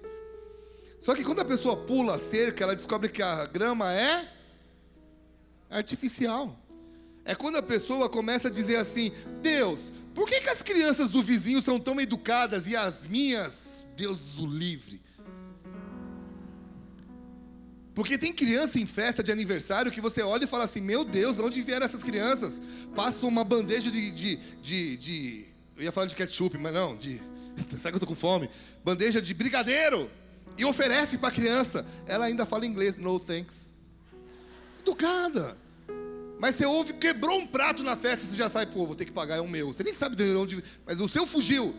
Só 1.00 1.14
que 1.14 1.24
quando 1.24 1.40
a 1.40 1.44
pessoa 1.44 1.76
pula 1.76 2.14
a 2.14 2.18
cerca, 2.18 2.62
ela 2.62 2.76
descobre 2.76 3.08
que 3.08 3.22
a 3.22 3.46
grama 3.46 3.90
é 3.92 4.30
artificial. 5.70 6.54
É 7.24 7.34
quando 7.34 7.56
a 7.56 7.62
pessoa 7.62 8.08
começa 8.08 8.48
a 8.48 8.50
dizer 8.50 8.76
assim: 8.76 9.10
Deus, 9.40 9.90
por 10.14 10.28
que, 10.28 10.42
que 10.42 10.50
as 10.50 10.62
crianças 10.62 11.10
do 11.10 11.22
vizinho 11.22 11.62
são 11.62 11.80
tão 11.80 11.98
educadas 11.98 12.66
e 12.66 12.76
as 12.76 13.06
minhas 13.06 13.76
Deus 13.96 14.38
o 14.38 14.46
livre. 14.46 15.00
Porque 17.96 18.18
tem 18.18 18.30
criança 18.30 18.78
em 18.78 18.84
festa 18.84 19.22
de 19.22 19.32
aniversário 19.32 19.90
que 19.90 20.02
você 20.02 20.20
olha 20.20 20.44
e 20.44 20.46
fala 20.46 20.64
assim: 20.64 20.82
Meu 20.82 21.02
Deus, 21.02 21.36
de 21.36 21.42
onde 21.42 21.62
vieram 21.62 21.86
essas 21.86 22.02
crianças? 22.02 22.60
Passa 22.94 23.24
uma 23.24 23.42
bandeja 23.42 23.90
de, 23.90 24.10
de, 24.10 24.36
de, 24.60 24.96
de. 24.98 25.44
Eu 25.74 25.84
ia 25.84 25.90
falar 25.90 26.06
de 26.06 26.14
ketchup, 26.14 26.58
mas 26.58 26.74
não, 26.74 26.94
de. 26.94 27.22
Sabe 27.78 27.92
que 27.92 27.96
eu 27.96 28.00
tô 28.00 28.06
com 28.06 28.14
fome? 28.14 28.50
Bandeja 28.84 29.22
de 29.22 29.32
brigadeiro. 29.32 30.10
E 30.58 30.64
oferece 30.66 31.16
para 31.16 31.30
a 31.30 31.32
criança. 31.32 31.86
Ela 32.06 32.26
ainda 32.26 32.44
fala 32.44 32.66
inglês, 32.66 32.98
no 32.98 33.18
thanks. 33.18 33.74
Educada. 34.80 35.56
Mas 36.38 36.56
você 36.56 36.66
ouve, 36.66 36.92
quebrou 36.92 37.38
um 37.38 37.46
prato 37.46 37.82
na 37.82 37.96
festa, 37.96 38.26
você 38.26 38.36
já 38.36 38.50
sabe, 38.50 38.72
pô, 38.72 38.84
vou 38.84 38.94
ter 38.94 39.06
que 39.06 39.12
pagar, 39.12 39.36
é 39.36 39.40
o 39.40 39.48
meu. 39.48 39.72
Você 39.72 39.82
nem 39.82 39.94
sabe 39.94 40.16
de 40.16 40.36
onde. 40.36 40.62
Mas 40.84 41.00
o 41.00 41.08
seu 41.08 41.26
fugiu. 41.26 41.74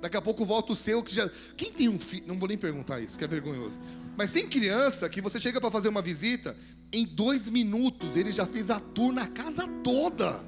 Daqui 0.00 0.16
a 0.16 0.22
pouco 0.22 0.44
volta 0.44 0.72
o 0.72 0.76
seu 0.76 1.04
que 1.04 1.14
já. 1.14 1.30
Quem 1.56 1.72
tem 1.72 1.88
um 1.88 2.00
filho. 2.00 2.24
Não 2.26 2.36
vou 2.36 2.48
nem 2.48 2.58
perguntar 2.58 2.98
isso, 2.98 3.16
que 3.16 3.22
é 3.22 3.28
vergonhoso. 3.28 3.78
Mas 4.16 4.30
tem 4.30 4.46
criança 4.46 5.08
que 5.08 5.20
você 5.20 5.40
chega 5.40 5.60
para 5.60 5.70
fazer 5.70 5.88
uma 5.88 6.02
visita, 6.02 6.56
em 6.92 7.06
dois 7.06 7.48
minutos 7.48 8.16
ele 8.16 8.30
já 8.32 8.46
fez 8.46 8.70
a 8.70 8.78
tour 8.78 9.12
na 9.12 9.26
casa 9.26 9.66
toda. 9.82 10.44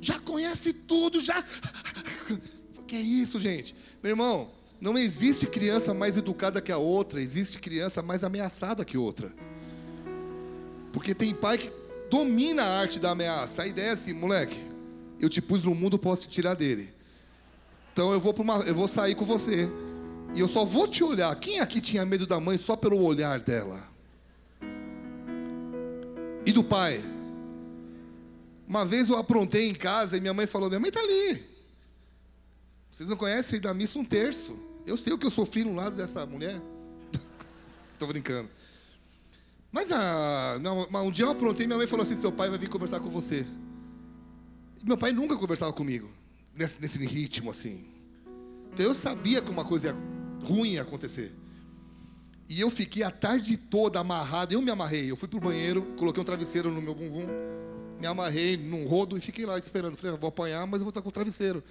Já 0.00 0.18
conhece 0.18 0.72
tudo, 0.72 1.20
já. 1.20 1.44
Que 2.86 2.94
é 2.94 3.00
isso, 3.00 3.40
gente? 3.40 3.74
Meu 4.00 4.10
irmão, 4.10 4.52
não 4.80 4.96
existe 4.96 5.44
criança 5.44 5.92
mais 5.92 6.16
educada 6.16 6.60
que 6.60 6.70
a 6.70 6.78
outra, 6.78 7.20
existe 7.20 7.58
criança 7.58 8.00
mais 8.00 8.22
ameaçada 8.22 8.84
que 8.84 8.96
outra. 8.96 9.34
Porque 10.92 11.12
tem 11.12 11.34
pai 11.34 11.58
que 11.58 11.72
domina 12.08 12.62
a 12.62 12.78
arte 12.78 13.00
da 13.00 13.10
ameaça. 13.10 13.62
A 13.62 13.66
ideia 13.66 13.88
é 13.88 13.90
assim, 13.90 14.12
moleque, 14.12 14.62
eu 15.18 15.28
te 15.28 15.42
pus 15.42 15.64
no 15.64 15.74
mundo, 15.74 15.98
posso 15.98 16.22
te 16.22 16.28
tirar 16.28 16.54
dele. 16.54 16.94
Então 17.92 18.12
eu 18.12 18.20
vou, 18.20 18.32
uma, 18.34 18.58
eu 18.60 18.74
vou 18.74 18.86
sair 18.86 19.14
com 19.14 19.24
você. 19.24 19.68
E 20.36 20.40
eu 20.40 20.46
só 20.46 20.66
vou 20.66 20.86
te 20.86 21.02
olhar. 21.02 21.34
Quem 21.36 21.60
aqui 21.60 21.80
tinha 21.80 22.04
medo 22.04 22.26
da 22.26 22.38
mãe 22.38 22.58
só 22.58 22.76
pelo 22.76 23.00
olhar 23.02 23.40
dela? 23.40 23.82
E 26.44 26.52
do 26.52 26.62
pai? 26.62 27.02
Uma 28.68 28.84
vez 28.84 29.08
eu 29.08 29.16
aprontei 29.16 29.66
em 29.70 29.74
casa 29.74 30.14
e 30.14 30.20
minha 30.20 30.34
mãe 30.34 30.46
falou: 30.46 30.68
Minha 30.68 30.78
mãe 30.78 30.90
está 30.90 31.00
ali. 31.00 31.42
Vocês 32.92 33.08
não 33.08 33.16
conhecem 33.16 33.58
da 33.58 33.72
missa 33.72 33.98
um 33.98 34.04
terço. 34.04 34.58
Eu 34.86 34.98
sei 34.98 35.14
o 35.14 35.18
que 35.18 35.26
eu 35.26 35.30
sofri 35.30 35.64
no 35.64 35.74
lado 35.74 35.96
dessa 35.96 36.26
mulher. 36.26 36.60
Estou 37.94 38.06
brincando. 38.06 38.50
Mas 39.72 39.90
ah, 39.90 40.58
um 41.02 41.10
dia 41.10 41.24
eu 41.24 41.30
aprontei 41.30 41.64
e 41.64 41.66
minha 41.66 41.78
mãe 41.78 41.86
falou 41.86 42.02
assim: 42.02 42.14
Seu 42.14 42.30
pai 42.30 42.50
vai 42.50 42.58
vir 42.58 42.68
conversar 42.68 43.00
com 43.00 43.08
você. 43.08 43.46
E 44.82 44.84
meu 44.84 44.98
pai 44.98 45.12
nunca 45.12 45.34
conversava 45.34 45.72
comigo, 45.72 46.10
nesse, 46.54 46.78
nesse 46.78 46.98
ritmo 47.06 47.50
assim. 47.50 47.86
Então 48.74 48.84
eu 48.84 48.94
sabia 48.94 49.40
que 49.40 49.50
uma 49.50 49.64
coisa 49.64 49.96
ruim 50.42 50.78
acontecer. 50.78 51.32
E 52.48 52.60
eu 52.60 52.70
fiquei 52.70 53.02
a 53.02 53.10
tarde 53.10 53.56
toda 53.56 54.00
amarrado. 54.00 54.52
Eu 54.52 54.62
me 54.62 54.70
amarrei. 54.70 55.10
Eu 55.10 55.16
fui 55.16 55.28
pro 55.28 55.40
banheiro, 55.40 55.82
coloquei 55.96 56.22
um 56.22 56.24
travesseiro 56.24 56.70
no 56.70 56.80
meu 56.80 56.94
bumbum, 56.94 57.26
me 58.00 58.06
amarrei 58.06 58.56
num 58.56 58.86
rodo 58.86 59.16
e 59.16 59.20
fiquei 59.20 59.44
lá 59.44 59.58
esperando. 59.58 59.96
Falei, 59.96 60.14
ah, 60.14 60.18
vou 60.18 60.28
apanhar, 60.28 60.66
mas 60.66 60.80
eu 60.80 60.84
vou 60.84 60.90
estar 60.90 61.02
com 61.02 61.08
o 61.08 61.12
travesseiro. 61.12 61.62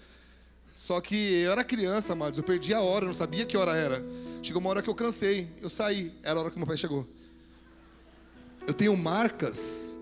Só 0.73 0.99
que 0.99 1.15
eu 1.15 1.51
era 1.53 1.63
criança, 1.63 2.13
amados. 2.13 2.37
Eu 2.37 2.43
perdi 2.43 2.73
a 2.73 2.81
hora, 2.81 3.05
eu 3.05 3.07
não 3.07 3.15
sabia 3.15 3.45
que 3.45 3.55
hora 3.55 3.75
era. 3.75 4.03
Chegou 4.43 4.59
uma 4.59 4.69
hora 4.69 4.81
que 4.81 4.89
eu 4.89 4.95
cansei. 4.95 5.47
Eu 5.61 5.69
saí. 5.69 6.11
Era 6.21 6.37
a 6.37 6.41
hora 6.41 6.51
que 6.51 6.57
meu 6.57 6.67
pai 6.67 6.75
chegou. 6.75 7.07
Eu 8.67 8.73
tenho 8.73 8.95
marcas 8.97 9.97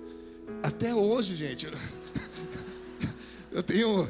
até 0.64 0.96
hoje, 0.96 1.36
gente. 1.36 1.68
Eu 3.52 3.62
tenho 3.62 4.10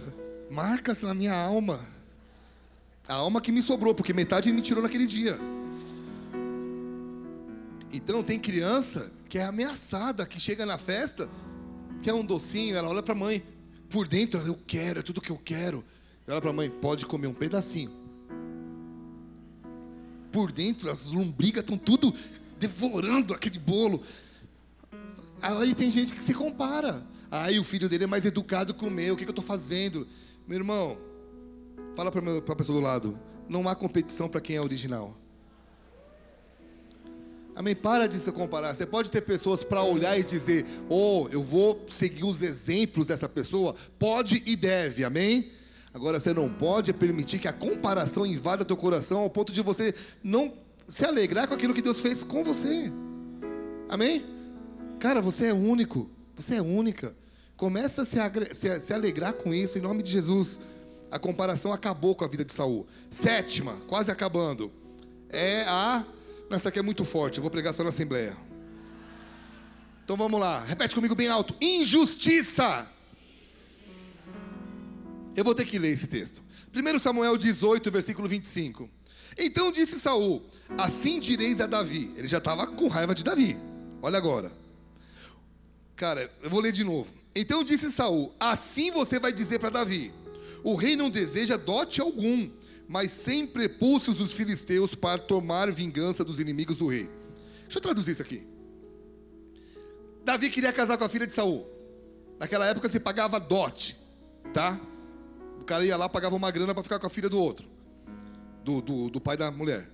marcas 0.49 1.01
na 1.01 1.13
minha 1.13 1.33
alma. 1.33 1.77
A 3.07 3.15
alma 3.15 3.41
que 3.41 3.51
me 3.51 3.61
sobrou, 3.61 3.93
porque 3.93 4.13
metade 4.13 4.51
me 4.51 4.61
tirou 4.61 4.81
naquele 4.81 5.05
dia. 5.05 5.37
Então 7.91 8.23
tem 8.23 8.39
criança 8.39 9.11
que 9.29 9.37
é 9.37 9.45
ameaçada, 9.45 10.25
que 10.25 10.39
chega 10.39 10.65
na 10.65 10.77
festa, 10.77 11.29
quer 12.01 12.13
um 12.13 12.25
docinho, 12.25 12.75
ela 12.75 12.89
olha 12.89 13.03
para 13.03 13.13
a 13.13 13.17
mãe. 13.17 13.43
Por 13.89 14.07
dentro, 14.07 14.39
ela, 14.39 14.47
eu 14.47 14.57
quero, 14.65 14.99
é 14.99 15.03
tudo 15.03 15.21
que 15.21 15.29
eu 15.29 15.37
quero. 15.37 15.83
Ela 16.25 16.41
para 16.41 16.49
a 16.49 16.53
mãe, 16.53 16.69
pode 16.69 17.05
comer 17.05 17.27
um 17.27 17.33
pedacinho. 17.33 17.91
Por 20.31 20.51
dentro, 20.51 20.89
as 20.89 21.05
lombrigas 21.05 21.61
estão 21.61 21.77
tudo 21.77 22.13
devorando 22.59 23.33
aquele 23.33 23.59
bolo. 23.59 24.01
Aí 25.41 25.75
tem 25.75 25.91
gente 25.91 26.13
que 26.13 26.23
se 26.23 26.33
compara. 26.33 27.05
Aí 27.29 27.59
o 27.59 27.63
filho 27.63 27.89
dele 27.89 28.05
é 28.05 28.07
mais 28.07 28.25
educado 28.25 28.73
que 28.73 28.85
o 28.85 28.89
meu, 28.89 29.13
o 29.13 29.17
que, 29.17 29.23
que 29.23 29.29
eu 29.29 29.33
estou 29.33 29.45
fazendo? 29.45 30.07
Meu 30.47 30.57
irmão, 30.57 30.97
fala 31.95 32.11
para 32.11 32.53
a 32.53 32.55
pessoa 32.55 32.79
do 32.79 32.83
lado: 32.83 33.19
não 33.47 33.67
há 33.67 33.75
competição 33.75 34.27
para 34.27 34.41
quem 34.41 34.55
é 34.55 34.61
original. 34.61 35.17
Amém? 37.55 37.75
Para 37.75 38.07
de 38.07 38.17
se 38.17 38.31
comparar. 38.31 38.73
Você 38.73 38.85
pode 38.85 39.11
ter 39.11 39.21
pessoas 39.21 39.63
para 39.63 39.83
olhar 39.83 40.17
e 40.17 40.23
dizer: 40.23 40.65
Oh, 40.89 41.27
eu 41.31 41.43
vou 41.43 41.85
seguir 41.87 42.23
os 42.23 42.41
exemplos 42.41 43.07
dessa 43.07 43.29
pessoa. 43.29 43.75
Pode 43.99 44.41
e 44.45 44.55
deve. 44.55 45.03
Amém? 45.03 45.51
Agora 45.93 46.19
você 46.19 46.33
não 46.33 46.49
pode 46.49 46.91
permitir 46.91 47.37
que 47.37 47.47
a 47.47 47.53
comparação 47.53 48.25
invada 48.25 48.65
teu 48.65 48.75
coração 48.75 49.19
ao 49.19 49.29
ponto 49.29 49.53
de 49.53 49.61
você 49.61 49.93
não 50.23 50.53
se 50.87 51.05
alegrar 51.05 51.47
com 51.47 51.53
aquilo 51.53 51.73
que 51.73 51.81
Deus 51.81 52.01
fez 52.01 52.23
com 52.23 52.43
você. 52.43 52.91
Amém? 53.87 54.25
Cara, 54.99 55.21
você 55.21 55.47
é 55.47 55.53
único. 55.53 56.09
Você 56.35 56.55
é 56.55 56.61
única. 56.61 57.15
Começa 57.55 58.01
a 58.01 58.05
se, 58.05 58.17
se, 58.55 58.81
se 58.81 58.93
alegrar 58.93 59.33
com 59.33 59.53
isso 59.53 59.77
em 59.77 59.81
nome 59.81 60.01
de 60.01 60.09
Jesus. 60.09 60.59
A 61.13 61.19
comparação 61.19 61.71
acabou 61.71 62.15
com 62.15 62.25
a 62.25 62.27
vida 62.27 62.43
de 62.43 62.51
Saul. 62.51 62.87
Sétima, 63.07 63.73
quase 63.85 64.09
acabando, 64.09 64.71
é 65.29 65.61
a. 65.67 66.03
Essa 66.49 66.69
aqui 66.69 66.79
é 66.79 66.81
muito 66.81 67.05
forte, 67.05 67.37
eu 67.37 67.43
vou 67.43 67.51
pregar 67.51 67.71
só 67.71 67.83
na 67.83 67.89
Assembleia. 67.89 68.35
Então 70.03 70.17
vamos 70.17 70.39
lá, 70.39 70.63
repete 70.63 70.95
comigo 70.95 71.13
bem 71.13 71.27
alto: 71.27 71.55
injustiça. 71.61 72.89
Eu 75.35 75.43
vou 75.43 75.53
ter 75.53 75.65
que 75.65 75.77
ler 75.77 75.89
esse 75.89 76.07
texto. 76.07 76.41
1 76.73 76.97
Samuel 76.97 77.37
18, 77.37 77.91
versículo 77.91 78.27
25. 78.27 78.89
Então 79.37 79.71
disse 79.71 79.99
Saul: 79.99 80.43
Assim 80.79 81.19
direis 81.19 81.61
a 81.61 81.67
Davi. 81.67 82.11
Ele 82.17 82.27
já 82.27 82.39
estava 82.39 82.65
com 82.65 82.87
raiva 82.87 83.13
de 83.13 83.23
Davi. 83.23 83.55
Olha 84.01 84.17
agora. 84.17 84.51
Cara, 85.95 86.27
eu 86.41 86.49
vou 86.49 86.59
ler 86.59 86.71
de 86.71 86.83
novo. 86.83 87.13
Então 87.35 87.63
disse 87.63 87.91
Saul: 87.91 88.33
Assim 88.39 88.89
você 88.89 89.19
vai 89.19 89.31
dizer 89.31 89.59
para 89.59 89.69
Davi: 89.69 90.11
O 90.63 90.75
rei 90.75 90.95
não 90.95 91.09
deseja 91.09 91.57
dote 91.57 91.99
algum, 91.99 92.49
mas 92.87 93.11
sem 93.11 93.45
prepulsos 93.45 94.15
dos 94.15 94.31
filisteus 94.31 94.95
para 94.95 95.21
tomar 95.21 95.69
vingança 95.71 96.23
dos 96.23 96.39
inimigos 96.39 96.77
do 96.77 96.87
rei. 96.87 97.09
Deixa 97.63 97.79
eu 97.79 97.81
traduzir 97.81 98.11
isso 98.11 98.21
aqui. 98.21 98.47
Davi 100.23 100.49
queria 100.49 100.71
casar 100.71 100.97
com 100.97 101.03
a 101.03 101.09
filha 101.09 101.27
de 101.27 101.33
Saul. 101.33 101.67
Naquela 102.39 102.65
época 102.65 102.87
se 102.87 102.99
pagava 102.99 103.39
dote, 103.39 103.97
tá? 104.53 104.79
O 105.59 105.65
cara 105.65 105.85
ia 105.85 105.97
lá, 105.97 106.07
pagava 106.07 106.35
uma 106.35 106.49
grana 106.49 106.73
para 106.73 106.83
ficar 106.83 106.97
com 106.97 107.07
a 107.07 107.09
filha 107.09 107.29
do 107.29 107.39
outro, 107.39 107.67
do, 108.63 108.81
do, 108.81 109.09
do 109.09 109.19
pai 109.21 109.35
da 109.35 109.51
mulher. 109.51 109.89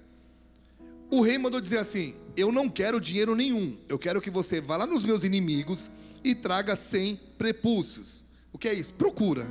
O 1.09 1.21
rei 1.21 1.37
mandou 1.39 1.59
dizer 1.59 1.79
assim: 1.79 2.15
Eu 2.37 2.51
não 2.51 2.69
quero 2.69 3.01
dinheiro 3.01 3.35
nenhum. 3.35 3.77
Eu 3.87 3.97
quero 3.97 4.21
que 4.21 4.29
você 4.29 4.61
vá 4.61 4.77
lá 4.77 4.85
nos 4.85 5.03
meus 5.03 5.23
inimigos 5.23 5.89
e 6.23 6.35
traga 6.35 6.75
100 6.75 7.19
prepúcios. 7.37 8.23
O 8.53 8.57
que 8.57 8.67
é 8.67 8.73
isso? 8.73 8.93
Procura 8.93 9.47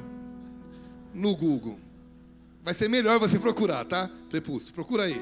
no 1.18 1.34
Google. 1.34 1.78
Vai 2.64 2.72
ser 2.72 2.88
melhor 2.88 3.18
você 3.18 3.38
procurar, 3.38 3.84
tá? 3.84 4.10
Prepúcio, 4.30 4.72
procura 4.72 5.04
aí. 5.04 5.20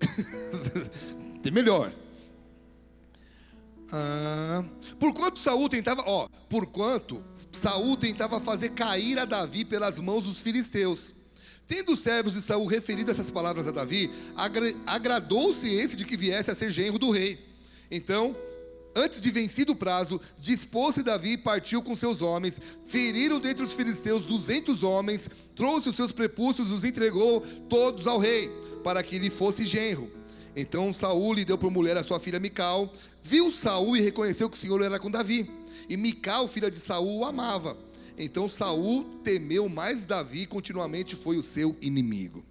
Tem 1.42 1.52
melhor. 1.52 1.92
Ah, 3.90 4.64
por 4.98 5.14
quanto 5.14 5.38
Saul 5.38 5.68
tentava, 5.68 6.02
ó, 6.06 6.28
por 6.48 6.66
quanto 6.66 7.24
Saul 7.52 7.96
tentava 7.96 8.38
fazer 8.38 8.70
cair 8.70 9.18
a 9.18 9.24
Davi 9.24 9.64
pelas 9.64 9.98
mãos 9.98 10.24
dos 10.24 10.42
filisteus. 10.42 11.14
Tendo 11.66 11.92
os 11.92 12.00
servos 12.00 12.32
de 12.32 12.42
Saul 12.42 12.66
referido 12.66 13.10
essas 13.10 13.30
palavras 13.30 13.66
a 13.66 13.70
Davi, 13.70 14.10
agra 14.34 14.74
agradou-se 14.86 15.68
esse 15.68 15.96
de 15.96 16.04
que 16.04 16.16
viesse 16.16 16.50
a 16.50 16.54
ser 16.54 16.70
genro 16.70 16.98
do 16.98 17.10
rei. 17.10 17.38
Então, 17.90 18.36
antes 18.94 19.20
de 19.20 19.30
vencido 19.30 19.72
o 19.72 19.76
prazo, 19.76 20.20
dispôs-se 20.38 21.02
Davi 21.02 21.32
e 21.32 21.38
partiu 21.38 21.82
com 21.82 21.96
seus 21.96 22.20
homens, 22.20 22.60
feriram 22.86 23.38
dentre 23.38 23.62
os 23.62 23.74
filisteus 23.74 24.24
duzentos 24.24 24.82
homens, 24.82 25.28
trouxe 25.54 25.88
os 25.88 25.96
seus 25.96 26.12
prepúcios 26.12 26.68
e 26.68 26.72
os 26.72 26.84
entregou 26.84 27.40
todos 27.68 28.06
ao 28.06 28.18
rei, 28.18 28.48
para 28.82 29.02
que 29.02 29.18
lhe 29.18 29.30
fosse 29.30 29.64
genro. 29.66 30.10
Então 30.56 30.92
Saul 30.92 31.34
lhe 31.34 31.44
deu 31.44 31.56
por 31.56 31.70
mulher 31.70 31.96
a 31.96 32.02
sua 32.02 32.18
filha 32.18 32.40
Mical, 32.40 32.92
Viu 33.22 33.52
Saul 33.52 33.94
e 33.94 34.00
reconheceu 34.00 34.48
que 34.48 34.56
o 34.56 34.60
Senhor 34.60 34.80
era 34.82 34.98
com 34.98 35.10
Davi. 35.10 35.50
E 35.86 35.98
Mical, 35.98 36.48
filha 36.48 36.70
de 36.70 36.78
Saul, 36.78 37.18
o 37.18 37.24
amava. 37.26 37.76
Então 38.16 38.48
Saul 38.48 39.04
temeu 39.22 39.68
mais 39.68 40.06
Davi 40.06 40.42
e 40.42 40.46
continuamente 40.46 41.14
foi 41.14 41.36
o 41.36 41.42
seu 41.42 41.76
inimigo. 41.80 42.42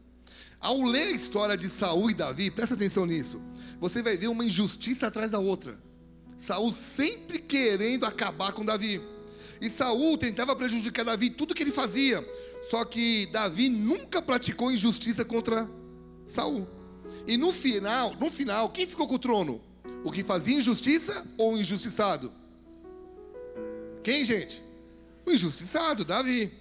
Ao 0.59 0.81
ler 0.81 1.07
a 1.07 1.11
história 1.11 1.57
de 1.57 1.67
Saul 1.67 2.11
e 2.11 2.13
Davi, 2.13 2.51
presta 2.51 2.75
atenção 2.75 3.07
nisso. 3.07 3.41
Você 3.79 4.03
vai 4.03 4.17
ver 4.17 4.27
uma 4.27 4.45
injustiça 4.45 5.07
atrás 5.07 5.31
da 5.31 5.39
outra. 5.39 5.79
Saul 6.38 6.71
sempre 6.71 7.39
querendo 7.39 8.05
acabar 8.05 8.53
com 8.53 8.63
Davi. 8.63 9.01
E 9.59 9.69
Saul 9.69 10.17
tentava 10.17 10.55
prejudicar 10.55 11.03
Davi 11.03 11.31
tudo 11.31 11.55
que 11.55 11.63
ele 11.63 11.71
fazia. 11.71 12.23
Só 12.69 12.85
que 12.85 13.25
Davi 13.27 13.69
nunca 13.69 14.21
praticou 14.21 14.71
injustiça 14.71 15.25
contra 15.25 15.69
Saul. 16.25 16.67
E 17.25 17.35
no 17.38 17.51
final, 17.51 18.13
no 18.19 18.29
final, 18.29 18.69
quem 18.69 18.85
ficou 18.85 19.07
com 19.07 19.15
o 19.15 19.19
trono? 19.19 19.61
O 20.03 20.11
que 20.11 20.23
fazia 20.23 20.57
injustiça 20.57 21.25
ou 21.38 21.55
o 21.55 21.57
injustiçado? 21.57 22.31
Quem, 24.03 24.23
gente? 24.23 24.63
O 25.25 25.31
injustiçado, 25.31 26.05
Davi. 26.05 26.53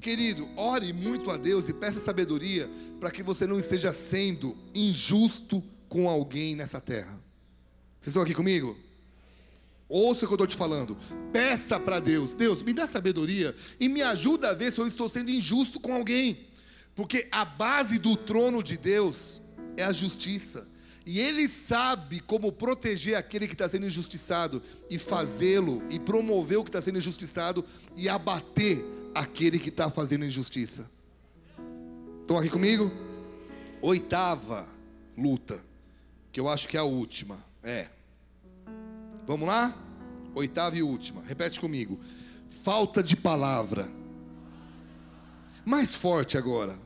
Querido, 0.00 0.48
ore 0.56 0.92
muito 0.92 1.30
a 1.30 1.36
Deus 1.36 1.68
e 1.68 1.74
peça 1.74 2.00
sabedoria 2.00 2.70
para 2.98 3.10
que 3.10 3.22
você 3.22 3.46
não 3.46 3.58
esteja 3.58 3.92
sendo 3.92 4.56
injusto 4.74 5.62
com 5.88 6.08
alguém 6.08 6.54
nessa 6.54 6.80
terra. 6.80 7.20
Vocês 8.00 8.08
estão 8.08 8.22
aqui 8.22 8.34
comigo? 8.34 8.76
Ouça 9.88 10.24
o 10.24 10.28
que 10.28 10.32
eu 10.32 10.36
estou 10.36 10.46
te 10.46 10.56
falando. 10.56 10.98
Peça 11.32 11.80
para 11.80 11.98
Deus: 11.98 12.34
Deus, 12.34 12.62
me 12.62 12.72
dá 12.72 12.86
sabedoria 12.86 13.54
e 13.80 13.88
me 13.88 14.02
ajuda 14.02 14.50
a 14.50 14.54
ver 14.54 14.72
se 14.72 14.78
eu 14.78 14.86
estou 14.86 15.08
sendo 15.08 15.30
injusto 15.30 15.80
com 15.80 15.94
alguém. 15.94 16.46
Porque 16.94 17.28
a 17.30 17.44
base 17.44 17.98
do 17.98 18.16
trono 18.16 18.62
de 18.62 18.76
Deus 18.76 19.40
é 19.76 19.84
a 19.84 19.92
justiça. 19.92 20.68
E 21.06 21.20
Ele 21.20 21.48
sabe 21.48 22.20
como 22.20 22.52
proteger 22.52 23.14
aquele 23.14 23.46
que 23.46 23.54
está 23.54 23.66
sendo 23.66 23.86
injustiçado 23.86 24.62
e 24.90 24.98
fazê-lo, 24.98 25.82
e 25.88 25.98
promover 25.98 26.58
o 26.58 26.64
que 26.64 26.68
está 26.68 26.82
sendo 26.82 26.98
injustiçado 26.98 27.64
e 27.96 28.10
abater 28.10 28.84
aquele 29.14 29.58
que 29.58 29.70
está 29.70 29.88
fazendo 29.88 30.26
injustiça. 30.26 30.90
Estão 32.20 32.36
aqui 32.36 32.50
comigo? 32.50 32.92
Oitava 33.80 34.68
luta, 35.16 35.64
que 36.30 36.38
eu 36.38 36.46
acho 36.46 36.68
que 36.68 36.76
é 36.76 36.80
a 36.80 36.84
última. 36.84 37.42
É. 37.62 37.88
Vamos 39.28 39.46
lá? 39.46 39.76
Oitava 40.34 40.74
e 40.74 40.82
última. 40.82 41.22
Repete 41.22 41.60
comigo. 41.60 42.00
Falta 42.64 43.02
de 43.02 43.14
palavra. 43.14 43.86
Mais 45.66 45.94
forte 45.94 46.38
agora. 46.38 46.78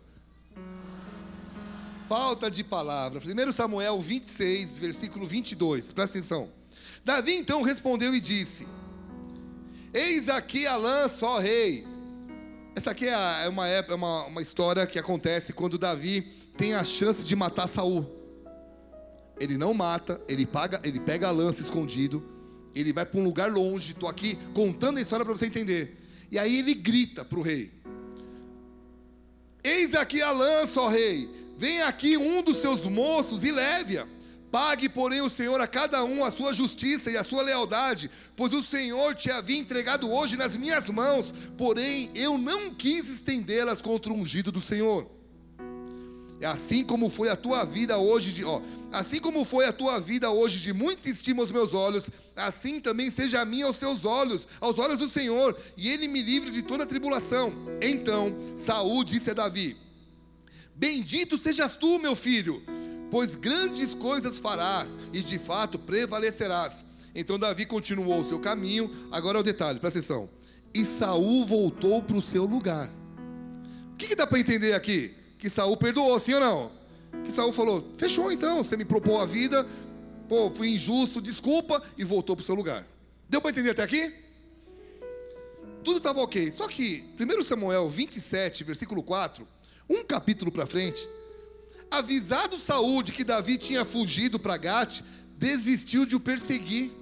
Falta 2.09 2.51
de 2.51 2.65
palavra. 2.65 3.23
1 3.25 3.53
Samuel 3.53 4.01
26, 4.01 4.81
versículo 4.81 5.25
22. 5.25 5.93
Presta 5.93 6.19
atenção. 6.19 6.51
Davi 7.05 7.37
então 7.37 7.63
respondeu 7.63 8.13
e 8.13 8.21
disse: 8.21 8.67
Eis 9.95 10.29
aqui 10.29 10.67
a 10.67 10.75
lança, 10.75 11.25
ó 11.25 11.39
rei. 11.39 11.87
Essa 12.75 12.91
aqui 12.91 13.07
é, 13.07 13.45
é 13.45 13.49
uma, 13.49 13.69
é 13.69 13.95
uma, 13.95 14.25
uma 14.25 14.43
história 14.43 14.85
que 14.85 14.99
acontece 14.99 15.53
quando 15.53 15.79
Davi 15.79 16.23
tem 16.57 16.75
a 16.75 16.83
chance 16.83 17.25
de 17.25 17.37
matar 17.37 17.69
Saul 17.69 18.21
ele 19.43 19.59
não 19.59 19.75
mata, 19.75 20.21
ele, 20.29 20.47
paga, 20.47 20.81
ele 20.85 21.01
pega 21.01 21.27
a 21.27 21.31
lança 21.33 21.63
escondido, 21.63 22.23
ele 22.75 22.93
vai 22.93 23.05
para 23.07 23.21
um 23.21 23.25
lugar 23.25 23.51
longe. 23.51 23.93
Estou 23.93 24.09
aqui 24.09 24.39
contando 24.55 24.99
a 24.99 25.01
história 25.01 25.25
para 25.25 25.35
você 25.35 25.47
entender. 25.47 25.97
E 26.31 26.39
aí 26.39 26.59
ele 26.59 26.75
grita 26.75 27.25
para 27.25 27.39
o 27.39 27.43
rei: 27.43 27.71
Eis 29.63 29.95
aqui 29.95 30.21
a 30.23 30.31
lança, 30.31 30.81
ó 30.81 30.89
rei. 30.89 31.29
Vem 31.59 31.83
aqui 31.83 32.17
um 32.17 32.43
dos 32.43 32.59
seus 32.59 32.83
moços 32.83 33.45
e 33.45 33.53
leve-a. 33.53 34.07
Pague, 34.51 34.89
porém, 34.89 35.23
o 35.23 35.31
Senhor 35.31 35.59
a 35.63 35.67
cada 35.67 36.05
um 36.05 36.23
a 36.23 36.31
sua 36.31 36.53
justiça 36.53 37.11
e 37.11 37.17
a 37.17 37.23
sua 37.23 37.43
lealdade, 37.43 38.11
pois 38.37 38.53
o 38.53 38.63
Senhor 38.63 39.15
te 39.15 39.31
havia 39.31 39.59
entregado 39.59 40.11
hoje 40.11 40.37
nas 40.37 40.55
minhas 40.55 40.91
mãos, 40.91 41.33
porém 41.57 42.11
eu 42.15 42.37
não 42.37 42.75
quis 42.75 43.09
estendê-las 43.09 43.81
contra 43.81 44.13
o 44.13 44.17
ungido 44.17 44.53
do 44.53 44.61
Senhor. 44.61 45.11
É 46.43 46.47
assim 46.47 46.83
como 46.83 47.09
foi 47.09 47.29
a 47.29 47.37
tua 47.37 47.65
vida 47.65 47.97
hoje 47.99 48.33
de, 48.33 48.45
ó, 48.45 48.61
assim 48.91 49.21
como 49.21 49.45
foi 49.45 49.65
a 49.65 49.73
tua 49.73 50.01
vida 50.01 50.29
hoje 50.29 50.59
de 50.59 50.73
muita 50.73 51.09
estima 51.09 51.41
aos 51.41 51.53
meus 51.53 51.73
olhos, 51.73 52.11
assim 52.35 52.81
também 52.81 53.11
seja 53.11 53.41
a 53.41 53.45
minha 53.45 53.67
aos 53.67 53.77
seus 53.77 54.05
olhos, 54.05 54.49
aos 54.61 54.77
olhos 54.77 54.99
do 54.99 55.09
Senhor, 55.09 55.57
e 55.77 55.89
ele 55.89 56.09
me 56.09 56.21
livre 56.21 56.51
de 56.51 56.61
toda 56.61 56.85
tribulação. 56.85 57.53
Então 57.81 58.37
Saul 58.57 59.05
disse 59.05 59.31
a 59.31 59.35
Davi: 59.35 59.77
Bendito 60.75 61.39
sejas 61.39 61.77
tu, 61.77 62.01
meu 62.01 62.17
filho, 62.17 62.61
pois 63.09 63.37
grandes 63.37 63.95
coisas 63.95 64.41
farás 64.41 64.99
e 65.13 65.23
de 65.23 65.39
fato 65.39 65.79
prevalecerás. 65.79 66.85
Então 67.15 67.39
Davi 67.39 67.67
continuou 67.67 68.21
o 68.21 68.27
seu 68.27 68.41
caminho. 68.41 68.91
Agora 69.13 69.39
é 69.39 69.41
o 69.41 69.45
detalhe, 69.45 69.79
presta 69.79 70.01
atenção. 70.01 70.29
E 70.75 70.85
Saul 70.85 71.47
voltou 71.47 72.03
para 72.03 72.17
o 72.17 72.23
seu 72.23 72.45
lugar. 72.47 72.91
O 73.93 73.97
que, 73.97 74.09
que 74.09 74.17
dá 74.17 74.27
para 74.27 74.41
entender 74.41 74.73
aqui? 74.73 75.22
Que 75.43 75.51
Saul 75.51 75.77
perdoou, 75.77 76.21
sim 76.21 76.35
ou 76.35 76.41
não? 76.41 76.71
Que 77.25 77.33
Saul 77.33 77.53
falou: 77.53 77.93
fechou 77.99 78.31
então, 78.31 78.63
você 78.63 78.77
me 78.77 78.85
propôs 78.85 79.21
a 79.21 79.27
vida, 79.27 79.67
pô, 80.29 80.49
fui 80.53 80.69
injusto, 80.69 81.21
desculpa, 81.21 81.83
e 81.99 82.05
voltou 82.05 82.37
para 82.37 82.45
o 82.45 82.47
seu 82.47 82.55
lugar. 82.55 82.87
Deu 83.29 83.41
para 83.41 83.51
entender 83.51 83.71
até 83.71 83.83
aqui? 83.83 84.15
Tudo 85.83 85.97
estava 85.97 86.21
ok. 86.21 86.53
Só 86.53 86.69
que, 86.69 87.03
1 87.19 87.43
Samuel 87.43 87.89
27, 87.89 88.63
versículo 88.63 89.03
4, 89.03 89.45
um 89.91 90.05
capítulo 90.05 90.53
para 90.53 90.65
frente, 90.65 91.09
avisado 91.91 92.57
Saul 92.61 93.03
de 93.03 93.11
que 93.11 93.25
Davi 93.25 93.59
tinha 93.59 93.85
fugido 93.85 94.39
para 94.39 94.57
Gate, 94.57 95.01
desistiu 95.37 96.07
de 96.07 96.15
o 96.15 96.21
perseguir. 96.21 96.93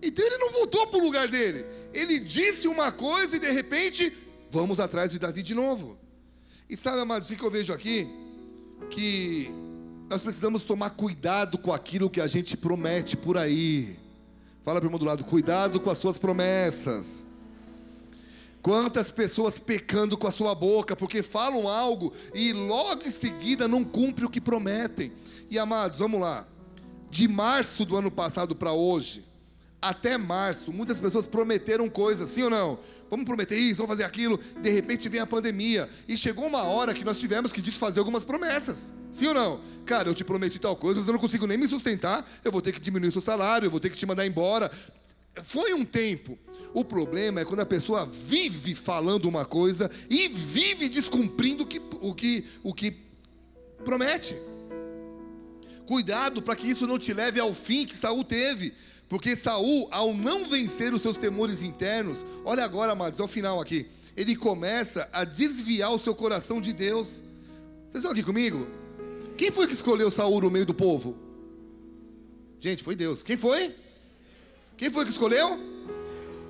Então 0.00 0.24
ele 0.24 0.38
não 0.38 0.52
voltou 0.52 0.86
para 0.86 1.00
o 1.00 1.02
lugar 1.02 1.26
dele. 1.26 1.66
Ele 1.92 2.20
disse 2.20 2.68
uma 2.68 2.92
coisa 2.92 3.34
e 3.34 3.40
de 3.40 3.50
repente, 3.50 4.16
vamos 4.48 4.78
atrás 4.78 5.10
de 5.10 5.18
Davi 5.18 5.42
de 5.42 5.52
novo. 5.52 6.05
E 6.68 6.76
sabe, 6.76 7.00
amados, 7.00 7.30
o 7.30 7.36
que 7.36 7.44
eu 7.44 7.50
vejo 7.50 7.72
aqui? 7.72 8.08
Que 8.90 9.52
nós 10.08 10.20
precisamos 10.20 10.64
tomar 10.64 10.90
cuidado 10.90 11.58
com 11.58 11.72
aquilo 11.72 12.10
que 12.10 12.20
a 12.20 12.26
gente 12.26 12.56
promete 12.56 13.16
por 13.16 13.38
aí. 13.38 13.96
Fala 14.64 14.80
para 14.80 14.86
o 14.86 14.88
irmão 14.88 14.98
do 14.98 15.04
lado, 15.04 15.24
cuidado 15.24 15.78
com 15.78 15.90
as 15.90 15.98
suas 15.98 16.18
promessas. 16.18 17.24
Quantas 18.60 19.12
pessoas 19.12 19.60
pecando 19.60 20.18
com 20.18 20.26
a 20.26 20.32
sua 20.32 20.56
boca, 20.56 20.96
porque 20.96 21.22
falam 21.22 21.68
algo 21.68 22.12
e 22.34 22.52
logo 22.52 23.06
em 23.06 23.12
seguida 23.12 23.68
não 23.68 23.84
cumprem 23.84 24.26
o 24.26 24.30
que 24.30 24.40
prometem. 24.40 25.12
E 25.48 25.60
amados, 25.60 26.00
vamos 26.00 26.20
lá. 26.20 26.48
De 27.08 27.28
março 27.28 27.84
do 27.84 27.96
ano 27.96 28.10
passado 28.10 28.56
para 28.56 28.72
hoje, 28.72 29.24
até 29.80 30.18
março, 30.18 30.72
muitas 30.72 30.98
pessoas 30.98 31.28
prometeram 31.28 31.88
coisas, 31.88 32.28
sim 32.28 32.42
ou 32.42 32.50
não? 32.50 32.80
Vamos 33.10 33.24
prometer 33.24 33.58
isso, 33.58 33.76
vamos 33.76 33.90
fazer 33.90 34.04
aquilo. 34.04 34.38
De 34.60 34.70
repente 34.70 35.08
vem 35.08 35.20
a 35.20 35.26
pandemia. 35.26 35.88
E 36.08 36.16
chegou 36.16 36.46
uma 36.46 36.62
hora 36.62 36.94
que 36.94 37.04
nós 37.04 37.18
tivemos 37.18 37.52
que 37.52 37.60
desfazer 37.60 37.98
algumas 38.00 38.24
promessas. 38.24 38.92
Sim 39.10 39.28
ou 39.28 39.34
não? 39.34 39.60
Cara, 39.84 40.08
eu 40.08 40.14
te 40.14 40.24
prometi 40.24 40.58
tal 40.58 40.76
coisa, 40.76 40.98
mas 40.98 41.06
eu 41.06 41.12
não 41.12 41.20
consigo 41.20 41.46
nem 41.46 41.56
me 41.56 41.68
sustentar. 41.68 42.28
Eu 42.44 42.52
vou 42.52 42.60
ter 42.60 42.72
que 42.72 42.80
diminuir 42.80 43.12
seu 43.12 43.20
salário, 43.20 43.66
eu 43.66 43.70
vou 43.70 43.80
ter 43.80 43.90
que 43.90 43.96
te 43.96 44.06
mandar 44.06 44.26
embora. 44.26 44.70
Foi 45.44 45.74
um 45.74 45.84
tempo. 45.84 46.38
O 46.74 46.84
problema 46.84 47.40
é 47.40 47.44
quando 47.44 47.60
a 47.60 47.66
pessoa 47.66 48.06
vive 48.06 48.74
falando 48.74 49.26
uma 49.26 49.44
coisa 49.44 49.90
e 50.10 50.28
vive 50.28 50.88
descumprindo 50.88 51.64
o 51.64 51.66
que, 51.66 51.80
o 52.00 52.14
que, 52.14 52.44
o 52.62 52.74
que 52.74 52.96
promete. 53.84 54.36
Cuidado 55.86 56.42
para 56.42 56.56
que 56.56 56.68
isso 56.68 56.86
não 56.86 56.98
te 56.98 57.14
leve 57.14 57.38
ao 57.38 57.54
fim 57.54 57.86
que 57.86 57.96
Saul 57.96 58.24
teve. 58.24 58.74
Porque 59.08 59.36
Saul, 59.36 59.88
ao 59.90 60.12
não 60.12 60.48
vencer 60.48 60.92
os 60.92 61.02
seus 61.02 61.16
temores 61.16 61.62
internos, 61.62 62.24
olha 62.44 62.64
agora, 62.64 62.92
amados, 62.92 63.20
ao 63.20 63.28
final 63.28 63.60
aqui, 63.60 63.86
ele 64.16 64.34
começa 64.34 65.08
a 65.12 65.24
desviar 65.24 65.92
o 65.92 65.98
seu 65.98 66.14
coração 66.14 66.60
de 66.60 66.72
Deus. 66.72 67.22
Vocês 67.88 67.96
estão 67.96 68.10
aqui 68.10 68.22
comigo? 68.22 68.66
Quem 69.36 69.52
foi 69.52 69.66
que 69.66 69.72
escolheu 69.72 70.10
Saul 70.10 70.40
no 70.40 70.50
meio 70.50 70.66
do 70.66 70.74
povo? 70.74 71.16
Gente, 72.58 72.82
foi 72.82 72.96
Deus. 72.96 73.22
Quem 73.22 73.36
foi? 73.36 73.74
Quem 74.76 74.90
foi 74.90 75.04
que 75.04 75.10
escolheu? 75.10 75.58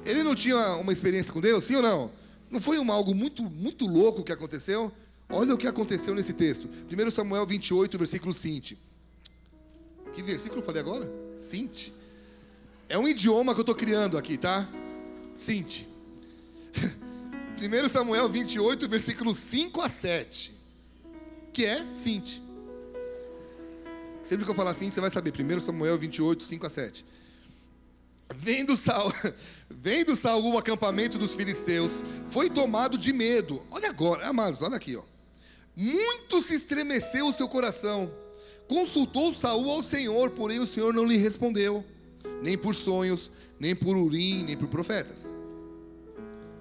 Ele 0.05 0.23
não 0.23 0.35
tinha 0.35 0.77
uma 0.77 0.93
experiência 0.93 1.33
com 1.33 1.41
Deus, 1.41 1.65
sim 1.65 1.75
ou 1.75 1.83
não? 1.83 2.11
Não 2.51 2.61
foi 2.61 2.79
uma, 2.79 2.95
algo 2.95 3.15
muito, 3.15 3.43
muito 3.43 3.87
louco 3.87 4.23
que 4.23 4.33
aconteceu? 4.33 4.91
Olha 5.29 5.53
o 5.55 5.59
que 5.59 5.67
aconteceu 5.67 6.15
nesse 6.15 6.33
texto. 6.33 6.69
1 6.91 7.11
Samuel 7.11 7.45
28, 7.45 7.99
versículo 7.99 8.33
5. 8.33 8.77
Que 10.15 10.23
versículo 10.23 10.61
eu 10.61 10.65
falei 10.65 10.81
agora? 10.81 11.11
5. 11.35 12.06
É 12.89 12.97
um 12.97 13.09
idioma 13.09 13.53
que 13.53 13.61
eu 13.61 13.62
estou 13.62 13.74
criando 13.74 14.16
aqui, 14.16 14.39
tá? 14.39 14.68
Sinte. 15.34 15.89
1 17.61 17.89
Samuel 17.89 18.28
28, 18.28 18.89
versículos 18.89 19.37
5 19.39 19.80
a 19.80 19.89
7. 19.89 20.53
Que 21.53 21.64
é 21.64 21.91
Sinte. 21.91 22.41
Sempre 24.22 24.45
que 24.45 24.51
eu 24.51 24.55
falar 24.55 24.70
assim, 24.70 24.91
você 24.91 25.01
vai 25.01 25.11
saber. 25.11 25.32
1 25.32 25.61
Samuel 25.61 25.99
28, 25.99 26.45
5 26.45 26.66
a 26.66 26.70
7. 26.70 27.05
Vendo 28.34 28.76
Saul, 28.76 29.12
vendo 29.68 30.14
Saul 30.14 30.55
o 30.55 30.59
acampamento 30.59 31.18
dos 31.18 31.34
filisteus, 31.34 32.05
foi 32.28 32.49
tomado 32.49 32.97
de 32.97 33.12
medo. 33.12 33.64
Olha 33.70 33.89
agora, 33.89 34.28
amados, 34.28 34.62
olha 34.62 34.76
aqui, 34.76 34.97
ó. 34.97 35.03
Muito 35.76 36.43
se 36.43 36.55
estremeceu 36.55 37.26
o 37.26 37.32
seu 37.32 37.49
coração. 37.49 38.12
Consultou 38.68 39.34
Saul 39.34 39.70
ao 39.70 39.82
Senhor, 39.82 40.30
porém 40.30 40.61
o 40.61 40.66
Senhor 40.66 40.93
não 40.93 41.05
lhe 41.05 41.16
respondeu 41.16 41.84
nem 42.43 42.57
por 42.57 42.74
sonhos, 42.74 43.31
nem 43.59 43.74
por 43.74 43.97
urim, 43.97 44.45
nem 44.45 44.57
por 44.57 44.68
profetas. 44.68 45.31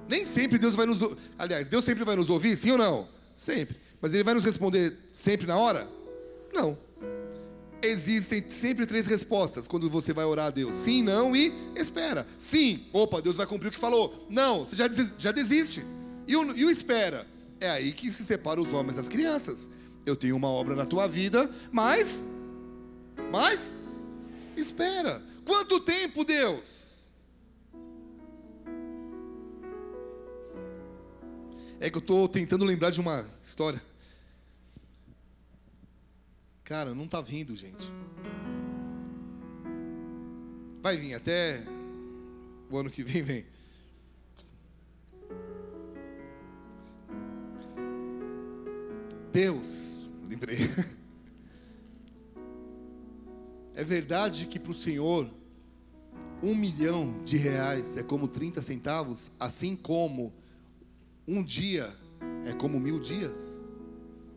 Nem 0.07 0.23
sempre 0.23 0.57
Deus 0.57 0.75
vai 0.75 0.85
nos. 0.85 0.99
Aliás, 1.37 1.67
Deus 1.67 1.83
sempre 1.83 2.03
vai 2.03 2.15
nos 2.15 2.29
ouvir, 2.29 2.55
sim 2.55 2.71
ou 2.71 2.77
não? 2.77 3.07
Sempre. 3.33 3.77
Mas 4.01 4.13
Ele 4.13 4.23
vai 4.23 4.33
nos 4.33 4.45
responder 4.45 4.95
sempre 5.11 5.47
na 5.47 5.57
hora? 5.57 5.87
Não. 6.53 6.77
Existem 7.81 8.43
sempre 8.49 8.85
três 8.85 9.05
respostas 9.05 9.67
quando 9.67 9.89
você 9.89 10.13
vai 10.13 10.25
orar 10.25 10.47
a 10.47 10.51
Deus: 10.51 10.75
sim, 10.75 11.01
não 11.01 11.35
e 11.35 11.53
espera. 11.75 12.25
Sim, 12.37 12.83
opa, 12.93 13.21
Deus 13.21 13.37
vai 13.37 13.45
cumprir 13.45 13.69
o 13.69 13.71
que 13.71 13.79
falou. 13.79 14.27
Não, 14.29 14.65
você 14.65 14.75
já, 14.75 14.85
já 15.17 15.31
desiste. 15.31 15.83
E 16.27 16.35
o, 16.35 16.55
e 16.55 16.65
o 16.65 16.69
espera? 16.69 17.27
É 17.59 17.69
aí 17.69 17.91
que 17.91 18.11
se 18.11 18.23
separa 18.23 18.61
os 18.61 18.73
homens 18.73 18.95
das 18.95 19.07
crianças. 19.07 19.67
Eu 20.05 20.15
tenho 20.15 20.35
uma 20.35 20.47
obra 20.47 20.75
na 20.75 20.85
tua 20.85 21.07
vida, 21.07 21.49
mas. 21.71 22.27
Mas. 23.31 23.77
Espera. 24.55 25.21
Quanto 25.45 25.79
tempo, 25.79 26.25
Deus? 26.25 27.11
É 31.79 31.89
que 31.89 31.97
eu 31.97 31.99
estou 31.99 32.27
tentando 32.27 32.65
lembrar 32.65 32.89
de 32.89 32.99
uma 32.99 33.29
história. 33.43 33.81
Cara, 36.63 36.95
não 36.95 37.05
está 37.05 37.21
vindo, 37.21 37.55
gente. 37.55 37.93
Vai 40.81 40.97
vir 40.97 41.13
até 41.13 41.63
o 42.71 42.77
ano 42.77 42.89
que 42.89 43.03
vem, 43.03 43.21
vem. 43.21 43.45
Deus, 49.31 50.09
lembrei. 50.27 50.57
É 53.75 53.83
verdade 53.83 54.45
que 54.47 54.57
para 54.57 54.71
o 54.71 54.75
Senhor, 54.75 55.29
um 56.41 56.55
milhão 56.55 57.21
de 57.23 57.35
reais 57.35 57.97
é 57.97 58.03
como 58.03 58.27
30 58.27 58.61
centavos, 58.61 59.29
assim 59.39 59.75
como 59.75 60.33
um 61.27 61.43
dia 61.43 61.93
é 62.45 62.53
como 62.53 62.79
mil 62.79 62.99
dias? 62.99 63.65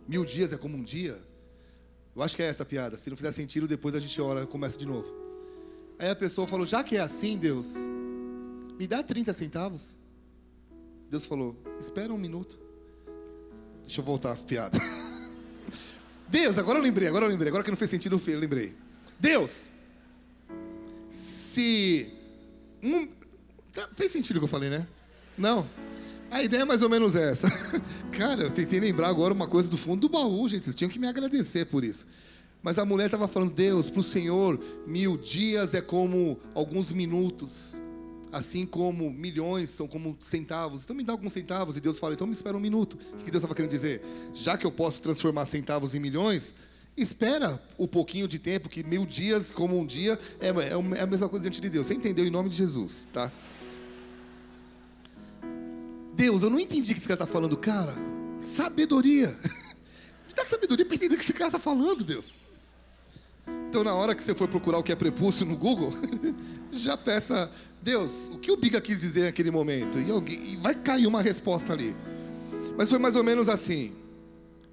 Mil 0.09 0.24
dias 0.24 0.53
é 0.53 0.57
como 0.57 0.76
um 0.76 0.82
dia? 0.82 1.22
Eu 2.16 2.22
acho 2.22 2.34
que 2.34 2.43
é 2.43 2.47
essa 2.47 2.64
a 2.64 2.66
piada. 2.66 2.99
Se 2.99 3.09
não 3.11 3.16
fizer 3.16 3.30
sentido, 3.30 3.68
depois 3.68 3.95
a 3.95 4.01
gente 4.01 4.20
ora, 4.20 4.45
começa 4.45 4.76
de 4.76 4.86
novo. 4.86 5.09
Aí 5.99 6.11
a 6.11 6.16
pessoa 6.16 6.49
falou: 6.49 6.66
Já 6.66 6.82
que 6.82 6.97
é 6.97 7.01
assim, 7.01 7.39
Deus, 7.39 7.74
me 8.76 8.86
dá 8.89 9.03
30 9.03 9.32
centavos. 9.32 10.01
Deus 11.09 11.26
falou: 11.26 11.57
Espera 11.78 12.12
um 12.12 12.18
minuto. 12.18 12.59
Deixa 13.82 14.01
eu 14.01 14.05
voltar 14.05 14.32
a 14.32 14.36
piada. 14.36 14.78
Deus, 16.28 16.59
agora 16.59 16.78
eu 16.78 16.82
lembrei, 16.82 17.07
agora 17.07 17.24
eu 17.24 17.30
lembrei. 17.30 17.51
Agora 17.51 17.62
que 17.62 17.70
não 17.70 17.76
fez 17.76 17.91
sentido, 17.91 18.20
eu 18.26 18.39
lembrei. 18.39 18.74
Deus, 19.19 19.69
se. 21.09 22.09
Um, 22.83 23.09
tá, 23.73 23.89
fez 23.97 24.12
sentido 24.12 24.37
o 24.37 24.41
que 24.41 24.45
eu 24.45 24.49
falei, 24.49 24.71
né? 24.71 24.87
Não. 25.37 25.69
A 26.31 26.43
ideia 26.43 26.62
é 26.62 26.64
mais 26.64 26.83
ou 26.83 26.89
menos 26.89 27.16
essa. 27.16 27.49
Cara, 28.12 28.43
eu 28.43 28.51
tentei 28.51 28.79
lembrar 28.79 29.09
agora 29.09 29.33
uma 29.33 29.47
coisa 29.47 29.69
do 29.69 29.77
fundo 29.77 30.03
do 30.03 30.09
baú, 30.09 30.49
gente. 30.49 30.64
Vocês 30.64 30.77
tinham 30.77 30.91
que 30.91 30.99
me 30.99 31.07
agradecer 31.07 31.64
por 31.66 31.83
isso. 31.83 32.07
Mas 32.62 32.79
a 32.79 32.85
mulher 32.85 33.07
estava 33.07 33.27
falando, 33.27 33.53
Deus, 33.53 33.91
para 33.91 34.01
o 34.01 34.05
Senhor, 34.05 34.61
mil 34.87 35.16
dias 35.16 35.75
é 35.75 35.81
como 35.81 36.39
alguns 36.55 36.93
minutos 36.93 37.81
assim 38.33 38.66
como 38.66 39.11
milhões 39.11 39.71
são 39.71 39.87
como 39.87 40.16
centavos. 40.21 40.83
Então 40.83 40.95
me 40.95 41.05
dá 41.05 41.12
alguns 41.12 41.33
centavos. 41.33 41.77
E 41.77 41.81
Deus 41.81 41.99
fala, 41.99 42.14
então 42.14 42.27
me 42.27 42.35
espera 42.35 42.57
um 42.57 42.61
minuto. 42.61 42.99
O 43.14 43.25
que 43.25 43.31
Deus 43.31 43.43
estava 43.43 43.55
querendo 43.55 43.71
dizer? 43.71 44.03
Já 44.35 44.57
que 44.57 44.66
eu 44.66 44.73
posso 44.73 45.01
transformar 45.01 45.47
centavos 45.47 45.95
em 45.95 46.01
milhões, 46.01 46.55
espera 47.03 47.63
o 47.77 47.87
pouquinho 47.87 48.27
de 48.29 48.39
tempo, 48.39 48.69
que 48.69 48.83
mil 48.83 49.07
dias 49.07 49.51
como 49.51 49.79
um 49.79 49.87
dia 49.87 50.19
é, 50.41 50.49
é, 50.49 50.99
é 50.99 51.03
a 51.03 51.07
mesma 51.07 51.29
coisa 51.29 51.43
diante 51.43 51.61
de 51.61 51.69
Deus. 51.69 51.87
Você 51.87 51.95
entendeu 51.95 52.27
em 52.27 52.31
nome 52.31 52.49
de 52.49 52.57
Jesus, 52.57 53.07
tá? 53.13 53.33
Deus, 56.15 56.43
eu 56.43 56.51
não 56.51 56.59
entendi 56.59 56.91
o 56.91 56.95
que 56.95 57.01
esse 57.01 57.09
cara 57.09 57.23
está 57.23 57.33
falando. 57.33 57.57
Cara, 57.57 57.95
sabedoria. 58.39 59.39
Me 60.27 60.35
dá 60.35 60.45
sabedoria 60.45 60.85
para 60.85 60.97
entender 60.97 61.15
o 61.15 61.19
que 61.19 61.25
esse 61.25 61.33
cara 61.33 61.49
está 61.49 61.59
falando, 61.59 62.03
Deus. 62.03 62.37
Então, 63.69 63.85
na 63.85 63.95
hora 63.95 64.15
que 64.15 64.23
você 64.23 64.35
for 64.35 64.49
procurar 64.49 64.79
o 64.79 64.83
que 64.83 64.91
é 64.91 64.97
prepúcio 64.97 65.47
no 65.47 65.57
Google, 65.57 65.93
já 66.73 66.97
peça 66.97 67.51
Deus, 67.83 68.29
o 68.33 68.39
que 68.39 68.51
o 68.51 68.57
Biga 68.57 68.81
quis 68.81 69.01
dizer 69.01 69.25
naquele 69.25 69.51
momento? 69.51 69.99
E, 69.99 70.11
alguém, 70.11 70.53
e 70.53 70.57
vai 70.57 70.75
cair 70.75 71.07
uma 71.07 71.23
resposta 71.23 71.73
ali. 71.73 71.95
Mas 72.77 72.91
foi 72.91 72.99
mais 72.99 73.15
ou 73.15 73.23
menos 73.23 73.49
assim. 73.49 73.93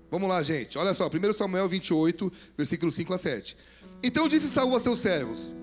Vamos 0.10 0.30
lá, 0.30 0.42
gente. 0.42 0.78
Olha 0.78 0.94
só, 0.94 1.08
1 1.08 1.34
Samuel 1.34 1.68
28, 1.68 2.32
versículo 2.58 2.92
5 2.92 3.14
a 3.14 3.18
7. 3.18 3.58
Então 4.04 4.28
disse 4.28 4.48
Saul 4.48 4.76
a 4.76 4.80
seus 4.80 5.00
servos: 5.00 5.54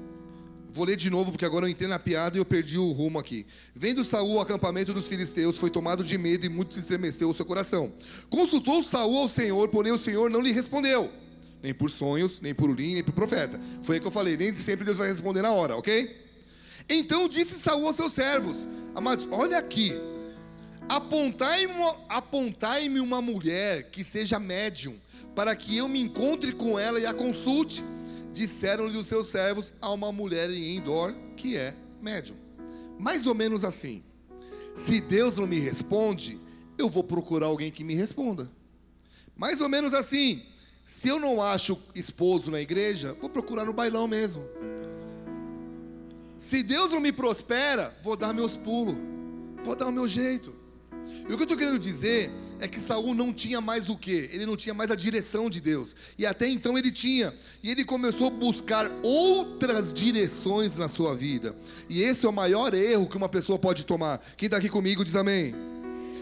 Vou 0.73 0.87
ler 0.87 0.97
de 0.97 1.11
novo, 1.11 1.31
porque 1.31 1.45
agora 1.45 1.67
eu 1.67 1.71
entrei 1.71 1.89
na 1.89 1.99
piada 1.99 2.37
e 2.37 2.41
eu 2.41 2.45
perdi 2.45 2.79
o 2.79 2.93
rumo 2.93 3.19
aqui. 3.19 3.47
Vendo 3.75 4.05
Saul 4.05 4.37
o 4.37 4.41
acampamento 4.41 4.95
dos 4.95 5.07
filisteus, 5.07 5.59
foi 5.59 5.69
tomado 5.69 6.03
de 6.03 6.17
medo 6.17 6.47
e 6.47 6.49
muito 6.49 6.73
se 6.73 6.81
estremeceu 6.81 7.29
o 7.29 7.35
seu 7.35 7.45
coração. 7.45 7.93
Consultou 8.31 8.83
Saul 8.83 9.19
ao 9.19 9.29
Senhor, 9.29 9.69
porém 9.69 9.93
o 9.93 9.99
Senhor 9.99 10.31
não 10.31 10.41
lhe 10.41 10.51
respondeu. 10.51 11.13
Nem 11.63 11.75
por 11.75 11.91
sonhos, 11.91 12.41
nem 12.41 12.55
por 12.55 12.71
urim, 12.71 12.95
nem 12.95 13.05
por 13.05 13.13
profeta. 13.13 13.61
Foi 13.83 13.97
aí 13.97 14.01
que 14.01 14.07
eu 14.07 14.11
falei, 14.11 14.37
nem 14.37 14.57
sempre 14.57 14.85
Deus 14.85 14.99
vai 14.99 15.09
responder 15.09 15.43
na 15.43 15.53
hora, 15.53 15.77
ok? 15.77 16.21
Então 16.89 17.29
disse 17.29 17.55
Saul 17.61 17.87
aos 17.87 17.97
seus 17.97 18.15
servos: 18.15 18.67
Amados, 18.95 19.29
olha 19.31 19.59
aqui. 19.59 19.93
Apontai-me 20.89 21.73
apontai 22.09 22.89
uma 22.89 23.23
mulher 23.23 23.91
que 23.91 24.05
seja 24.05 24.39
médium, 24.39 24.97
para 25.35 25.57
que 25.57 25.77
eu 25.77 25.89
me 25.89 26.01
encontre 26.01 26.53
com 26.53 26.79
ela 26.79 27.01
e 27.01 27.07
a 27.07 27.15
consulte. 27.15 27.83
Disseram-lhe 28.33 28.97
os 28.97 29.07
seus 29.07 29.29
servos 29.29 29.75
a 29.81 29.91
uma 29.93 30.11
mulher 30.11 30.51
em 30.51 30.77
Endor, 30.77 31.15
que 31.37 31.57
é 31.57 31.75
médium. 32.01 32.37
Mais 32.99 33.27
ou 33.27 33.35
menos 33.35 33.65
assim. 33.65 34.03
Se 34.75 35.01
Deus 35.01 35.37
não 35.37 35.47
me 35.47 35.59
responde, 35.59 36.41
eu 36.79 36.89
vou 36.89 37.05
procurar 37.05 37.47
alguém 37.47 37.71
que 37.71 37.85
me 37.85 37.95
responda. 37.95 38.51
Mais 39.37 39.61
ou 39.61 39.69
menos 39.69 39.93
assim. 39.95 40.43
Se 40.85 41.09
eu 41.09 41.21
não 41.21 41.41
acho 41.41 41.79
esposo 41.95 42.51
na 42.51 42.61
igreja, 42.61 43.17
vou 43.21 43.31
procurar 43.31 43.65
no 43.65 43.73
bailão 43.73 44.09
mesmo. 44.09 44.45
Se 46.37 46.63
Deus 46.63 46.93
não 46.93 47.01
me 47.01 47.13
prospera, 47.13 47.97
vou 48.03 48.17
dar 48.17 48.33
meus 48.33 48.57
pulos, 48.57 48.97
vou 49.63 49.77
dar 49.77 49.87
o 49.87 49.93
meu 49.93 50.09
jeito. 50.09 50.62
E 51.29 51.33
o 51.33 51.37
que 51.37 51.43
eu 51.43 51.45
estou 51.45 51.57
querendo 51.57 51.79
dizer 51.79 52.31
é 52.59 52.69
que 52.69 52.79
Saul 52.79 53.15
não 53.15 53.33
tinha 53.33 53.61
mais 53.61 53.89
o 53.89 53.97
que? 53.97 54.29
Ele 54.33 54.47
não 54.47 54.57
tinha 54.57 54.75
mais 54.75 54.91
a 54.91 54.95
direção 54.95 55.51
de 55.51 55.61
Deus. 55.61 55.97
E 56.19 56.25
até 56.25 56.49
então 56.49 56.79
ele 56.79 56.93
tinha. 56.93 57.35
E 57.63 57.71
ele 57.71 57.85
começou 57.85 58.29
a 58.29 58.31
buscar 58.31 58.91
outras 59.03 59.93
direções 59.93 60.77
na 60.77 60.89
sua 60.89 61.15
vida. 61.15 61.57
E 61.89 62.03
esse 62.03 62.25
é 62.25 62.29
o 62.29 62.33
maior 62.33 62.73
erro 62.75 63.09
que 63.09 63.17
uma 63.17 63.29
pessoa 63.29 63.59
pode 63.59 63.85
tomar. 63.85 64.25
Quem 64.37 64.47
está 64.47 64.59
aqui 64.59 64.69
comigo 64.69 65.05
diz 65.05 65.17
amém. 65.17 65.55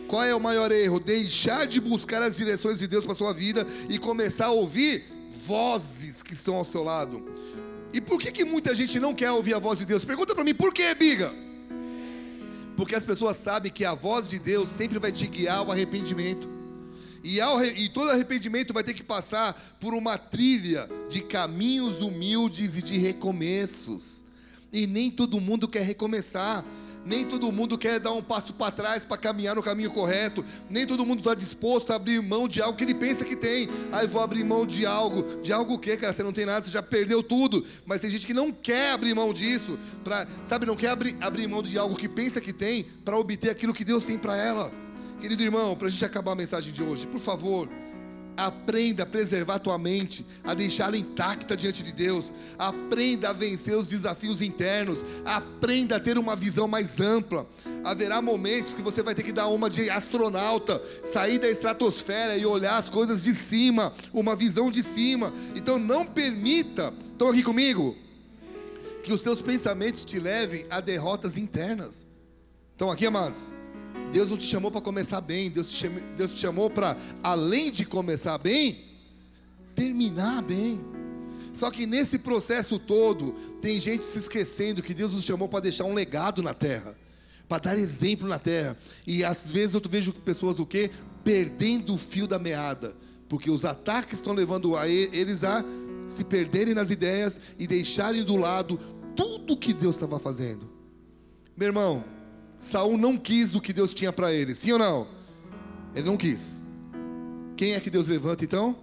Qual 0.08 0.24
é 0.24 0.34
o 0.34 0.40
maior 0.40 0.72
erro? 0.72 0.98
Deixar 0.98 1.66
de 1.66 1.80
buscar 1.80 2.22
as 2.22 2.36
direções 2.36 2.78
de 2.78 2.86
Deus 2.86 3.04
para 3.04 3.14
sua 3.14 3.32
vida 3.32 3.66
e 3.88 3.98
começar 3.98 4.46
a 4.46 4.50
ouvir 4.50 5.04
vozes 5.46 6.22
que 6.22 6.34
estão 6.34 6.56
ao 6.56 6.64
seu 6.64 6.82
lado. 6.82 7.24
E 7.92 8.00
por 8.00 8.20
que, 8.20 8.32
que 8.32 8.44
muita 8.44 8.74
gente 8.74 8.98
não 8.98 9.14
quer 9.14 9.30
ouvir 9.30 9.54
a 9.54 9.58
voz 9.58 9.78
de 9.78 9.86
Deus? 9.86 10.04
Pergunta 10.04 10.34
para 10.34 10.44
mim, 10.44 10.54
por 10.54 10.72
que, 10.72 10.94
Biga? 10.94 11.32
Porque 12.80 12.94
as 12.94 13.04
pessoas 13.04 13.36
sabem 13.36 13.70
que 13.70 13.84
a 13.84 13.92
voz 13.94 14.30
de 14.30 14.38
Deus 14.38 14.70
sempre 14.70 14.98
vai 14.98 15.12
te 15.12 15.26
guiar 15.26 15.58
ao 15.58 15.70
arrependimento. 15.70 16.48
E, 17.22 17.38
ao, 17.38 17.62
e 17.62 17.90
todo 17.90 18.10
arrependimento 18.10 18.72
vai 18.72 18.82
ter 18.82 18.94
que 18.94 19.02
passar 19.02 19.52
por 19.78 19.92
uma 19.92 20.16
trilha 20.16 20.88
de 21.10 21.20
caminhos 21.20 22.00
humildes 22.00 22.78
e 22.78 22.82
de 22.82 22.96
recomeços. 22.96 24.24
E 24.72 24.86
nem 24.86 25.10
todo 25.10 25.38
mundo 25.42 25.68
quer 25.68 25.82
recomeçar. 25.82 26.64
Nem 27.04 27.24
todo 27.24 27.50
mundo 27.50 27.78
quer 27.78 27.98
dar 27.98 28.12
um 28.12 28.22
passo 28.22 28.52
para 28.52 28.70
trás 28.70 29.04
para 29.04 29.16
caminhar 29.16 29.56
no 29.56 29.62
caminho 29.62 29.90
correto. 29.90 30.44
Nem 30.68 30.86
todo 30.86 31.04
mundo 31.04 31.20
está 31.20 31.34
disposto 31.34 31.92
a 31.92 31.96
abrir 31.96 32.20
mão 32.20 32.46
de 32.46 32.60
algo 32.60 32.76
que 32.76 32.84
ele 32.84 32.94
pensa 32.94 33.24
que 33.24 33.34
tem. 33.34 33.68
Aí 33.90 34.06
vou 34.06 34.22
abrir 34.22 34.44
mão 34.44 34.66
de 34.66 34.84
algo. 34.84 35.40
De 35.40 35.52
algo 35.52 35.74
o 35.74 35.78
quê, 35.78 35.96
cara? 35.96 36.12
Você 36.12 36.22
não 36.22 36.32
tem 36.32 36.44
nada, 36.44 36.60
você 36.60 36.70
já 36.70 36.82
perdeu 36.82 37.22
tudo. 37.22 37.64
Mas 37.86 38.00
tem 38.00 38.10
gente 38.10 38.26
que 38.26 38.34
não 38.34 38.52
quer 38.52 38.92
abrir 38.92 39.14
mão 39.14 39.32
disso. 39.32 39.78
Pra, 40.04 40.26
sabe, 40.44 40.66
não 40.66 40.76
quer 40.76 40.90
abrir, 40.90 41.16
abrir 41.20 41.46
mão 41.46 41.62
de 41.62 41.78
algo 41.78 41.96
que 41.96 42.08
pensa 42.08 42.40
que 42.40 42.52
tem 42.52 42.84
para 43.04 43.16
obter 43.16 43.50
aquilo 43.50 43.72
que 43.72 43.84
Deus 43.84 44.04
tem 44.04 44.18
para 44.18 44.36
ela. 44.36 44.70
Querido 45.20 45.42
irmão, 45.42 45.76
para 45.76 45.86
a 45.86 45.90
gente 45.90 46.04
acabar 46.04 46.32
a 46.32 46.34
mensagem 46.34 46.72
de 46.72 46.82
hoje, 46.82 47.06
por 47.06 47.20
favor, 47.20 47.68
Aprenda 48.36 49.02
a 49.02 49.06
preservar 49.06 49.58
tua 49.58 49.78
mente, 49.78 50.26
a 50.42 50.54
deixá-la 50.54 50.96
intacta 50.96 51.56
diante 51.56 51.82
de 51.82 51.92
Deus. 51.92 52.32
Aprenda 52.58 53.30
a 53.30 53.32
vencer 53.32 53.76
os 53.76 53.88
desafios 53.88 54.40
internos. 54.40 55.04
Aprenda 55.24 55.96
a 55.96 56.00
ter 56.00 56.16
uma 56.18 56.34
visão 56.34 56.66
mais 56.66 57.00
ampla. 57.00 57.46
Haverá 57.84 58.22
momentos 58.22 58.74
que 58.74 58.82
você 58.82 59.02
vai 59.02 59.14
ter 59.14 59.22
que 59.22 59.32
dar 59.32 59.48
uma 59.48 59.68
de 59.68 59.88
astronauta, 59.90 60.82
sair 61.04 61.38
da 61.38 61.48
estratosfera 61.48 62.36
e 62.36 62.46
olhar 62.46 62.76
as 62.76 62.88
coisas 62.88 63.22
de 63.22 63.34
cima, 63.34 63.92
uma 64.12 64.34
visão 64.34 64.70
de 64.70 64.82
cima. 64.82 65.32
Então 65.54 65.78
não 65.78 66.04
permita, 66.04 66.94
estão 67.12 67.28
aqui 67.28 67.42
comigo? 67.42 67.96
Que 69.02 69.12
os 69.12 69.22
seus 69.22 69.40
pensamentos 69.40 70.04
te 70.04 70.18
levem 70.18 70.66
a 70.70 70.80
derrotas 70.80 71.36
internas. 71.36 72.06
Estão 72.72 72.90
aqui, 72.90 73.06
amados? 73.06 73.52
Deus 74.12 74.28
não 74.28 74.36
te 74.36 74.44
chamou 74.44 74.70
para 74.70 74.80
começar 74.80 75.20
bem, 75.20 75.50
Deus 75.50 75.70
te 75.70 76.40
chamou, 76.40 76.68
para, 76.68 76.96
além 77.22 77.70
de 77.70 77.84
começar 77.84 78.36
bem, 78.38 78.84
terminar 79.74 80.42
bem. 80.42 80.80
Só 81.52 81.70
que 81.70 81.86
nesse 81.86 82.18
processo 82.18 82.78
todo, 82.78 83.32
tem 83.60 83.80
gente 83.80 84.04
se 84.04 84.18
esquecendo 84.18 84.82
que 84.82 84.94
Deus 84.94 85.12
nos 85.12 85.24
chamou 85.24 85.48
para 85.48 85.60
deixar 85.60 85.84
um 85.84 85.94
legado 85.94 86.42
na 86.42 86.54
terra, 86.54 86.96
para 87.48 87.62
dar 87.62 87.78
exemplo 87.78 88.28
na 88.28 88.38
terra. 88.38 88.76
E 89.06 89.24
às 89.24 89.50
vezes 89.50 89.74
eu 89.74 89.82
vejo 89.88 90.12
pessoas 90.12 90.58
o 90.58 90.66
quê? 90.66 90.90
Perdendo 91.22 91.94
o 91.94 91.98
fio 91.98 92.26
da 92.26 92.38
meada, 92.38 92.96
porque 93.28 93.50
os 93.50 93.64
ataques 93.64 94.18
estão 94.18 94.32
levando 94.32 94.76
a 94.76 94.88
eles 94.88 95.44
a 95.44 95.64
se 96.08 96.24
perderem 96.24 96.74
nas 96.74 96.90
ideias 96.90 97.40
e 97.58 97.66
deixarem 97.66 98.24
do 98.24 98.36
lado 98.36 98.78
tudo 99.14 99.56
que 99.56 99.72
Deus 99.72 99.94
estava 99.94 100.18
fazendo. 100.18 100.68
Meu 101.56 101.68
irmão, 101.68 102.04
Saul 102.60 102.98
não 102.98 103.16
quis 103.16 103.54
o 103.54 103.60
que 103.60 103.72
Deus 103.72 103.94
tinha 103.94 104.12
para 104.12 104.34
ele, 104.34 104.54
sim 104.54 104.70
ou 104.72 104.78
não? 104.78 105.08
Ele 105.94 106.06
não 106.06 106.16
quis. 106.18 106.62
Quem 107.56 107.72
é 107.72 107.80
que 107.80 107.88
Deus 107.88 108.06
levanta 108.06 108.44
então? 108.44 108.76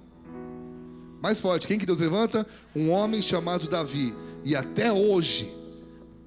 Mais 1.21 1.39
forte, 1.39 1.67
quem 1.67 1.77
que 1.77 1.85
Deus 1.85 1.99
levanta? 1.99 2.45
Um 2.75 2.89
homem 2.89 3.21
chamado 3.21 3.69
Davi. 3.69 4.15
E 4.43 4.55
até 4.55 4.91
hoje, 4.91 5.53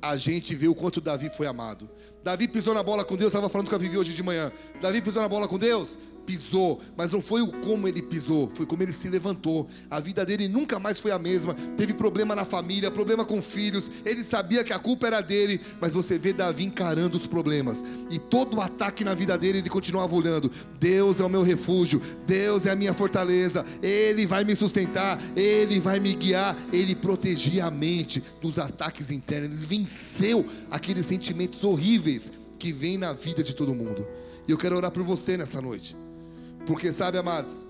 a 0.01 0.17
gente 0.17 0.55
vê 0.55 0.69
o 0.69 0.75
quanto 0.77 1.01
Davi 1.01 1.29
foi 1.29 1.49
amado. 1.49 1.91
Davi 2.23 2.47
pisou 2.47 2.73
na 2.73 2.85
bola 2.85 3.05
com 3.05 3.17
Deus, 3.17 3.33
estava 3.33 3.49
falando 3.49 3.69
com 3.69 3.75
a 3.75 3.79
Vivi 3.79 3.99
hoje 3.99 4.15
de 4.15 4.23
manhã. 4.23 4.53
Davi 4.81 5.03
pisou 5.03 5.21
na 5.21 5.29
bola 5.29 5.49
com 5.49 5.59
Deus? 5.59 5.99
Pisou, 6.31 6.81
mas 6.97 7.13
não 7.13 7.21
foi 7.21 7.43
o 7.43 7.49
como 7.49 7.89
ele 7.89 8.01
pisou, 8.01 8.49
foi 8.55 8.65
como 8.65 8.85
ele 8.85 8.93
se 8.93 9.09
levantou. 9.09 9.69
A 9.91 9.99
vida 9.99 10.25
dele 10.25 10.47
nunca 10.47 10.79
mais 10.79 11.01
foi 11.01 11.11
a 11.11 11.19
mesma. 11.19 11.55
Teve 11.77 11.93
problema 11.93 12.37
na 12.37 12.45
família, 12.45 12.89
problema 12.89 13.25
com 13.25 13.43
filhos. 13.43 13.91
Ele 14.05 14.23
sabia 14.23 14.63
que 14.63 14.73
a 14.73 14.79
culpa 14.79 15.09
era 15.09 15.21
dele, 15.21 15.61
mas 15.81 15.93
você 15.93 16.17
vê 16.17 16.33
Davi 16.33 16.63
encarando 16.63 17.17
os 17.17 17.27
problemas. 17.27 17.83
E 18.09 18.21
todo 18.21 18.59
o 18.59 18.61
ataque 18.61 19.03
na 19.03 19.13
vida 19.13 19.37
dele, 19.37 19.59
ele 19.59 19.69
continuava 19.69 20.15
olhando: 20.15 20.53
Deus 20.79 21.19
é 21.19 21.25
o 21.25 21.29
meu 21.29 21.43
refúgio, 21.43 22.01
Deus 22.29 22.65
é 22.65 22.71
a 22.71 22.77
minha 22.77 22.95
fortaleza, 22.95 23.67
Ele 23.83 24.25
vai 24.25 24.45
me 24.45 24.55
sustentar, 24.55 25.19
Ele 25.35 25.81
vai 25.81 25.99
me 25.99 26.15
guiar. 26.15 26.57
Ele 26.73 26.95
protegia 26.95 27.67
a 27.67 27.71
mente 27.73 28.23
dos 28.41 28.57
ataques 28.57 29.11
internos. 29.11 29.65
Ele 29.65 29.67
venceu 29.67 30.47
aqueles 30.71 31.07
sentimentos 31.07 31.65
horríveis 31.65 32.31
que 32.57 32.73
vêm 32.73 32.97
na 32.97 33.13
vida 33.13 33.43
de 33.43 33.53
todo 33.53 33.75
mundo. 33.75 34.07
E 34.47 34.53
eu 34.53 34.59
quero 34.59 34.77
orar 34.77 34.93
por 34.93 35.03
você 35.03 35.37
nessa 35.37 35.61
noite. 35.61 35.97
Porque 36.67 36.93
sabe, 36.93 37.19
amados, 37.19 37.65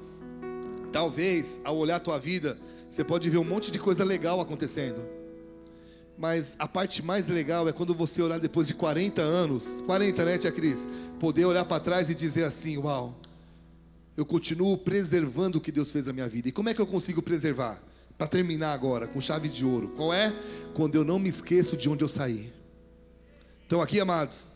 talvez 0.93 1.61
ao 1.65 1.77
olhar 1.77 1.97
a 1.97 2.01
tua 2.01 2.19
vida, 2.19 2.59
você 2.89 3.05
pode 3.05 3.29
ver 3.31 3.39
um 3.39 3.45
monte 3.45 3.71
de 3.71 3.79
coisa 3.79 4.05
legal 4.05 4.41
acontecendo. 4.41 5.01
Mas 6.19 6.55
a 6.59 6.69
parte 6.69 7.03
mais 7.03 7.29
legal 7.29 7.67
é 7.69 7.73
quando 7.73 7.95
você 7.95 8.21
olhar 8.21 8.39
depois 8.39 8.67
de 8.67 8.75
40 8.75 9.23
anos, 9.23 9.83
40, 9.87 10.25
né, 10.25 10.37
tia 10.37 10.53
Cris? 10.53 10.87
Poder 11.19 11.47
olhar 11.47 11.65
para 11.65 11.81
trás 11.81 12.11
e 12.11 12.15
dizer 12.15 12.45
assim: 12.45 12.77
Uau, 12.77 13.19
eu 14.17 14.27
continuo 14.27 14.77
preservando 14.77 15.57
o 15.57 15.61
que 15.63 15.73
Deus 15.73 15.91
fez 15.91 16.07
na 16.07 16.13
minha 16.13 16.29
vida. 16.29 16.49
E 16.49 16.53
como 16.53 16.69
é 16.69 16.75
que 16.75 16.81
eu 16.81 16.87
consigo 16.87 17.23
preservar? 17.23 17.83
Para 18.19 18.27
terminar 18.27 18.75
agora, 18.75 19.07
com 19.07 19.19
chave 19.19 19.49
de 19.49 19.65
ouro. 19.65 19.89
Qual 19.97 20.13
é? 20.13 20.31
Quando 20.75 20.95
eu 20.95 21.05
não 21.05 21.19
me 21.19 21.31
esqueço 21.31 21.75
de 21.75 21.89
onde 21.89 22.05
eu 22.05 22.09
saí. 22.09 22.53
Então, 23.67 23.81
aqui, 23.81 23.99
amados, 23.99 24.51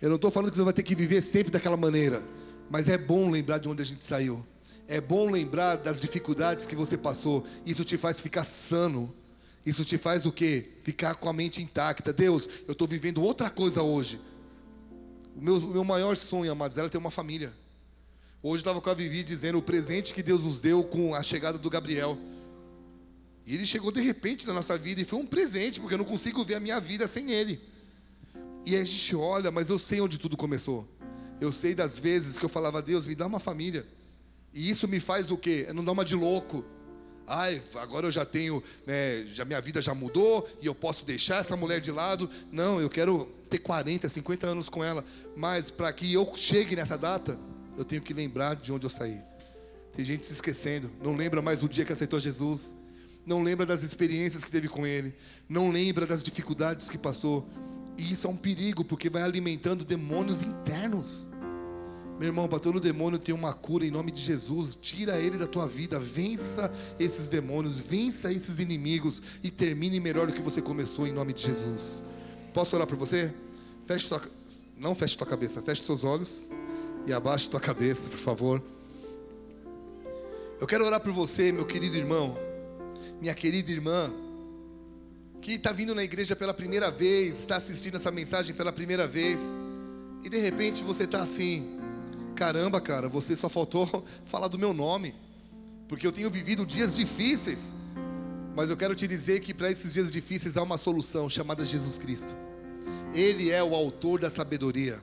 eu 0.00 0.08
não 0.08 0.14
estou 0.14 0.30
falando 0.30 0.50
que 0.50 0.56
você 0.56 0.62
vai 0.62 0.72
ter 0.72 0.84
que 0.84 0.94
viver 0.94 1.20
sempre 1.22 1.50
daquela 1.50 1.76
maneira. 1.76 2.22
Mas 2.70 2.88
é 2.88 2.98
bom 2.98 3.30
lembrar 3.30 3.58
de 3.58 3.68
onde 3.68 3.82
a 3.82 3.84
gente 3.84 4.04
saiu. 4.04 4.44
É 4.86 5.00
bom 5.00 5.30
lembrar 5.30 5.76
das 5.76 6.00
dificuldades 6.00 6.66
que 6.66 6.74
você 6.74 6.96
passou. 6.96 7.46
Isso 7.64 7.84
te 7.84 7.96
faz 7.96 8.20
ficar 8.20 8.44
sano. 8.44 9.14
Isso 9.64 9.84
te 9.84 9.98
faz 9.98 10.24
o 10.24 10.32
quê? 10.32 10.70
Ficar 10.82 11.14
com 11.14 11.28
a 11.28 11.32
mente 11.32 11.62
intacta. 11.62 12.12
Deus, 12.12 12.48
eu 12.66 12.72
estou 12.72 12.88
vivendo 12.88 13.22
outra 13.22 13.50
coisa 13.50 13.82
hoje. 13.82 14.20
O 15.36 15.40
meu, 15.40 15.56
o 15.56 15.68
meu 15.68 15.84
maior 15.84 16.16
sonho, 16.16 16.50
amados, 16.50 16.78
era 16.78 16.88
ter 16.88 16.98
uma 16.98 17.10
família. 17.10 17.52
Hoje 18.42 18.60
estava 18.60 18.80
com 18.80 18.88
a 18.88 18.94
Vivi 18.94 19.22
dizendo 19.22 19.58
o 19.58 19.62
presente 19.62 20.14
que 20.14 20.22
Deus 20.22 20.42
nos 20.42 20.60
deu 20.60 20.82
com 20.84 21.14
a 21.14 21.22
chegada 21.22 21.58
do 21.58 21.68
Gabriel. 21.68 22.16
E 23.44 23.54
ele 23.54 23.66
chegou 23.66 23.90
de 23.90 24.00
repente 24.00 24.46
na 24.46 24.52
nossa 24.52 24.78
vida 24.78 25.00
e 25.00 25.04
foi 25.04 25.18
um 25.18 25.26
presente, 25.26 25.80
porque 25.80 25.94
eu 25.94 25.98
não 25.98 26.04
consigo 26.04 26.44
ver 26.44 26.54
a 26.54 26.60
minha 26.60 26.80
vida 26.80 27.06
sem 27.06 27.30
ele. 27.30 27.60
E 28.64 28.76
a 28.76 28.84
gente 28.84 29.16
olha, 29.16 29.50
mas 29.50 29.70
eu 29.70 29.78
sei 29.78 30.00
onde 30.00 30.18
tudo 30.18 30.36
começou. 30.36 30.88
Eu 31.40 31.52
sei 31.52 31.74
das 31.74 31.98
vezes 31.98 32.38
que 32.38 32.44
eu 32.44 32.48
falava, 32.48 32.82
Deus, 32.82 33.06
me 33.06 33.14
dá 33.14 33.26
uma 33.26 33.38
família. 33.38 33.86
E 34.52 34.68
isso 34.68 34.88
me 34.88 34.98
faz 34.98 35.30
o 35.30 35.36
quê? 35.36 35.66
É 35.68 35.72
não 35.72 35.84
dar 35.84 35.92
uma 35.92 36.04
de 36.04 36.14
louco. 36.14 36.64
Ai, 37.26 37.62
agora 37.74 38.06
eu 38.06 38.10
já 38.10 38.24
tenho, 38.24 38.62
né, 38.86 39.24
já 39.26 39.44
minha 39.44 39.60
vida 39.60 39.82
já 39.82 39.94
mudou 39.94 40.48
e 40.62 40.66
eu 40.66 40.74
posso 40.74 41.04
deixar 41.04 41.36
essa 41.36 41.54
mulher 41.56 41.80
de 41.80 41.92
lado. 41.92 42.28
Não, 42.50 42.80
eu 42.80 42.88
quero 42.88 43.26
ter 43.50 43.58
40, 43.58 44.08
50 44.08 44.46
anos 44.46 44.68
com 44.68 44.82
ela. 44.82 45.04
Mas 45.36 45.70
para 45.70 45.92
que 45.92 46.12
eu 46.12 46.32
chegue 46.34 46.74
nessa 46.74 46.96
data, 46.96 47.38
eu 47.76 47.84
tenho 47.84 48.00
que 48.00 48.14
lembrar 48.14 48.56
de 48.56 48.72
onde 48.72 48.86
eu 48.86 48.90
saí. 48.90 49.20
Tem 49.92 50.04
gente 50.04 50.26
se 50.26 50.32
esquecendo, 50.32 50.90
não 51.02 51.14
lembra 51.16 51.42
mais 51.42 51.62
o 51.62 51.68
dia 51.68 51.84
que 51.84 51.92
aceitou 51.92 52.18
Jesus, 52.18 52.74
não 53.26 53.42
lembra 53.42 53.66
das 53.66 53.82
experiências 53.82 54.44
que 54.44 54.50
teve 54.50 54.68
com 54.68 54.86
Ele, 54.86 55.14
não 55.48 55.70
lembra 55.70 56.06
das 56.06 56.22
dificuldades 56.22 56.88
que 56.88 56.96
passou. 56.96 57.48
E 57.98 58.12
isso 58.12 58.28
é 58.28 58.30
um 58.30 58.36
perigo, 58.36 58.84
porque 58.84 59.10
vai 59.10 59.22
alimentando 59.22 59.84
demônios 59.84 60.40
internos. 60.40 61.26
Meu 62.18 62.28
irmão, 62.28 62.48
para 62.48 62.58
todo 62.58 62.80
demônio 62.80 63.18
tem 63.18 63.34
uma 63.34 63.52
cura 63.52 63.84
em 63.84 63.90
nome 63.90 64.12
de 64.12 64.20
Jesus. 64.20 64.78
Tira 64.80 65.18
ele 65.18 65.36
da 65.36 65.46
tua 65.46 65.66
vida, 65.66 65.98
vença 65.98 66.72
esses 66.98 67.28
demônios, 67.28 67.80
vença 67.80 68.32
esses 68.32 68.60
inimigos 68.60 69.20
e 69.42 69.50
termine 69.50 69.98
melhor 69.98 70.28
do 70.28 70.32
que 70.32 70.40
você 70.42 70.62
começou 70.62 71.06
em 71.06 71.12
nome 71.12 71.32
de 71.32 71.42
Jesus. 71.42 72.04
Posso 72.54 72.74
orar 72.76 72.86
por 72.86 72.96
você? 72.96 73.32
Feche 73.86 74.08
tua, 74.08 74.22
não 74.76 74.94
feche 74.94 75.16
tua 75.16 75.26
cabeça, 75.26 75.60
feche 75.60 75.82
seus 75.82 76.04
olhos 76.04 76.48
e 77.06 77.12
abaixe 77.12 77.50
tua 77.50 77.60
cabeça, 77.60 78.08
por 78.08 78.18
favor. 78.18 78.62
Eu 80.60 80.66
quero 80.66 80.84
orar 80.84 81.00
por 81.00 81.12
você, 81.12 81.52
meu 81.52 81.64
querido 81.64 81.96
irmão, 81.96 82.36
minha 83.20 83.34
querida 83.34 83.70
irmã, 83.70 84.12
que 85.40 85.52
está 85.52 85.72
vindo 85.72 85.94
na 85.94 86.02
igreja 86.02 86.34
pela 86.34 86.52
primeira 86.52 86.90
vez, 86.90 87.40
está 87.40 87.56
assistindo 87.56 87.96
essa 87.96 88.10
mensagem 88.10 88.54
pela 88.54 88.72
primeira 88.72 89.06
vez, 89.06 89.54
e 90.22 90.28
de 90.28 90.38
repente 90.38 90.82
você 90.82 91.04
está 91.04 91.20
assim, 91.20 91.78
Caramba, 92.38 92.80
cara, 92.80 93.08
você 93.08 93.34
só 93.34 93.48
faltou 93.48 94.04
falar 94.24 94.46
do 94.46 94.56
meu 94.56 94.72
nome, 94.72 95.12
porque 95.88 96.06
eu 96.06 96.12
tenho 96.12 96.30
vivido 96.30 96.64
dias 96.64 96.94
difíceis, 96.94 97.74
mas 98.54 98.70
eu 98.70 98.76
quero 98.76 98.94
te 98.94 99.08
dizer 99.08 99.40
que 99.40 99.52
para 99.52 99.68
esses 99.68 99.92
dias 99.92 100.08
difíceis 100.08 100.56
há 100.56 100.62
uma 100.62 100.78
solução 100.78 101.28
chamada 101.28 101.64
Jesus 101.64 101.98
Cristo. 101.98 102.36
Ele 103.12 103.50
é 103.50 103.60
o 103.60 103.74
autor 103.74 104.20
da 104.20 104.30
sabedoria. 104.30 105.02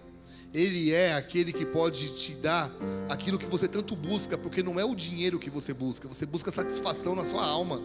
Ele 0.54 0.94
é 0.94 1.14
aquele 1.14 1.52
que 1.52 1.66
pode 1.66 2.18
te 2.18 2.36
dar 2.36 2.72
aquilo 3.10 3.38
que 3.38 3.48
você 3.48 3.68
tanto 3.68 3.98
busca, 3.98 4.38
porque 4.38 4.64
não 4.64 4.80
é 4.80 4.86
o 4.86 4.96
dinheiro 4.96 5.38
que 5.38 5.50
você 5.50 5.74
busca, 5.74 6.08
você 6.08 6.26
busca 6.26 6.52
satisfação 6.52 7.16
na 7.16 7.26
sua 7.26 7.46
alma. 7.46 7.82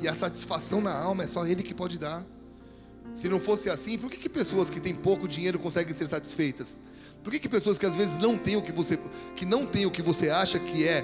E 0.00 0.08
a 0.08 0.14
satisfação 0.14 0.80
na 0.80 0.96
alma 0.96 1.24
é 1.24 1.26
só 1.26 1.46
Ele 1.46 1.62
que 1.62 1.74
pode 1.74 1.98
dar. 1.98 2.24
Se 3.14 3.28
não 3.28 3.40
fosse 3.40 3.70
assim, 3.70 3.96
por 3.96 4.10
que, 4.10 4.18
que 4.18 4.28
pessoas 4.28 4.68
que 4.68 4.78
têm 4.78 4.94
pouco 4.94 5.26
dinheiro 5.26 5.58
conseguem 5.58 5.94
ser 5.94 6.06
satisfeitas? 6.06 6.82
Por 7.24 7.32
que, 7.32 7.38
que 7.38 7.48
pessoas 7.48 7.78
que 7.78 7.86
às 7.86 7.96
vezes 7.96 8.18
não 8.18 8.36
têm 8.36 8.56
o 8.56 8.62
que 8.62 8.70
você, 8.70 8.98
que 9.34 9.44
não 9.44 9.66
têm 9.66 9.86
o 9.86 9.90
que 9.90 10.02
você 10.02 10.28
acha 10.28 10.58
que 10.58 10.86
é, 10.86 11.02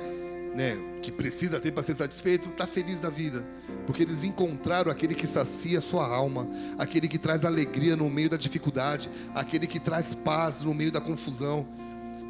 né, 0.54 0.76
que 1.00 1.10
precisa 1.10 1.58
ter 1.58 1.72
para 1.72 1.82
ser 1.82 1.96
satisfeito, 1.96 2.50
está 2.50 2.66
feliz 2.66 3.00
da 3.00 3.10
vida? 3.10 3.44
Porque 3.86 4.02
eles 4.02 4.22
encontraram 4.22 4.92
aquele 4.92 5.14
que 5.14 5.26
sacia 5.26 5.80
sua 5.80 6.06
alma, 6.06 6.48
aquele 6.78 7.08
que 7.08 7.18
traz 7.18 7.44
alegria 7.44 7.96
no 7.96 8.08
meio 8.10 8.28
da 8.30 8.36
dificuldade, 8.36 9.10
aquele 9.34 9.66
que 9.66 9.80
traz 9.80 10.14
paz 10.14 10.62
no 10.62 10.74
meio 10.74 10.92
da 10.92 11.00
confusão. 11.00 11.66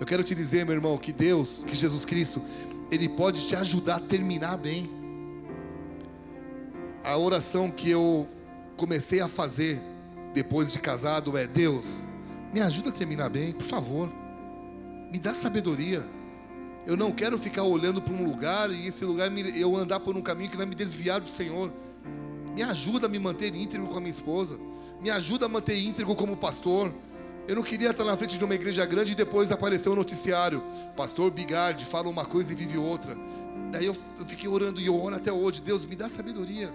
Eu 0.01 0.07
quero 0.07 0.25
te 0.25 0.35
dizer, 0.35 0.65
meu 0.65 0.75
irmão, 0.75 0.97
que 0.97 1.13
Deus, 1.13 1.65
que 1.67 1.75
Jesus 1.75 2.05
Cristo, 2.05 2.41
Ele 2.91 3.09
pode 3.09 3.47
te 3.47 3.57
ajudar 3.57 3.97
a 3.97 4.01
terminar 4.01 4.57
bem. 4.57 5.02
A 7.05 7.17
oração 7.17 7.69
que 7.69 7.91
eu 7.91 8.29
comecei 8.77 9.21
a 9.21 9.29
fazer 9.29 9.83
depois 10.33 10.71
de 10.71 10.79
casado 10.79 11.37
é: 11.37 11.49
Deus, 11.49 12.05
me 12.53 12.61
ajuda 12.61 12.91
a 12.91 12.93
terminar 12.93 13.29
bem, 13.29 13.53
por 13.53 13.65
favor. 13.65 14.09
Me 15.11 15.19
dá 15.19 15.35
sabedoria. 15.35 16.07
Eu 16.87 16.97
não 16.97 17.11
quero 17.11 17.37
ficar 17.39 17.65
olhando 17.65 18.01
para 18.01 18.15
um 18.15 18.25
lugar 18.25 18.71
e 18.71 18.87
esse 18.87 19.05
lugar 19.05 19.31
eu 19.57 19.77
andar 19.77 19.99
por 20.01 20.17
um 20.17 20.23
caminho 20.23 20.51
que 20.51 20.57
vai 20.57 20.65
me 20.65 20.77
desviar 20.77 21.21
do 21.21 21.29
Senhor. 21.29 21.73
Me 22.55 22.63
ajuda 22.63 23.07
a 23.07 23.09
me 23.09 23.19
manter 23.19 23.55
íntegro 23.55 23.89
com 23.89 23.97
a 23.97 24.01
minha 24.01 24.11
esposa. 24.11 24.59
Me 25.01 25.11
ajuda 25.11 25.47
a 25.47 25.49
manter 25.49 25.77
íntegro 25.79 26.15
como 26.15 26.37
pastor. 26.37 26.93
Eu 27.49 27.57
não 27.57 27.63
queria 27.65 27.91
estar 27.91 28.05
na 28.05 28.17
frente 28.17 28.39
de 28.39 28.45
uma 28.45 28.55
igreja 28.55 28.87
grande 28.87 29.13
e 29.13 29.15
depois 29.17 29.51
aparecer 29.51 29.89
um 29.89 29.97
noticiário. 29.97 30.63
Pastor 30.97 31.33
Bigard 31.33 31.85
fala 31.85 32.09
uma 32.09 32.25
coisa 32.25 32.53
e 32.53 32.57
vive 32.57 32.79
outra. 32.79 33.17
Daí 33.73 33.87
eu 33.87 33.97
fiquei 34.27 34.49
orando 34.49 34.81
e 34.81 34.87
eu 34.87 35.01
oro 35.01 35.17
até 35.17 35.33
hoje. 35.33 35.61
Deus, 35.61 35.85
me 35.85 35.97
dá 35.97 36.09
sabedoria. 36.09 36.73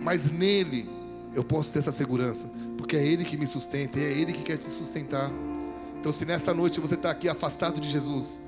Mas 0.00 0.30
nele 0.30 0.88
eu 1.34 1.44
posso 1.44 1.72
ter 1.72 1.78
essa 1.78 1.92
segurança, 1.92 2.50
porque 2.76 2.96
é 2.96 3.06
Ele 3.06 3.24
que 3.24 3.36
me 3.36 3.46
sustenta, 3.46 3.98
é 3.98 4.12
Ele 4.12 4.32
que 4.32 4.42
quer 4.42 4.56
te 4.56 4.68
sustentar. 4.68 5.30
Então, 5.98 6.12
se 6.12 6.24
nessa 6.24 6.54
noite 6.54 6.80
você 6.80 6.94
está 6.94 7.10
aqui 7.10 7.28
afastado 7.28 7.80
de 7.80 7.88
Jesus, 7.88 8.40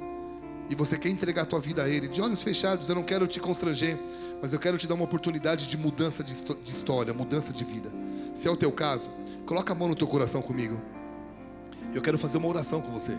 e 0.69 0.75
você 0.75 0.97
quer 0.97 1.11
entregar 1.11 1.43
a 1.43 1.45
tua 1.45 1.61
vida 1.61 1.83
a 1.83 1.89
Ele, 1.89 2.09
de 2.09 2.23
olhos 2.23 2.43
fechados, 2.43 2.89
eu 2.89 2.95
não 2.95 3.03
quero 3.03 3.27
te 3.27 3.39
constranger, 3.39 3.99
mas 4.41 4.53
eu 4.53 4.59
quero 4.59 4.79
te 4.79 4.87
dar 4.87 4.95
uma 4.95 5.05
oportunidade 5.05 5.69
de 5.69 5.77
mudança 5.77 6.25
de, 6.25 6.35
de 6.35 6.71
história, 6.71 7.13
mudança 7.13 7.53
de 7.53 7.65
vida. 7.65 7.93
Se 8.35 8.49
é 8.49 8.51
o 8.51 8.57
teu 8.57 8.73
caso, 8.73 9.11
coloca 9.45 9.73
a 9.73 9.77
mão 9.77 9.89
no 9.89 9.95
teu 9.95 10.07
coração 10.07 10.41
comigo. 10.41 10.81
Eu 11.95 12.01
quero 12.01 12.19
fazer 12.19 12.39
uma 12.39 12.49
oração 12.49 12.81
com 12.81 12.91
você. 12.91 13.13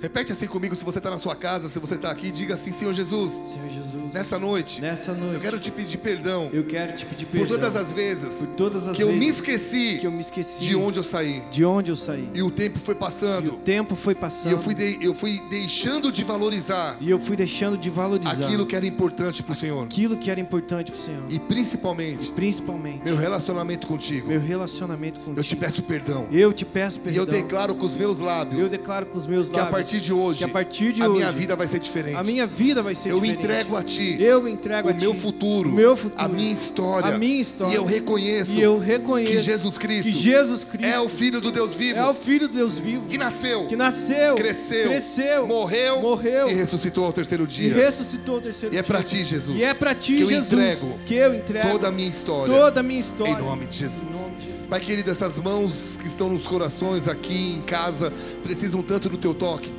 Repete 0.00 0.32
assim 0.32 0.46
comigo 0.46 0.74
se 0.76 0.84
você 0.84 0.98
está 0.98 1.10
na 1.10 1.18
sua 1.18 1.34
casa, 1.34 1.68
se 1.68 1.78
você 1.78 1.94
está 1.94 2.10
aqui, 2.10 2.30
diga 2.30 2.54
assim, 2.54 2.70
Senhor 2.70 2.92
Jesus, 2.92 3.32
Senhor 3.32 3.68
Jesus, 3.68 4.14
nessa 4.14 4.38
noite, 4.38 4.80
nessa 4.80 5.12
noite, 5.12 5.34
eu 5.34 5.40
quero 5.40 5.58
te 5.58 5.70
pedir 5.72 5.98
perdão 5.98 6.48
eu 6.52 6.64
quero 6.64 6.92
te 6.94 7.04
pedir 7.04 7.26
por 7.26 7.32
perdão 7.38 7.56
todas 7.56 7.74
as 7.76 7.92
vezes 7.92 8.34
por 8.36 8.46
todas 8.48 8.86
as 8.86 8.96
que 8.96 9.02
eu 9.02 9.08
vezes 9.08 9.20
me 9.20 9.28
esqueci 9.28 9.98
que 10.00 10.06
eu 10.06 10.12
me 10.12 10.20
esqueci 10.20 10.64
de 10.64 10.76
onde 10.76 10.98
eu 10.98 11.02
saí. 11.02 11.42
de 11.50 11.64
onde 11.64 11.90
eu 11.90 11.96
saí. 11.96 12.28
E 12.32 12.42
o 12.42 12.50
tempo 12.50 12.78
foi 12.78 12.94
E 12.94 12.96
o 12.96 13.00
passando. 13.00 13.50
tempo 13.64 13.96
foi 13.96 14.12
E 14.12 14.16
passando. 14.16 14.52
eu 14.52 14.62
fui, 14.62 14.74
de- 14.74 14.98
eu 15.04 15.14
fui 15.14 15.40
deixando 15.50 16.12
de 16.12 16.22
valorizar 16.22 16.96
E 17.00 17.10
eu 17.10 17.18
fui 17.18 17.36
deixando 17.36 17.76
de 17.76 17.90
valorizar 17.90 18.32
aquilo 18.46 18.66
que 18.66 18.76
era 18.76 18.86
importante 18.86 19.42
para 19.42 19.52
o 19.52 19.56
Senhor. 19.56 19.84
aquilo 19.84 20.16
que 20.16 20.30
era 20.30 20.40
importante 20.40 20.92
pro 20.92 21.00
Senhor. 21.00 21.24
E 21.28 21.38
principalmente, 21.40 22.30
Principalmente 22.32 23.02
meu 23.04 23.16
relacionamento 23.16 23.86
contigo. 23.86 24.28
meu 24.28 24.40
relacionamento 24.40 25.18
contigo. 25.20 25.40
Eu 25.40 25.44
te 25.44 25.56
peço 25.56 25.82
perdão. 25.82 26.28
Eu 26.30 26.52
te 26.52 26.64
peço 26.64 26.98
E 26.98 27.00
perdão. 27.00 27.22
eu 27.24 27.26
declaro 27.26 27.74
com 27.74 27.84
os 27.84 27.96
meus 27.96 28.20
lábios 28.20 28.60
Eu 28.60 28.68
declaro 28.68 29.06
com 29.06 29.18
os 29.18 29.26
meus 29.26 29.48
lábios 29.50 29.87
partir 29.88 30.00
de 30.00 30.12
hoje, 30.12 30.44
a 30.44 30.48
partir 30.48 30.92
de 30.92 31.02
a 31.02 31.08
hoje 31.08 31.18
minha 31.18 31.32
vida 31.32 31.56
vai 31.56 31.66
ser 31.66 31.78
diferente. 31.80 32.16
a 32.16 32.22
minha 32.22 32.46
vida 32.46 32.82
vai 32.82 32.94
ser 32.94 33.10
Eu 33.10 33.20
diferente. 33.20 33.38
entrego 33.44 33.76
a 33.76 33.82
ti 33.82 34.16
Eu 34.20 34.46
entrego 34.46 34.88
o 34.88 34.90
a 34.90 34.94
ti 34.94 35.00
meu 35.00 35.14
futuro, 35.14 35.70
o 35.70 35.72
meu 35.72 35.96
futuro, 35.96 36.22
a 36.22 36.28
minha 36.28 36.52
história. 36.52 37.14
a 37.14 37.18
minha 37.18 37.40
história. 37.40 37.72
E 37.72 37.76
eu 37.76 37.84
reconheço 37.84 38.52
E 38.52 38.60
eu 38.60 38.78
reconheço 38.78 39.32
que 39.32 39.40
Jesus 39.40 39.78
Cristo 39.78 40.04
que 40.04 40.12
Jesus 40.12 40.64
Cristo 40.64 40.84
é 40.86 41.00
o 41.00 41.08
Filho 41.08 41.40
do 41.40 41.50
Deus 41.50 41.74
vivo 41.74 41.98
é 41.98 42.06
o 42.08 42.12
Filho 42.14 42.48
de 42.48 42.54
Deus 42.58 42.78
vivo 42.78 43.06
que 43.06 43.16
nasceu, 43.16 43.66
que 43.66 43.76
nasceu, 43.76 44.34
cresceu, 44.34 44.88
cresceu, 44.90 45.46
morreu, 45.46 46.02
morreu 46.02 46.50
e 46.50 46.54
ressuscitou 46.54 47.04
ao 47.06 47.12
terceiro 47.12 47.44
e 47.44 47.46
dia. 47.46 47.72
ressuscitou 47.74 48.34
ao 48.36 48.40
terceiro 48.42 48.74
E 48.74 48.78
é 48.78 48.82
dia. 48.82 48.86
pra 48.92 49.02
ti, 49.02 49.24
Jesus, 49.24 49.58
E 49.58 49.62
é 49.64 49.72
pra 49.74 49.94
ti, 49.94 50.16
que 50.16 50.22
eu 50.22 50.28
Jesus, 50.28 50.52
entrego 50.52 50.98
que 51.06 51.14
eu 51.14 51.34
entrego 51.34 51.70
toda 51.70 51.88
a 51.88 51.90
minha 51.90 52.08
história. 52.10 52.52
toda 52.54 52.80
a 52.80 52.82
minha 52.82 53.00
história. 53.00 53.32
Em 53.32 53.38
nome 53.42 53.66
de 53.66 53.78
Jesus. 53.78 54.02
Em 54.02 54.12
nome 54.20 54.36
de 54.36 54.42
Jesus. 54.46 54.57
Pai 54.68 54.80
querido, 54.80 55.10
essas 55.10 55.38
mãos 55.38 55.96
que 55.98 56.06
estão 56.06 56.28
nos 56.28 56.46
corações 56.46 57.08
aqui 57.08 57.54
em 57.56 57.62
casa 57.62 58.12
precisam 58.42 58.82
tanto 58.82 59.08
do 59.08 59.16
teu 59.16 59.32
toque. 59.32 59.72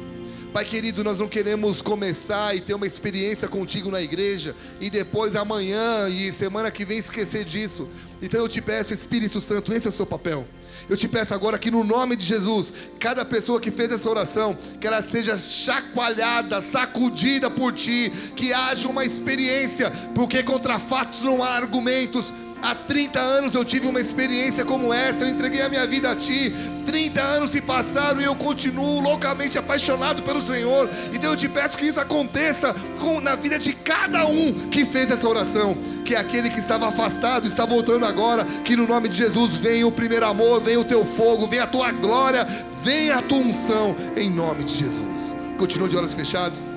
Pai 0.52 0.66
querido, 0.66 1.04
nós 1.04 1.20
não 1.20 1.28
queremos 1.28 1.80
começar 1.80 2.56
e 2.56 2.60
ter 2.60 2.74
uma 2.74 2.88
experiência 2.88 3.48
contigo 3.48 3.92
na 3.92 4.02
igreja 4.02 4.56
e 4.82 4.90
depois 4.90 5.36
amanhã 5.36 6.10
e 6.10 6.34
semana 6.34 6.72
que 6.72 6.84
vem 6.84 6.98
esquecer 6.98 7.46
disso. 7.46 7.88
Então 8.20 8.40
eu 8.40 8.50
te 8.50 8.64
peço, 8.64 8.92
Espírito 8.92 9.40
Santo, 9.40 9.72
esse 9.72 9.86
é 9.86 9.92
o 9.92 9.94
seu 9.94 10.08
papel. 10.08 10.48
Eu 10.90 10.98
te 10.98 11.08
peço 11.08 11.36
agora 11.36 11.60
que 11.60 11.70
no 11.70 11.84
nome 11.84 12.16
de 12.16 12.26
Jesus, 12.26 12.74
cada 13.00 13.24
pessoa 13.24 13.62
que 13.62 13.70
fez 13.70 13.92
essa 13.92 14.10
oração, 14.10 14.58
que 14.82 14.88
ela 14.88 15.04
seja 15.04 15.38
chacoalhada, 15.38 16.62
sacudida 16.62 17.48
por 17.48 17.74
ti, 17.74 18.12
que 18.36 18.52
haja 18.52 18.88
uma 18.88 19.06
experiência, 19.06 19.92
porque 20.16 20.42
contra 20.42 20.80
fatos 20.80 21.22
não 21.22 21.44
há 21.44 21.50
argumentos. 21.50 22.34
Há 22.62 22.76
30 22.76 23.20
anos 23.20 23.54
eu 23.54 23.64
tive 23.64 23.88
uma 23.88 24.02
experiência 24.02 24.66
como 24.66 24.94
essa, 24.94 25.24
eu 25.24 25.30
entreguei 25.30 25.62
a 25.62 25.70
minha 25.70 25.88
vida 25.88 26.12
a 26.12 26.16
Ti. 26.16 26.54
30 26.86 27.22
anos 27.22 27.52
se 27.52 27.62
passaram 27.62 28.20
e 28.20 28.26
eu 28.26 28.36
continuo 28.36 29.00
loucamente 29.00 29.58
apaixonado 29.58 30.22
pelo 30.24 30.42
Senhor. 30.42 30.90
Então 31.14 31.32
eu 31.32 31.38
te 31.38 31.48
peço 31.48 31.78
que 31.78 31.86
isso 31.86 32.00
aconteça 32.00 32.76
com, 33.00 33.22
na 33.22 33.36
vida 33.36 33.58
de 33.58 33.74
cada 33.74 34.26
um 34.26 34.70
que 34.70 34.86
fez 34.86 35.10
essa 35.10 35.28
oração. 35.28 35.78
Que 36.04 36.16
aquele 36.16 36.50
que 36.50 36.60
estava 36.60 36.88
afastado 36.88 37.48
está 37.48 37.66
voltando 37.66 38.06
agora. 38.06 38.44
Que 38.66 38.76
no 38.76 38.88
nome 38.88 39.08
de 39.08 39.18
Jesus 39.18 39.58
venha 39.58 39.88
o 39.88 39.92
primeiro 39.92 40.26
amor, 40.26 40.62
venha 40.62 40.80
o 40.80 40.84
teu 40.84 41.06
fogo, 41.06 41.48
venha 41.48 41.64
a 41.64 41.68
tua 41.68 41.92
glória, 41.92 42.46
venha 42.84 43.18
a 43.18 43.22
tua 43.22 43.38
unção, 43.38 43.96
em 44.18 44.30
nome 44.30 44.66
de 44.66 44.76
Jesus. 44.76 45.36
Continua 45.58 45.88
de 45.88 45.96
olhos 45.96 46.14
fechados. 46.14 46.68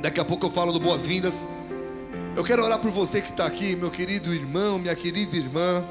Daqui 0.00 0.20
a 0.20 0.24
pouco 0.24 0.46
eu 0.46 0.50
falo 0.50 0.72
do 0.72 0.78
boas-vindas. 0.78 1.48
Eu 2.40 2.44
quero 2.44 2.64
orar 2.64 2.78
por 2.78 2.90
você 2.90 3.20
que 3.20 3.28
está 3.28 3.44
aqui, 3.44 3.76
meu 3.76 3.90
querido 3.90 4.32
irmão, 4.32 4.78
minha 4.78 4.96
querida 4.96 5.36
irmã, 5.36 5.84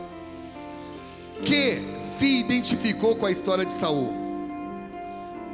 que 1.46 1.80
se 2.00 2.40
identificou 2.40 3.16
com 3.16 3.28
a 3.28 3.32
história 3.32 3.64
de 3.64 3.72
Saul, 3.72 4.12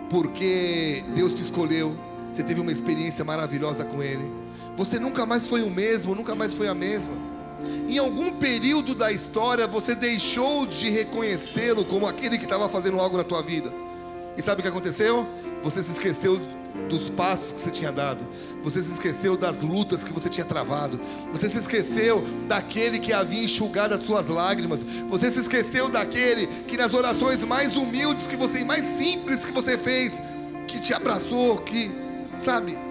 porque 0.10 1.04
Deus 1.14 1.36
te 1.36 1.42
escolheu, 1.42 1.98
você 2.32 2.44
teve 2.44 2.62
uma 2.62 2.72
experiência 2.72 3.26
maravilhosa 3.26 3.84
com 3.84 4.02
Ele, 4.02 4.24
você 4.78 4.98
nunca 4.98 5.26
mais 5.26 5.46
foi 5.46 5.64
o 5.64 5.70
mesmo, 5.70 6.16
nunca 6.16 6.34
mais 6.34 6.54
foi 6.54 6.70
a 6.70 6.74
mesma. 6.74 7.12
Em 7.90 7.98
algum 7.98 8.32
período 8.32 8.96
da 8.96 9.12
história 9.12 9.68
você 9.68 9.96
deixou 9.96 10.66
de 10.66 10.90
reconhecê-lo 10.90 11.84
como 11.84 12.08
aquele 12.08 12.38
que 12.38 12.46
estava 12.46 12.70
fazendo 12.70 13.02
algo 13.02 13.18
na 13.18 13.24
tua 13.26 13.44
vida. 13.44 13.70
E 14.38 14.42
sabe 14.42 14.62
o 14.62 14.64
que 14.64 14.70
aconteceu? 14.70 15.28
Você 15.62 15.84
se 15.84 15.92
esqueceu 15.92 16.40
dos 16.90 17.10
passos 17.10 17.54
que 17.54 17.60
você 17.60 17.72
tinha 17.72 17.92
dado. 17.92 18.26
Você 18.64 18.82
se 18.82 18.92
esqueceu 18.92 19.38
das 19.38 19.62
lutas 19.62 20.04
que 20.04 20.12
você 20.12 20.30
tinha 20.30 20.46
travado. 20.46 21.00
Você 21.32 21.48
se 21.50 21.58
esqueceu 21.58 22.26
daquele 22.48 23.00
que 23.00 23.14
havia 23.14 23.44
enxugado 23.44 23.94
as 23.94 24.04
suas 24.04 24.28
lágrimas. 24.28 24.84
Você 25.10 25.32
se 25.32 25.40
esqueceu 25.40 25.90
daquele 25.90 26.48
que 26.68 26.78
nas 26.78 26.94
orações 26.94 27.44
mais 27.44 27.76
humildes 27.76 28.28
que 28.28 28.36
você, 28.36 28.64
mais 28.64 28.84
simples 28.84 29.46
que 29.46 29.52
você 29.52 29.78
fez, 29.78 30.22
que 30.68 30.80
te 30.80 30.94
abraçou, 30.94 31.58
que, 31.58 31.92
sabe? 32.36 32.85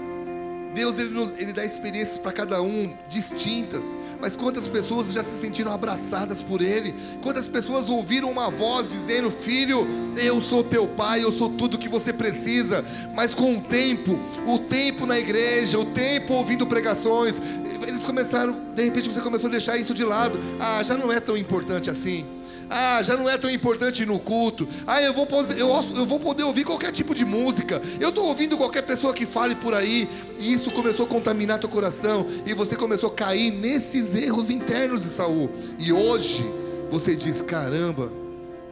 Deus 0.75 0.99
ele, 0.99 1.17
ele 1.39 1.53
dá 1.53 1.65
experiências 1.65 2.19
para 2.19 2.33
cada 2.33 2.61
um 2.61 2.93
distintas, 3.09 3.95
mas 4.21 4.35
quantas 4.35 4.67
pessoas 4.67 5.13
já 5.13 5.23
se 5.23 5.41
sentiram 5.41 5.73
abraçadas 5.73 6.43
por 6.43 6.61
Ele? 6.61 6.95
Quantas 7.23 7.47
pessoas 7.47 7.89
ouviram 7.89 8.31
uma 8.31 8.51
voz 8.51 8.91
dizendo: 8.91 9.31
Filho, 9.31 9.87
eu 10.17 10.43
sou 10.43 10.65
teu 10.65 10.89
pai, 10.89 11.23
eu 11.23 11.31
sou 11.31 11.49
tudo 11.51 11.79
que 11.79 11.89
você 11.89 12.13
precisa. 12.13 12.85
Mas 13.15 13.33
com 13.33 13.57
o 13.57 13.61
tempo, 13.61 14.19
o 14.47 14.59
tempo 14.59 15.07
na 15.07 15.19
igreja, 15.19 15.79
o 15.79 15.87
tempo 15.87 16.35
ouvindo 16.35 16.67
pregações, 16.67 17.41
eles 17.87 18.03
começaram, 18.03 18.57
de 18.75 18.83
repente 18.83 19.09
você 19.09 19.21
começou 19.21 19.49
a 19.49 19.53
deixar 19.53 19.77
isso 19.77 19.95
de 19.95 20.05
lado. 20.05 20.39
Ah, 20.59 20.83
já 20.83 20.97
não 20.97 21.13
é 21.13 21.21
tão 21.21 21.37
importante 21.37 21.89
assim. 21.89 22.25
Ah, 22.69 23.03
já 23.03 23.17
não 23.17 23.29
é 23.29 23.37
tão 23.37 23.51
importante 23.51 24.05
no 24.05 24.19
culto. 24.19 24.67
Ah, 24.87 25.03
eu 25.03 25.13
vou, 25.13 25.29
eu, 25.57 25.69
eu 25.97 26.07
vou 26.07 26.19
poder 26.19 26.45
ouvir 26.45 26.65
qualquer 26.65 26.93
tipo 26.93 27.15
de 27.15 27.25
música. 27.25 27.81
Eu 28.01 28.09
estou 28.09 28.27
ouvindo 28.27 28.57
qualquer 28.57 28.83
pessoa 28.83 29.13
que 29.13 29.27
fale 29.27 29.55
por 29.55 29.75
aí. 29.75 30.09
E 30.39 30.53
isso 30.53 30.71
começou 30.71 31.07
a 31.07 31.09
contaminar 31.09 31.59
teu 31.59 31.69
coração. 31.69 32.27
E 32.47 32.55
você 32.55 32.77
começou 32.77 33.11
a 33.11 33.15
cair 33.15 33.51
nesses 33.51 34.15
erros 34.15 34.51
internos 34.51 35.03
de 35.03 35.09
Saul. 35.09 35.51
E 35.79 35.93
hoje 35.93 36.45
você 36.91 37.15
diz: 37.17 37.43
caramba, 37.43 38.11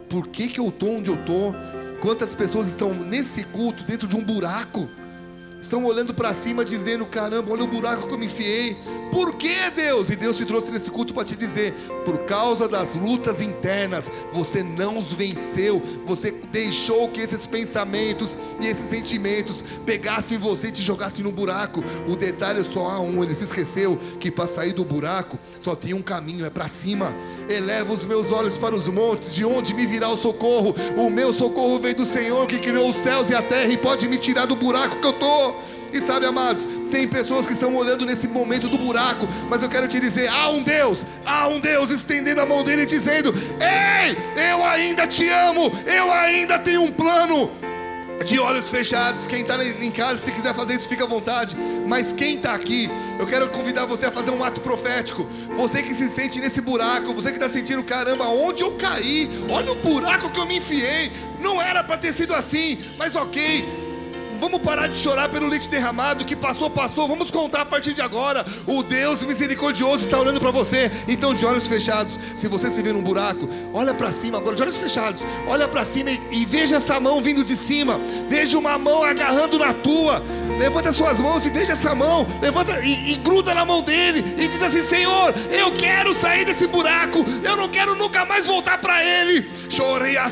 por 0.09 0.28
que, 0.28 0.49
que 0.49 0.61
eu 0.61 0.68
estou 0.68 0.97
onde 0.97 1.11
eu 1.11 1.16
estou? 1.16 1.55
Quantas 2.01 2.34
pessoas 2.34 2.68
estão 2.68 2.93
nesse 2.93 3.45
culto 3.45 3.84
dentro 3.84 4.09
de 4.09 4.16
um 4.16 4.24
buraco? 4.24 4.88
Estão 5.63 5.85
olhando 5.85 6.13
para 6.13 6.35
cima 6.35 6.65
dizendo: 6.65 7.07
caramba, 7.07 7.53
olha 7.53 7.63
o 7.63 7.69
buraco 7.69 8.09
que 8.09 8.13
eu 8.13 8.19
me 8.19 8.27
enfiei. 8.27 8.77
Por 9.13 9.35
que 9.35 9.71
Deus? 9.71 10.11
E 10.11 10.17
Deus 10.17 10.37
te 10.37 10.45
trouxe 10.45 10.73
nesse 10.73 10.91
culto 10.91 11.15
para 11.15 11.23
te 11.23 11.37
dizer: 11.37 11.73
por 12.05 12.19
causa 12.25 12.69
das 12.69 12.97
lutas 12.97 13.41
internas, 13.41 14.11
você 14.33 14.61
não 14.63 14.99
os 14.99 15.13
venceu. 15.13 15.81
Você 16.05 16.33
deixou 16.51 17.09
que 17.09 17.21
esses 17.21 17.47
pensamentos 17.47 18.37
e 18.61 18.67
esses 18.67 18.91
sentimentos 18.91 19.63
pegassem 19.87 20.37
você 20.37 20.69
e 20.69 20.73
te 20.73 20.83
jogassem 20.83 21.23
no 21.23 21.31
buraco. 21.31 21.85
O 22.09 22.17
detalhe 22.17 22.61
é 22.61 22.65
só 22.65 22.89
há 22.89 23.01
um: 23.01 23.23
ele 23.23 23.35
se 23.35 23.45
esqueceu 23.45 23.97
que 24.19 24.33
para 24.33 24.49
sair 24.49 24.73
do 24.73 24.85
buraco 24.85 25.39
só 25.61 25.77
tem 25.77 25.95
um 25.95 26.03
caminho, 26.03 26.45
é 26.45 26.51
para 26.51 26.67
cima. 26.67 27.15
Eleva 27.49 27.93
os 27.93 28.05
meus 28.05 28.33
olhos 28.33 28.57
para 28.57 28.75
os 28.75 28.89
montes, 28.89 29.33
de 29.35 29.45
onde 29.45 29.75
me 29.75 29.87
virá 29.87 30.09
o 30.09 30.17
socorro? 30.17 30.75
O 30.97 31.09
meu 31.09 31.33
socorro 31.33 31.79
vem 31.79 31.95
do 31.95 32.07
Senhor 32.07 32.47
que 32.47 32.59
criou 32.59 32.91
os 32.91 32.97
céus 32.97 33.31
e 33.31 33.35
a 33.35 33.43
terra 33.43 33.71
e 33.71 33.77
pode 33.77 34.09
me 34.09 34.17
tirar 34.17 34.47
do 34.47 34.57
buraco 34.57 34.97
que 34.97 35.07
eu 35.07 35.13
tô. 35.13 35.52
E 35.93 36.01
sabe, 36.01 36.26
amados, 36.26 36.66
tem 36.90 37.07
pessoas 37.07 37.47
que 37.47 37.53
estão 37.53 37.74
olhando 37.76 38.07
nesse 38.07 38.26
momento 38.26 38.66
do 38.68 38.78
buraco, 38.78 39.28
mas 39.49 39.62
eu 39.62 39.68
quero 39.68 39.86
te 39.86 40.01
dizer: 40.01 40.28
há 40.28 40.49
um 40.49 40.62
Deus, 40.62 41.05
há 41.24 41.47
um 41.49 41.61
Deus 41.61 41.90
estendendo 41.90 42.40
a 42.40 42.47
mão 42.47 42.64
dele 42.64 42.82
e 42.82 42.86
dizendo: 42.86 43.32
Ei, 43.61 44.16
eu 44.51 44.64
ainda 44.64 45.07
te 45.07 45.28
amo, 45.28 45.70
eu 45.86 46.11
ainda 46.11 46.59
tenho 46.59 46.82
um 46.82 46.90
plano. 46.90 47.51
De 48.26 48.38
olhos 48.38 48.68
fechados, 48.68 49.26
quem 49.26 49.40
está 49.40 49.57
em 49.64 49.90
casa, 49.90 50.16
se 50.16 50.30
quiser 50.30 50.55
fazer 50.55 50.74
isso, 50.74 50.88
fica 50.88 51.03
à 51.03 51.09
vontade. 51.09 51.57
Mas 51.88 52.12
quem 52.12 52.36
está 52.36 52.55
aqui, 52.55 52.88
eu 53.18 53.26
quero 53.26 53.49
convidar 53.49 53.84
você 53.84 54.07
a 54.07 54.12
fazer 54.12 54.30
um 54.30 54.45
ato 54.45 54.61
profético. 54.61 55.26
Você 55.57 55.82
que 55.82 55.93
se 55.93 56.09
sente 56.09 56.38
nesse 56.38 56.61
buraco, 56.61 57.12
você 57.12 57.30
que 57.30 57.36
está 57.36 57.49
sentindo, 57.49 57.82
caramba, 57.82 58.28
onde 58.28 58.62
eu 58.62 58.72
caí? 58.76 59.28
Olha 59.51 59.72
o 59.72 59.74
buraco 59.74 60.30
que 60.30 60.38
eu 60.38 60.47
me 60.47 60.59
enfiei. 60.59 61.11
Não 61.40 61.61
era 61.61 61.82
para 61.82 61.97
ter 61.99 62.12
sido 62.12 62.32
assim, 62.32 62.78
mas 62.97 63.16
ok. 63.16 63.82
Vamos 64.43 64.61
parar 64.61 64.88
de 64.88 64.99
chorar 64.99 65.28
pelo 65.28 65.47
leite 65.47 65.70
derramado. 65.70 66.24
Que 66.24 66.34
passou, 66.34 66.68
passou. 66.68 67.07
Vamos 67.07 67.30
contar 67.30 67.61
a 67.61 67.64
partir 67.64 67.93
de 67.93 68.03
agora. 68.03 68.45
O 68.66 68.82
Deus 68.82 69.22
misericordioso 69.22 70.05
está 70.05 70.18
olhando 70.18 70.40
para 70.40 70.51
você. 70.51 70.90
Então, 71.07 71.32
de 71.32 71.47
olhos 71.47 71.68
fechados, 71.68 72.18
se 72.34 72.49
você 72.49 72.68
se 72.68 72.82
vê 72.82 72.93
num 72.93 73.03
buraco, 73.03 73.49
olha 73.72 73.95
para 73.95 74.11
cima 74.11 74.38
agora, 74.38 74.57
de 74.57 74.62
olhos 74.62 74.76
fechados. 74.76 75.22
Olha 75.47 75.68
para 75.68 75.84
cima 75.84 76.11
e, 76.11 76.20
e 76.32 76.45
veja 76.45 76.74
essa 76.74 76.99
mão 76.99 77.22
vindo 77.22 77.45
de 77.45 77.57
cima. 77.57 78.01
Veja 78.28 78.59
uma 78.59 78.76
mão 78.76 79.05
agarrando 79.05 79.61
na 79.61 79.72
tua. 79.72 80.20
Levanta 80.59 80.90
suas 80.90 81.20
mãos 81.20 81.47
e 81.47 81.51
veja 81.51 81.74
essa 81.74 81.95
mão. 81.95 82.26
Levanta 82.40 82.80
e, 82.80 83.12
e 83.12 83.14
gruda 83.18 83.55
na 83.55 83.64
mão 83.64 83.80
dele. 83.80 84.24
E 84.36 84.49
diz 84.49 84.61
assim: 84.61 84.82
Senhor, 84.82 85.32
eu 85.53 85.70
quero 85.70 86.12
sair 86.14 86.45
desse 86.45 86.66
buraco. 86.66 87.24
Eu 87.45 87.57
não 87.57 87.68
quero 87.68 87.95
nunca 87.95 88.24
mais 88.24 88.49
voltar 88.49 88.78
para 88.78 89.05
ele. 89.05 89.49
Chorei 89.70 90.16
a. 90.16 90.28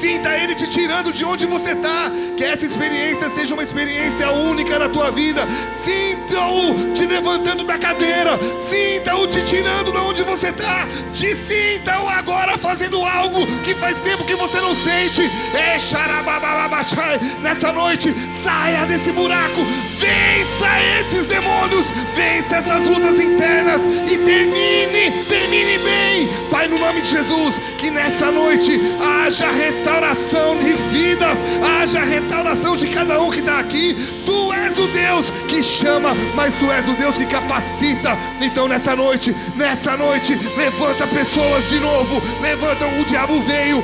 Sinta 0.00 0.36
ele 0.36 0.54
te 0.54 0.68
tirando 0.68 1.12
de 1.12 1.24
onde 1.24 1.46
você 1.46 1.70
está. 1.70 1.99
Que 2.36 2.44
essa 2.44 2.64
experiência 2.64 3.28
seja 3.30 3.54
uma 3.54 3.62
experiência 3.62 4.30
única 4.30 4.78
na 4.78 4.88
tua 4.88 5.10
vida. 5.10 5.46
Sinta-o 5.84 6.92
te 6.94 7.04
levantando 7.06 7.64
da 7.64 7.78
cadeira. 7.78 8.38
Sinta-o 8.68 9.26
te 9.26 9.44
tirando 9.44 9.92
de 9.92 9.98
onde 9.98 10.22
você 10.22 10.48
está. 10.48 10.86
Te 11.12 11.34
sinta-o 11.36 12.08
agora 12.08 12.56
fazendo 12.56 13.04
algo 13.04 13.46
que 13.62 13.74
faz 13.74 13.98
tempo 13.98 14.24
que 14.24 14.34
você 14.34 14.60
não 14.60 14.74
sente. 14.74 15.30
É 15.54 15.78
xarabababachai. 15.78 17.20
Nessa 17.40 17.72
noite, 17.72 18.14
saia 18.42 18.86
desse 18.86 19.12
buraco. 19.12 19.60
Vença 19.98 20.68
esses 21.00 21.26
demônios. 21.26 21.86
Vença 22.14 22.56
essas 22.56 22.84
lutas 22.86 23.20
internas. 23.20 23.84
E 23.84 24.16
termine, 24.18 25.24
termine 25.28 25.78
bem. 25.78 26.28
Pai, 26.50 26.66
no 26.66 26.78
nome 26.78 27.00
de 27.00 27.10
Jesus, 27.10 27.54
que 27.78 27.90
nessa 27.90 28.30
noite 28.30 28.72
haja 29.00 29.50
restauração 29.50 30.58
de 30.58 30.72
vidas. 30.72 31.38
Haja 31.62 32.02
restauração 32.02 32.76
de 32.76 32.88
cada 32.88 33.20
um 33.20 33.30
que 33.30 33.38
está 33.38 33.60
aqui. 33.60 33.94
Tu 34.26 34.52
és 34.52 34.78
o 34.78 34.86
Deus 34.88 35.30
que 35.48 35.62
chama, 35.62 36.10
mas 36.34 36.56
tu 36.56 36.70
és 36.70 36.88
o 36.88 36.94
Deus 36.94 37.16
que 37.16 37.26
capacita. 37.26 38.18
Então 38.40 38.66
nessa 38.66 38.96
noite, 38.96 39.34
nessa 39.54 39.96
noite, 39.96 40.34
levanta 40.56 41.06
pessoas 41.06 41.68
de 41.68 41.78
novo. 41.78 42.20
Levanta, 42.42 42.84
o 42.86 43.04
diabo 43.04 43.40
veio, 43.42 43.82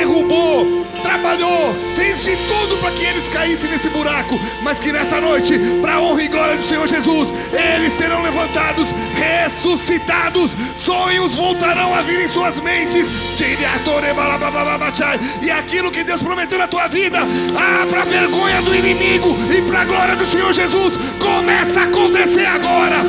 derrubou, 0.00 0.86
trabalhou, 1.02 1.74
fez 1.94 2.22
de 2.22 2.34
tudo 2.36 2.78
para 2.80 2.90
que 2.92 3.04
eles 3.04 3.28
caíssem 3.28 3.70
nesse 3.70 3.90
buraco, 3.90 4.38
mas 4.62 4.78
que 4.78 4.90
nessa 4.90 5.20
noite, 5.20 5.58
para 5.82 6.00
honra 6.00 6.22
e 6.22 6.28
glória 6.28 6.56
do 6.56 6.64
Senhor 6.64 6.86
Jesus, 6.86 7.28
eles 7.52 7.92
serão 7.98 8.22
levantados, 8.22 8.86
ressuscitados, 9.14 10.52
sonhos 10.82 11.36
voltarão 11.36 11.94
a 11.94 12.00
vir 12.00 12.20
em 12.20 12.28
suas 12.28 12.58
mentes, 12.60 13.06
e 15.42 15.50
aquilo 15.50 15.90
que 15.90 16.02
Deus 16.02 16.22
prometeu 16.22 16.58
na 16.58 16.68
tua 16.68 16.88
vida, 16.88 17.18
ah, 17.20 17.86
para 17.88 18.04
vergonha 18.04 18.62
do 18.62 18.74
inimigo 18.74 19.36
e 19.50 19.60
para 19.62 19.82
a 19.82 19.84
glória 19.84 20.16
do 20.16 20.24
Senhor 20.24 20.52
Jesus, 20.52 20.94
começa 21.18 21.80
a 21.80 21.84
acontecer 21.84 22.46
agora. 22.46 23.04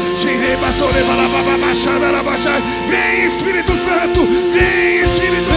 Vem 2.89 3.25
Espírito 3.27 3.71
Santo, 3.77 4.25
vem 4.53 5.03
Espírito 5.03 5.50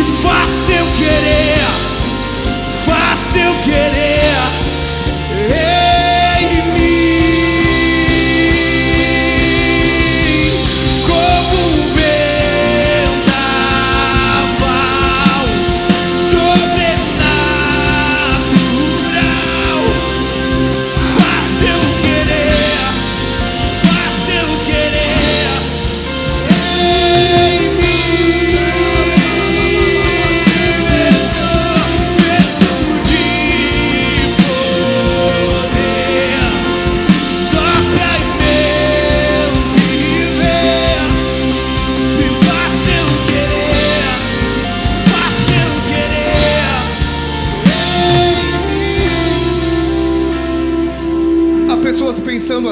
E 0.00 0.04
faz 0.22 0.50
teu 0.66 0.86
querer, 0.96 1.60
faz 2.86 3.26
teu 3.34 3.52
querer 3.64 4.69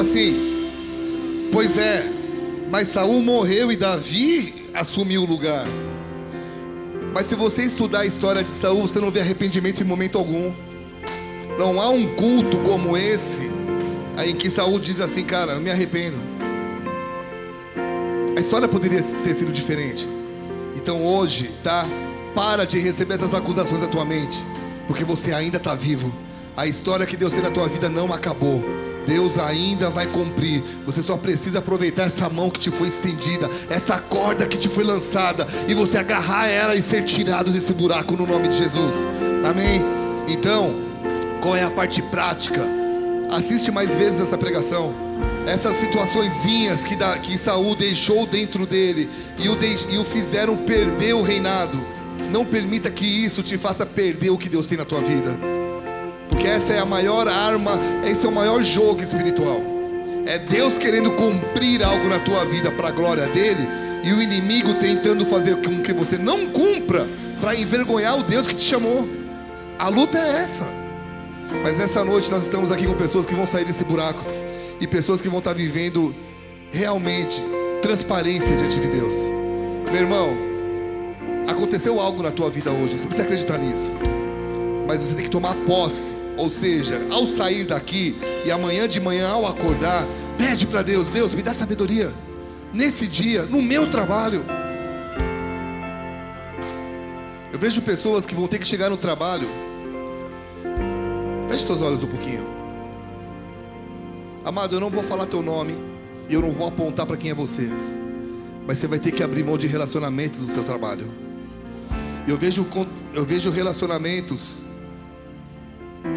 assim: 0.09 1.49
Pois 1.51 1.77
é, 1.77 2.03
mas 2.69 2.87
Saul 2.87 3.21
morreu 3.21 3.71
e 3.71 3.77
Davi 3.77 4.67
assumiu 4.73 5.23
o 5.23 5.25
lugar. 5.25 5.65
Mas 7.13 7.27
se 7.27 7.35
você 7.35 7.63
estudar 7.63 8.01
a 8.01 8.05
história 8.05 8.43
de 8.43 8.51
Saul, 8.51 8.81
você 8.81 8.99
não 8.99 9.11
vê 9.11 9.19
arrependimento 9.19 9.81
em 9.81 9.85
momento 9.85 10.17
algum. 10.17 10.51
Não 11.57 11.79
há 11.79 11.89
um 11.89 12.15
culto 12.15 12.59
como 12.59 12.95
esse 12.95 13.51
em 14.25 14.35
que 14.35 14.49
Saul 14.49 14.79
diz 14.79 14.99
assim, 14.99 15.23
cara, 15.23 15.53
eu 15.53 15.59
me 15.59 15.69
arrependo. 15.69 16.17
A 18.35 18.39
história 18.39 18.67
poderia 18.67 19.01
ter 19.01 19.35
sido 19.35 19.51
diferente. 19.51 20.07
Então 20.75 21.05
hoje, 21.05 21.51
tá? 21.63 21.85
Para 22.35 22.65
de 22.65 22.79
receber 22.79 23.15
essas 23.15 23.33
acusações 23.33 23.81
da 23.81 23.87
tua 23.87 24.05
mente, 24.05 24.37
porque 24.87 25.03
você 25.03 25.33
ainda 25.33 25.57
está 25.57 25.75
vivo. 25.75 26.13
A 26.55 26.67
história 26.67 27.05
que 27.05 27.17
Deus 27.17 27.33
tem 27.33 27.41
na 27.41 27.51
tua 27.51 27.67
vida 27.67 27.89
não 27.89 28.13
acabou. 28.13 28.63
Deus 29.07 29.37
ainda 29.37 29.89
vai 29.89 30.05
cumprir. 30.07 30.63
Você 30.85 31.01
só 31.01 31.17
precisa 31.17 31.59
aproveitar 31.59 32.03
essa 32.03 32.29
mão 32.29 32.49
que 32.49 32.59
te 32.59 32.69
foi 32.71 32.87
estendida, 32.89 33.49
essa 33.69 33.97
corda 33.97 34.45
que 34.45 34.57
te 34.57 34.69
foi 34.69 34.83
lançada, 34.83 35.47
e 35.67 35.73
você 35.73 35.97
agarrar 35.97 36.47
ela 36.47 36.75
e 36.75 36.81
ser 36.81 37.03
tirado 37.05 37.51
desse 37.51 37.73
buraco 37.73 38.15
no 38.15 38.25
nome 38.27 38.47
de 38.49 38.57
Jesus. 38.57 38.93
Amém? 39.49 39.81
Então, 40.27 40.75
qual 41.41 41.55
é 41.55 41.63
a 41.63 41.71
parte 41.71 42.01
prática? 42.03 42.61
Assiste 43.31 43.71
mais 43.71 43.95
vezes 43.95 44.21
essa 44.21 44.37
pregação. 44.37 44.93
Essas 45.47 45.75
situaçõezinhas 45.77 46.81
que, 46.81 46.95
da, 46.95 47.17
que 47.17 47.37
Saul 47.37 47.75
deixou 47.75 48.25
dentro 48.25 48.65
dele 48.65 49.09
e 49.37 49.49
o, 49.49 49.55
deix- 49.55 49.87
e 49.89 49.97
o 49.97 50.03
fizeram 50.03 50.55
perder 50.57 51.13
o 51.13 51.23
reinado. 51.23 51.79
Não 52.31 52.45
permita 52.45 52.91
que 52.91 53.05
isso 53.05 53.41
te 53.41 53.57
faça 53.57 53.85
perder 53.85 54.29
o 54.29 54.37
que 54.37 54.49
Deus 54.49 54.67
tem 54.67 54.77
na 54.77 54.85
tua 54.85 55.01
vida. 55.01 55.35
Porque 56.39 56.51
essa 56.51 56.71
é 56.71 56.79
a 56.79 56.85
maior 56.85 57.27
arma, 57.27 57.77
esse 58.09 58.25
é 58.25 58.29
o 58.29 58.31
maior 58.31 58.63
jogo 58.63 59.01
espiritual. 59.01 59.61
É 60.25 60.39
Deus 60.39 60.77
querendo 60.77 61.11
cumprir 61.11 61.83
algo 61.83 62.07
na 62.07 62.17
tua 62.17 62.45
vida 62.45 62.71
para 62.71 62.87
a 62.87 62.91
glória 62.91 63.27
dele 63.27 63.67
e 64.05 64.13
o 64.13 64.21
inimigo 64.21 64.75
tentando 64.75 65.25
fazer 65.25 65.57
com 65.57 65.81
que 65.81 65.91
você 65.91 66.17
não 66.17 66.47
cumpra 66.47 67.05
para 67.41 67.53
envergonhar 67.57 68.17
o 68.17 68.23
Deus 68.23 68.47
que 68.47 68.55
te 68.55 68.61
chamou. 68.61 69.05
A 69.77 69.89
luta 69.89 70.17
é 70.17 70.43
essa. 70.43 70.65
Mas 71.61 71.77
essa 71.77 72.05
noite 72.05 72.31
nós 72.31 72.45
estamos 72.45 72.71
aqui 72.71 72.87
com 72.87 72.93
pessoas 72.93 73.25
que 73.25 73.35
vão 73.35 73.45
sair 73.45 73.65
desse 73.65 73.83
buraco 73.83 74.23
e 74.79 74.87
pessoas 74.87 75.19
que 75.19 75.27
vão 75.27 75.39
estar 75.39 75.53
vivendo 75.53 76.15
realmente 76.71 77.43
transparência 77.81 78.55
diante 78.55 78.79
de 78.79 78.87
Deus. 78.87 79.13
Meu 79.91 80.03
irmão, 80.03 80.37
aconteceu 81.49 81.99
algo 81.99 82.23
na 82.23 82.31
tua 82.31 82.49
vida 82.49 82.71
hoje, 82.71 82.97
você 82.97 83.07
precisa 83.07 83.23
acreditar 83.23 83.57
nisso. 83.57 83.91
Mas 84.87 85.01
você 85.01 85.15
tem 85.15 85.25
que 85.25 85.29
tomar 85.29 85.53
posse, 85.67 86.15
ou 86.39 86.49
seja, 86.49 87.05
ao 87.11 87.27
sair 87.27 87.65
daqui 87.65 88.15
e 88.45 88.49
amanhã 88.49 88.87
de 88.87 88.97
manhã 88.97 89.27
ao 89.27 89.45
acordar, 89.45 90.05
pede 90.37 90.65
para 90.65 90.81
Deus, 90.81 91.09
Deus, 91.09 91.33
me 91.33 91.41
dá 91.41 91.53
sabedoria 91.53 92.13
nesse 92.73 93.07
dia, 93.07 93.43
no 93.43 93.61
meu 93.61 93.91
trabalho. 93.91 94.45
Eu 97.51 97.59
vejo 97.59 97.81
pessoas 97.81 98.25
que 98.25 98.33
vão 98.33 98.47
ter 98.47 98.57
que 98.57 98.65
chegar 98.65 98.89
no 98.89 98.95
trabalho. 98.95 99.49
Feche 101.49 101.65
seus 101.65 101.81
olhos 101.81 102.01
um 102.01 102.07
pouquinho. 102.07 102.47
Amado, 104.45 104.77
eu 104.77 104.79
não 104.79 104.89
vou 104.89 105.03
falar 105.03 105.25
teu 105.25 105.41
nome 105.41 105.75
e 106.29 106.33
eu 106.33 106.41
não 106.41 106.51
vou 106.51 106.69
apontar 106.69 107.05
para 107.05 107.17
quem 107.17 107.31
é 107.31 107.33
você. 107.33 107.67
Mas 108.65 108.77
você 108.77 108.87
vai 108.87 108.97
ter 108.97 109.11
que 109.11 109.21
abrir 109.21 109.43
mão 109.43 109.57
de 109.57 109.67
relacionamentos 109.67 110.39
no 110.39 110.53
seu 110.53 110.63
trabalho. 110.63 111.05
Eu 112.25 112.37
vejo, 112.37 112.65
eu 113.13 113.25
vejo 113.25 113.51
relacionamentos 113.51 114.68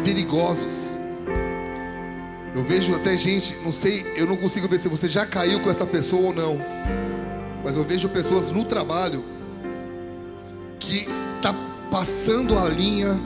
perigosos. 0.03 0.97
Eu 2.55 2.63
vejo 2.63 2.93
até 2.95 3.17
gente, 3.17 3.55
não 3.63 3.73
sei, 3.73 4.05
eu 4.15 4.27
não 4.27 4.37
consigo 4.37 4.67
ver 4.67 4.79
se 4.79 4.87
você 4.87 5.07
já 5.07 5.25
caiu 5.25 5.59
com 5.59 5.69
essa 5.69 5.85
pessoa 5.85 6.27
ou 6.27 6.33
não. 6.33 6.59
Mas 7.63 7.75
eu 7.75 7.83
vejo 7.83 8.09
pessoas 8.09 8.51
no 8.51 8.63
trabalho 8.63 9.23
que 10.79 11.07
tá 11.41 11.53
passando 11.89 12.57
a 12.57 12.69
linha 12.69 13.19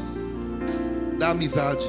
da 1.17 1.29
amizade 1.29 1.85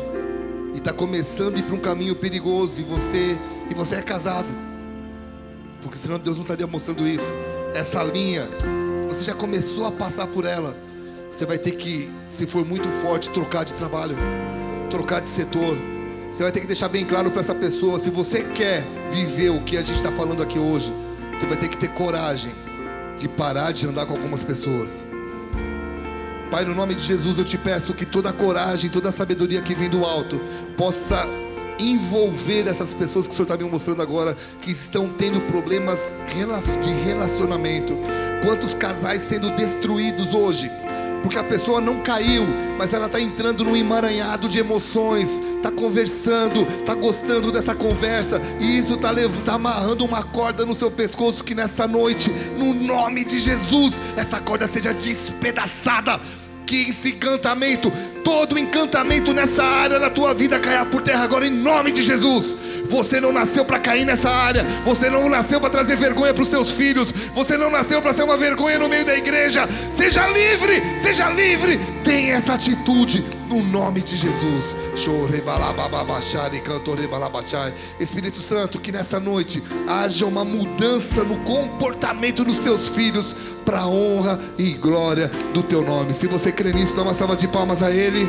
e 0.75 0.81
tá 0.81 0.93
começando 0.93 1.57
a 1.57 1.59
ir 1.59 1.63
para 1.63 1.75
um 1.75 1.81
caminho 1.81 2.17
perigoso 2.17 2.81
e 2.81 2.85
você 2.85 3.39
e 3.71 3.75
você 3.75 3.97
é 3.97 4.03
casado. 4.03 4.49
Porque 5.83 5.97
senão 5.97 6.19
Deus 6.19 6.37
não 6.37 6.43
estaria 6.43 6.67
mostrando 6.67 7.07
isso. 7.07 7.31
Essa 7.75 8.03
linha, 8.03 8.49
você 9.07 9.25
já 9.25 9.35
começou 9.35 9.87
a 9.87 9.93
passar 9.93 10.27
por 10.27 10.45
ela. 10.45 10.77
Você 11.31 11.45
vai 11.47 11.59
ter 11.59 11.73
que, 11.73 12.11
se 12.27 12.47
for 12.47 12.65
muito 12.65 12.89
forte, 12.89 13.31
trocar 13.31 13.65
de 13.65 13.75
trabalho, 13.75 14.17
trocar 14.91 15.21
de 15.21 15.29
setor. 15.29 15.77
Você 16.31 16.43
vai 16.43 16.53
ter 16.53 16.61
que 16.61 16.67
deixar 16.67 16.89
bem 16.89 17.05
claro 17.05 17.31
para 17.31 17.41
essa 17.41 17.55
pessoa: 17.55 17.99
se 17.99 18.11
você 18.11 18.43
quer 18.43 18.85
viver 19.11 19.51
o 19.51 19.63
que 19.63 19.77
a 19.77 19.83
gente 19.83 19.97
está 19.97 20.13
falando 20.13 20.43
aqui 20.43 20.59
hoje, 20.59 20.93
você 21.33 21.47
vai 21.47 21.57
ter 21.57 21.69
que 21.69 21.77
ter 21.77 21.89
coragem 21.89 22.53
de 23.19 23.29
parar 23.29 23.73
de 23.73 23.87
andar 23.87 24.07
com 24.07 24.15
algumas 24.15 24.43
pessoas. 24.43 25.05
Pai, 26.51 26.65
no 26.65 26.75
nome 26.75 26.95
de 26.95 27.03
Jesus, 27.03 27.39
eu 27.39 27.45
te 27.45 27.59
peço 27.59 27.93
que 27.93 28.07
toda 28.07 28.31
a 28.31 28.33
coragem, 28.33 28.91
toda 28.91 29.11
a 29.11 29.13
sabedoria 29.13 29.61
que 29.61 29.75
vem 29.75 29.91
do 29.91 30.05
alto 30.05 30.41
possa 30.77 31.27
envolver 31.79 32.67
essas 32.67 32.95
pessoas 32.95 33.27
que 33.27 33.33
o 33.33 33.37
Senhor 33.37 33.45
está 33.45 33.57
me 33.57 33.71
mostrando 33.71 34.03
agora, 34.03 34.37
que 34.61 34.73
estão 34.73 35.09
tendo 35.11 35.41
problemas 35.43 36.17
de 36.83 36.91
relacionamento. 37.05 37.95
Quantos 38.45 38.75
casais 38.75 39.23
sendo 39.23 39.51
destruídos 39.51 40.33
hoje? 40.33 40.71
Porque 41.23 41.39
a 41.39 41.45
pessoa 41.45 41.81
não 41.81 42.01
caiu, 42.01 42.47
mas 42.79 42.93
ela 42.93 43.07
está 43.07 43.21
entrando 43.21 43.65
num 43.65 43.77
emaranhado 43.77 44.49
de 44.49 44.59
emoções, 44.59 45.41
está 45.57 45.71
conversando, 45.71 46.63
está 46.63 46.95
gostando 46.95 47.51
dessa 47.51 47.75
conversa, 47.75 48.41
e 48.61 48.79
isso 48.79 48.95
está 48.95 49.13
tá 49.45 49.55
amarrando 49.55 50.05
uma 50.05 50.23
corda 50.23 50.65
no 50.65 50.75
seu 50.75 50.91
pescoço. 50.91 51.43
Que 51.43 51.55
nessa 51.55 51.87
noite, 51.89 52.31
no 52.59 52.73
nome 52.73 53.25
de 53.25 53.39
Jesus, 53.39 53.95
essa 54.17 54.41
corda 54.41 54.67
seja 54.67 54.95
despedaçada. 54.95 56.21
Que 56.65 56.91
esse 56.91 57.11
encantamento, 57.11 57.91
todo 58.23 58.59
encantamento 58.59 59.33
nessa 59.33 59.65
área 59.65 59.99
da 59.99 60.11
tua 60.11 60.35
vida 60.35 60.61
caia 60.61 60.85
por 60.85 61.01
terra 61.01 61.25
agora, 61.25 61.47
em 61.47 61.51
nome 61.51 61.93
de 61.93 62.03
Jesus. 62.03 62.57
Você 62.89 63.21
não 63.21 63.33
nasceu 63.33 63.65
para 63.65 63.79
cair 63.79 64.05
nessa 64.05 64.31
área. 64.31 64.65
Você 64.85 65.11
não 65.11 65.29
nasceu 65.29 65.61
para 65.61 65.71
trazer 65.71 65.97
vergonha 65.97 66.35
para 66.35 66.43
os 66.43 66.49
seus 66.49 66.73
filhos. 66.73 67.13
Você 67.35 67.57
não 67.57 67.71
nasceu 67.71 68.01
para 68.01 68.13
ser 68.13 68.23
uma 68.23 68.37
vergonha 68.37 68.79
no 68.79 68.89
meio 68.89 69.05
da 69.05 69.17
igreja. 69.17 69.69
Seja 69.91 70.27
livre, 70.29 70.83
seja 70.99 71.29
livre. 71.31 71.79
Tenha 72.03 72.35
essa 72.35 72.55
atitude 72.55 73.25
no 73.49 73.63
nome 73.63 74.01
de 74.01 74.17
Jesus. 74.17 74.77
Espírito 77.99 78.41
Santo, 78.41 78.79
que 78.79 78.93
nessa 78.93 79.19
noite 79.19 79.63
haja 79.87 80.27
uma 80.27 80.45
mudança 80.45 81.25
no 81.25 81.37
comportamento 81.39 82.45
dos 82.45 82.59
teus 82.59 82.89
filhos 82.89 83.35
para 83.65 83.87
honra 83.87 84.39
e 84.59 84.73
glória 84.73 85.29
do 85.53 85.63
teu 85.63 85.83
nome. 85.83 86.15
Se 86.15 86.27
você 86.27 86.53
crê 86.53 86.73
nisso, 86.73 86.95
dá 86.95 87.03
uma 87.03 87.15
salva 87.15 87.37
de 87.37 87.49
palmas 87.49 87.83
a 87.83 87.91
Ele. 87.91 88.29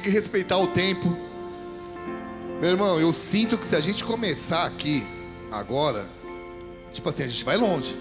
Tem 0.00 0.02
que 0.02 0.10
respeitar 0.10 0.56
o 0.56 0.66
tempo. 0.66 1.14
Meu 2.60 2.70
irmão, 2.70 2.98
eu 2.98 3.12
sinto 3.12 3.58
que 3.58 3.66
se 3.66 3.76
a 3.76 3.80
gente 3.80 4.02
começar 4.02 4.64
aqui 4.64 5.06
agora, 5.52 6.06
tipo 6.92 7.08
assim, 7.08 7.22
a 7.22 7.28
gente 7.28 7.44
vai 7.44 7.56
longe. 7.56 7.96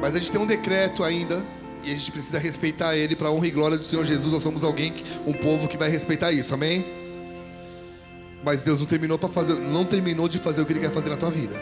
Mas 0.00 0.14
a 0.14 0.18
gente 0.18 0.30
tem 0.30 0.40
um 0.40 0.46
decreto 0.46 1.02
ainda 1.02 1.42
e 1.82 1.90
a 1.90 1.94
gente 1.94 2.12
precisa 2.12 2.38
respeitar 2.38 2.94
ele 2.94 3.16
para 3.16 3.30
honra 3.30 3.46
e 3.46 3.50
glória 3.50 3.78
do 3.78 3.86
Senhor 3.86 4.04
Jesus. 4.04 4.30
Nós 4.30 4.42
somos 4.42 4.62
alguém, 4.62 4.92
um 5.26 5.32
povo 5.32 5.66
que 5.66 5.78
vai 5.78 5.88
respeitar 5.88 6.30
isso. 6.30 6.52
Amém? 6.52 6.84
Mas 8.44 8.62
Deus 8.62 8.78
não 8.80 8.86
terminou 8.86 9.18
para 9.18 9.28
fazer, 9.30 9.54
não 9.54 9.84
terminou 9.84 10.28
de 10.28 10.38
fazer 10.38 10.60
o 10.60 10.66
que 10.66 10.74
ele 10.74 10.80
quer 10.80 10.92
fazer 10.92 11.08
na 11.08 11.16
tua 11.16 11.30
vida. 11.30 11.56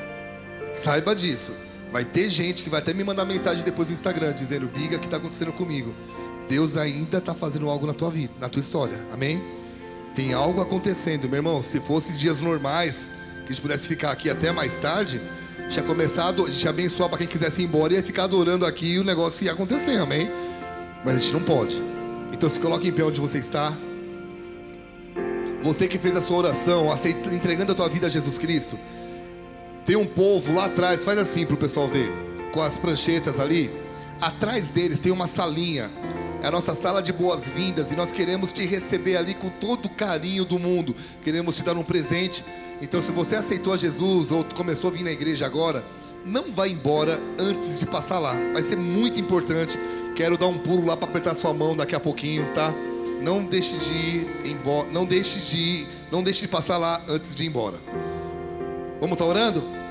Saiba 0.75 1.15
disso. 1.15 1.53
Vai 1.93 2.05
ter 2.05 2.29
gente 2.29 2.65
que 2.65 2.71
vai 2.71 2.81
até 2.81 2.93
me 2.93 3.05
mandar 3.05 3.25
mensagem 3.25 3.63
depois 3.63 3.89
no 3.89 3.95
Instagram 3.95 4.33
dizendo: 4.33 4.67
"Biga, 4.67 4.97
o 4.97 4.99
que 4.99 5.07
está 5.07 5.19
acontecendo 5.19 5.53
comigo?" 5.53 5.95
Deus 6.49 6.77
ainda 6.77 7.19
está 7.19 7.35
fazendo 7.35 7.69
algo 7.69 7.87
na 7.87 7.93
tua 7.93 8.11
vida, 8.11 8.33
na 8.41 8.49
tua 8.49 8.61
história. 8.61 8.99
Amém? 9.13 9.43
Tem 10.15 10.33
algo 10.33 10.61
acontecendo, 10.61 11.29
meu 11.29 11.39
irmão. 11.39 11.63
Se 11.63 11.81
fosse 11.81 12.13
dias 12.13 12.41
normais, 12.41 13.13
que 13.45 13.53
a 13.53 13.53
gente 13.53 13.63
pudesse 13.63 13.89
ficar 13.89 14.11
aqui 14.11 14.31
até 14.31 14.53
mais 14.53 14.79
tarde, 14.79 15.21
tinha 15.69 15.85
começado, 15.85 16.45
a 16.47 16.51
gente 16.51 16.63
ia 16.63 16.71
abençoar 16.71 17.09
para 17.09 17.19
quem 17.19 17.27
quisesse 17.27 17.63
ir 17.63 17.65
embora 17.65 17.93
e 17.93 17.97
ia 17.97 18.03
ficar 18.03 18.25
adorando 18.25 18.65
aqui 18.67 18.95
e 18.95 18.99
o 18.99 19.05
negócio 19.05 19.45
ia 19.45 19.53
acontecer, 19.53 19.97
amém? 19.97 20.31
Mas 21.05 21.17
a 21.17 21.19
gente 21.19 21.33
não 21.33 21.43
pode. 21.43 21.83
Então 22.33 22.49
se 22.49 22.61
coloque 22.61 22.89
em 22.89 22.93
pé 22.93 23.03
onde 23.03 23.21
você 23.21 23.39
está. 23.39 23.73
Você 25.63 25.89
que 25.89 25.99
fez 25.99 26.15
a 26.15 26.21
sua 26.21 26.37
oração, 26.37 26.93
aceita, 26.93 27.35
entregando 27.35 27.73
a 27.73 27.75
tua 27.75 27.89
vida 27.89 28.07
a 28.07 28.11
Jesus 28.11 28.37
Cristo. 28.37 28.79
Tem 29.87 29.97
um 29.97 30.07
povo 30.07 30.55
lá 30.55 30.67
atrás, 30.67 31.05
faz 31.05 31.19
assim 31.19 31.47
para 31.47 31.55
o 31.55 31.59
pessoal 31.59 31.89
ver, 31.89 32.13
com 32.53 32.61
as 32.61 32.79
pranchetas 32.79 33.41
ali. 33.41 33.71
Atrás 34.21 34.71
deles 34.71 35.01
tem 35.01 35.11
uma 35.11 35.27
salinha 35.27 35.91
é 36.45 36.47
a 36.47 36.51
nossa 36.51 36.75
sala 36.75 37.03
de 37.03 37.11
boas-vindas 37.11 37.91
e 37.91 37.97
nós 37.97 38.13
queremos 38.13 38.53
te 38.53 38.67
receber 38.67 39.17
ali 39.17 39.33
com 39.33 39.49
todo 39.49 39.87
o 39.87 39.89
carinho 39.89 40.45
do 40.45 40.59
mundo. 40.59 40.95
Queremos 41.23 41.57
te 41.57 41.63
dar 41.63 41.75
um 41.75 41.83
presente. 41.83 42.45
Então, 42.83 43.01
se 43.01 43.11
você 43.13 43.37
aceitou 43.37 43.73
a 43.73 43.79
Jesus 43.79 44.31
ou 44.31 44.45
começou 44.45 44.91
a 44.91 44.93
vir 44.93 45.05
na 45.05 45.11
igreja 45.11 45.47
agora, 45.47 45.83
não 46.23 46.53
vá 46.53 46.69
embora 46.69 47.19
antes 47.39 47.79
de 47.79 47.87
passar 47.87 48.19
lá. 48.19 48.35
Vai 48.53 48.63
ser 48.63 48.77
muito 48.77 49.19
importante. 49.19 49.79
Quero 50.15 50.37
dar 50.37 50.49
um 50.49 50.59
pulo 50.59 50.85
lá 50.85 50.99
para 50.99 51.09
apertar 51.09 51.35
sua 51.35 51.55
mão 51.55 51.75
daqui 51.75 51.95
a 51.95 52.01
pouquinho, 52.01 52.45
tá? 52.55 52.75
Não 53.23 53.43
deixe 53.43 53.79
de 53.79 53.95
ir 53.95 54.29
embora, 54.45 54.87
não 54.93 55.07
deixe 55.07 55.41
de 55.41 55.57
ir, 55.57 55.89
não 56.13 56.23
deixe 56.23 56.43
de 56.43 56.49
passar 56.49 56.77
lá 56.77 57.01
antes 57.09 57.35
de 57.35 57.43
ir 57.43 57.47
embora. 57.47 57.79
Vamos 59.01 59.15
estar 59.15 59.25
tá 59.25 59.31
orando? 59.31 59.84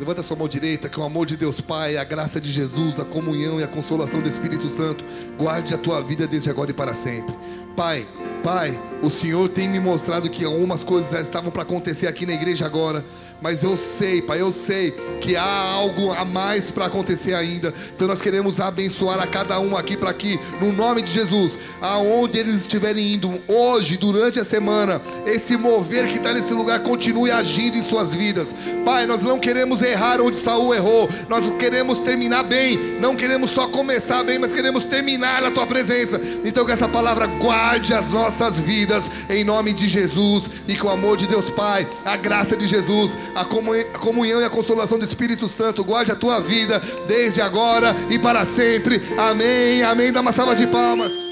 Levanta 0.00 0.22
sua 0.22 0.34
mão 0.34 0.48
direita, 0.48 0.88
que 0.88 0.98
o 0.98 1.02
amor 1.04 1.26
de 1.26 1.36
Deus 1.36 1.60
Pai, 1.60 1.98
a 1.98 2.04
graça 2.04 2.40
de 2.40 2.50
Jesus, 2.50 2.98
a 2.98 3.04
comunhão 3.04 3.60
e 3.60 3.62
a 3.62 3.68
consolação 3.68 4.22
do 4.22 4.30
Espírito 4.30 4.66
Santo 4.70 5.04
guarde 5.36 5.74
a 5.74 5.76
tua 5.76 6.00
vida 6.02 6.26
desde 6.26 6.48
agora 6.48 6.70
e 6.70 6.72
para 6.72 6.94
sempre. 6.94 7.34
Pai, 7.76 8.08
Pai, 8.42 8.80
o 9.02 9.10
Senhor 9.10 9.46
tem 9.50 9.68
me 9.68 9.78
mostrado 9.78 10.30
que 10.30 10.42
algumas 10.42 10.82
coisas 10.82 11.20
estavam 11.20 11.50
para 11.50 11.64
acontecer 11.64 12.06
aqui 12.06 12.24
na 12.24 12.32
igreja 12.32 12.64
agora 12.64 13.04
mas 13.42 13.62
eu 13.62 13.76
sei, 13.76 14.20
Pai, 14.20 14.40
eu 14.40 14.52
sei 14.52 14.90
que 15.20 15.36
há 15.36 15.42
algo 15.42 16.12
a 16.12 16.24
mais 16.24 16.70
para 16.70 16.86
acontecer 16.86 17.34
ainda. 17.34 17.72
Então 17.94 18.06
nós 18.06 18.20
queremos 18.20 18.60
abençoar 18.60 19.20
a 19.20 19.26
cada 19.26 19.58
um 19.60 19.76
aqui 19.76 19.96
para 19.96 20.12
que, 20.12 20.38
no 20.60 20.72
nome 20.72 21.02
de 21.02 21.12
Jesus, 21.12 21.58
aonde 21.80 22.38
eles 22.38 22.62
estiverem 22.62 23.14
indo 23.14 23.40
hoje, 23.48 23.96
durante 23.96 24.40
a 24.40 24.44
semana, 24.44 25.00
esse 25.26 25.56
mover 25.56 26.08
que 26.08 26.18
está 26.18 26.32
nesse 26.32 26.52
lugar 26.52 26.80
continue 26.80 27.30
agindo 27.30 27.76
em 27.76 27.82
suas 27.82 28.14
vidas. 28.14 28.54
Pai, 28.84 29.06
nós 29.06 29.22
não 29.22 29.38
queremos 29.38 29.82
errar 29.82 30.20
onde 30.20 30.38
Saul 30.38 30.74
errou, 30.74 31.08
nós 31.28 31.48
queremos 31.58 32.00
terminar 32.00 32.42
bem, 32.42 32.76
não 33.00 33.16
queremos 33.16 33.50
só 33.50 33.68
começar 33.68 34.22
bem, 34.24 34.38
mas 34.38 34.52
queremos 34.52 34.84
terminar 34.86 35.42
na 35.42 35.50
tua 35.50 35.66
presença. 35.66 36.20
Então 36.44 36.64
que 36.64 36.72
essa 36.72 36.88
palavra 36.88 37.26
guarde 37.26 37.94
as 37.94 38.08
nossas 38.10 38.58
vidas 38.58 39.10
em 39.28 39.44
nome 39.44 39.72
de 39.72 39.88
Jesus 39.88 40.50
e 40.66 40.76
com 40.76 40.88
o 40.88 40.90
amor 40.90 41.16
de 41.16 41.26
Deus 41.26 41.50
Pai, 41.50 41.86
a 42.04 42.16
graça 42.16 42.56
de 42.56 42.66
Jesus 42.66 43.16
a 43.34 43.44
comunhão 43.44 44.40
e 44.40 44.44
a 44.44 44.50
consolação 44.50 44.98
do 44.98 45.04
Espírito 45.04 45.48
Santo 45.48 45.84
guarde 45.84 46.12
a 46.12 46.16
tua 46.16 46.40
vida 46.40 46.80
desde 47.06 47.40
agora 47.40 47.94
e 48.08 48.18
para 48.18 48.44
sempre. 48.44 49.02
Amém. 49.16 49.82
Amém. 49.82 50.12
Dá 50.12 50.20
uma 50.20 50.32
salva 50.32 50.54
de 50.54 50.66
palmas. 50.66 51.29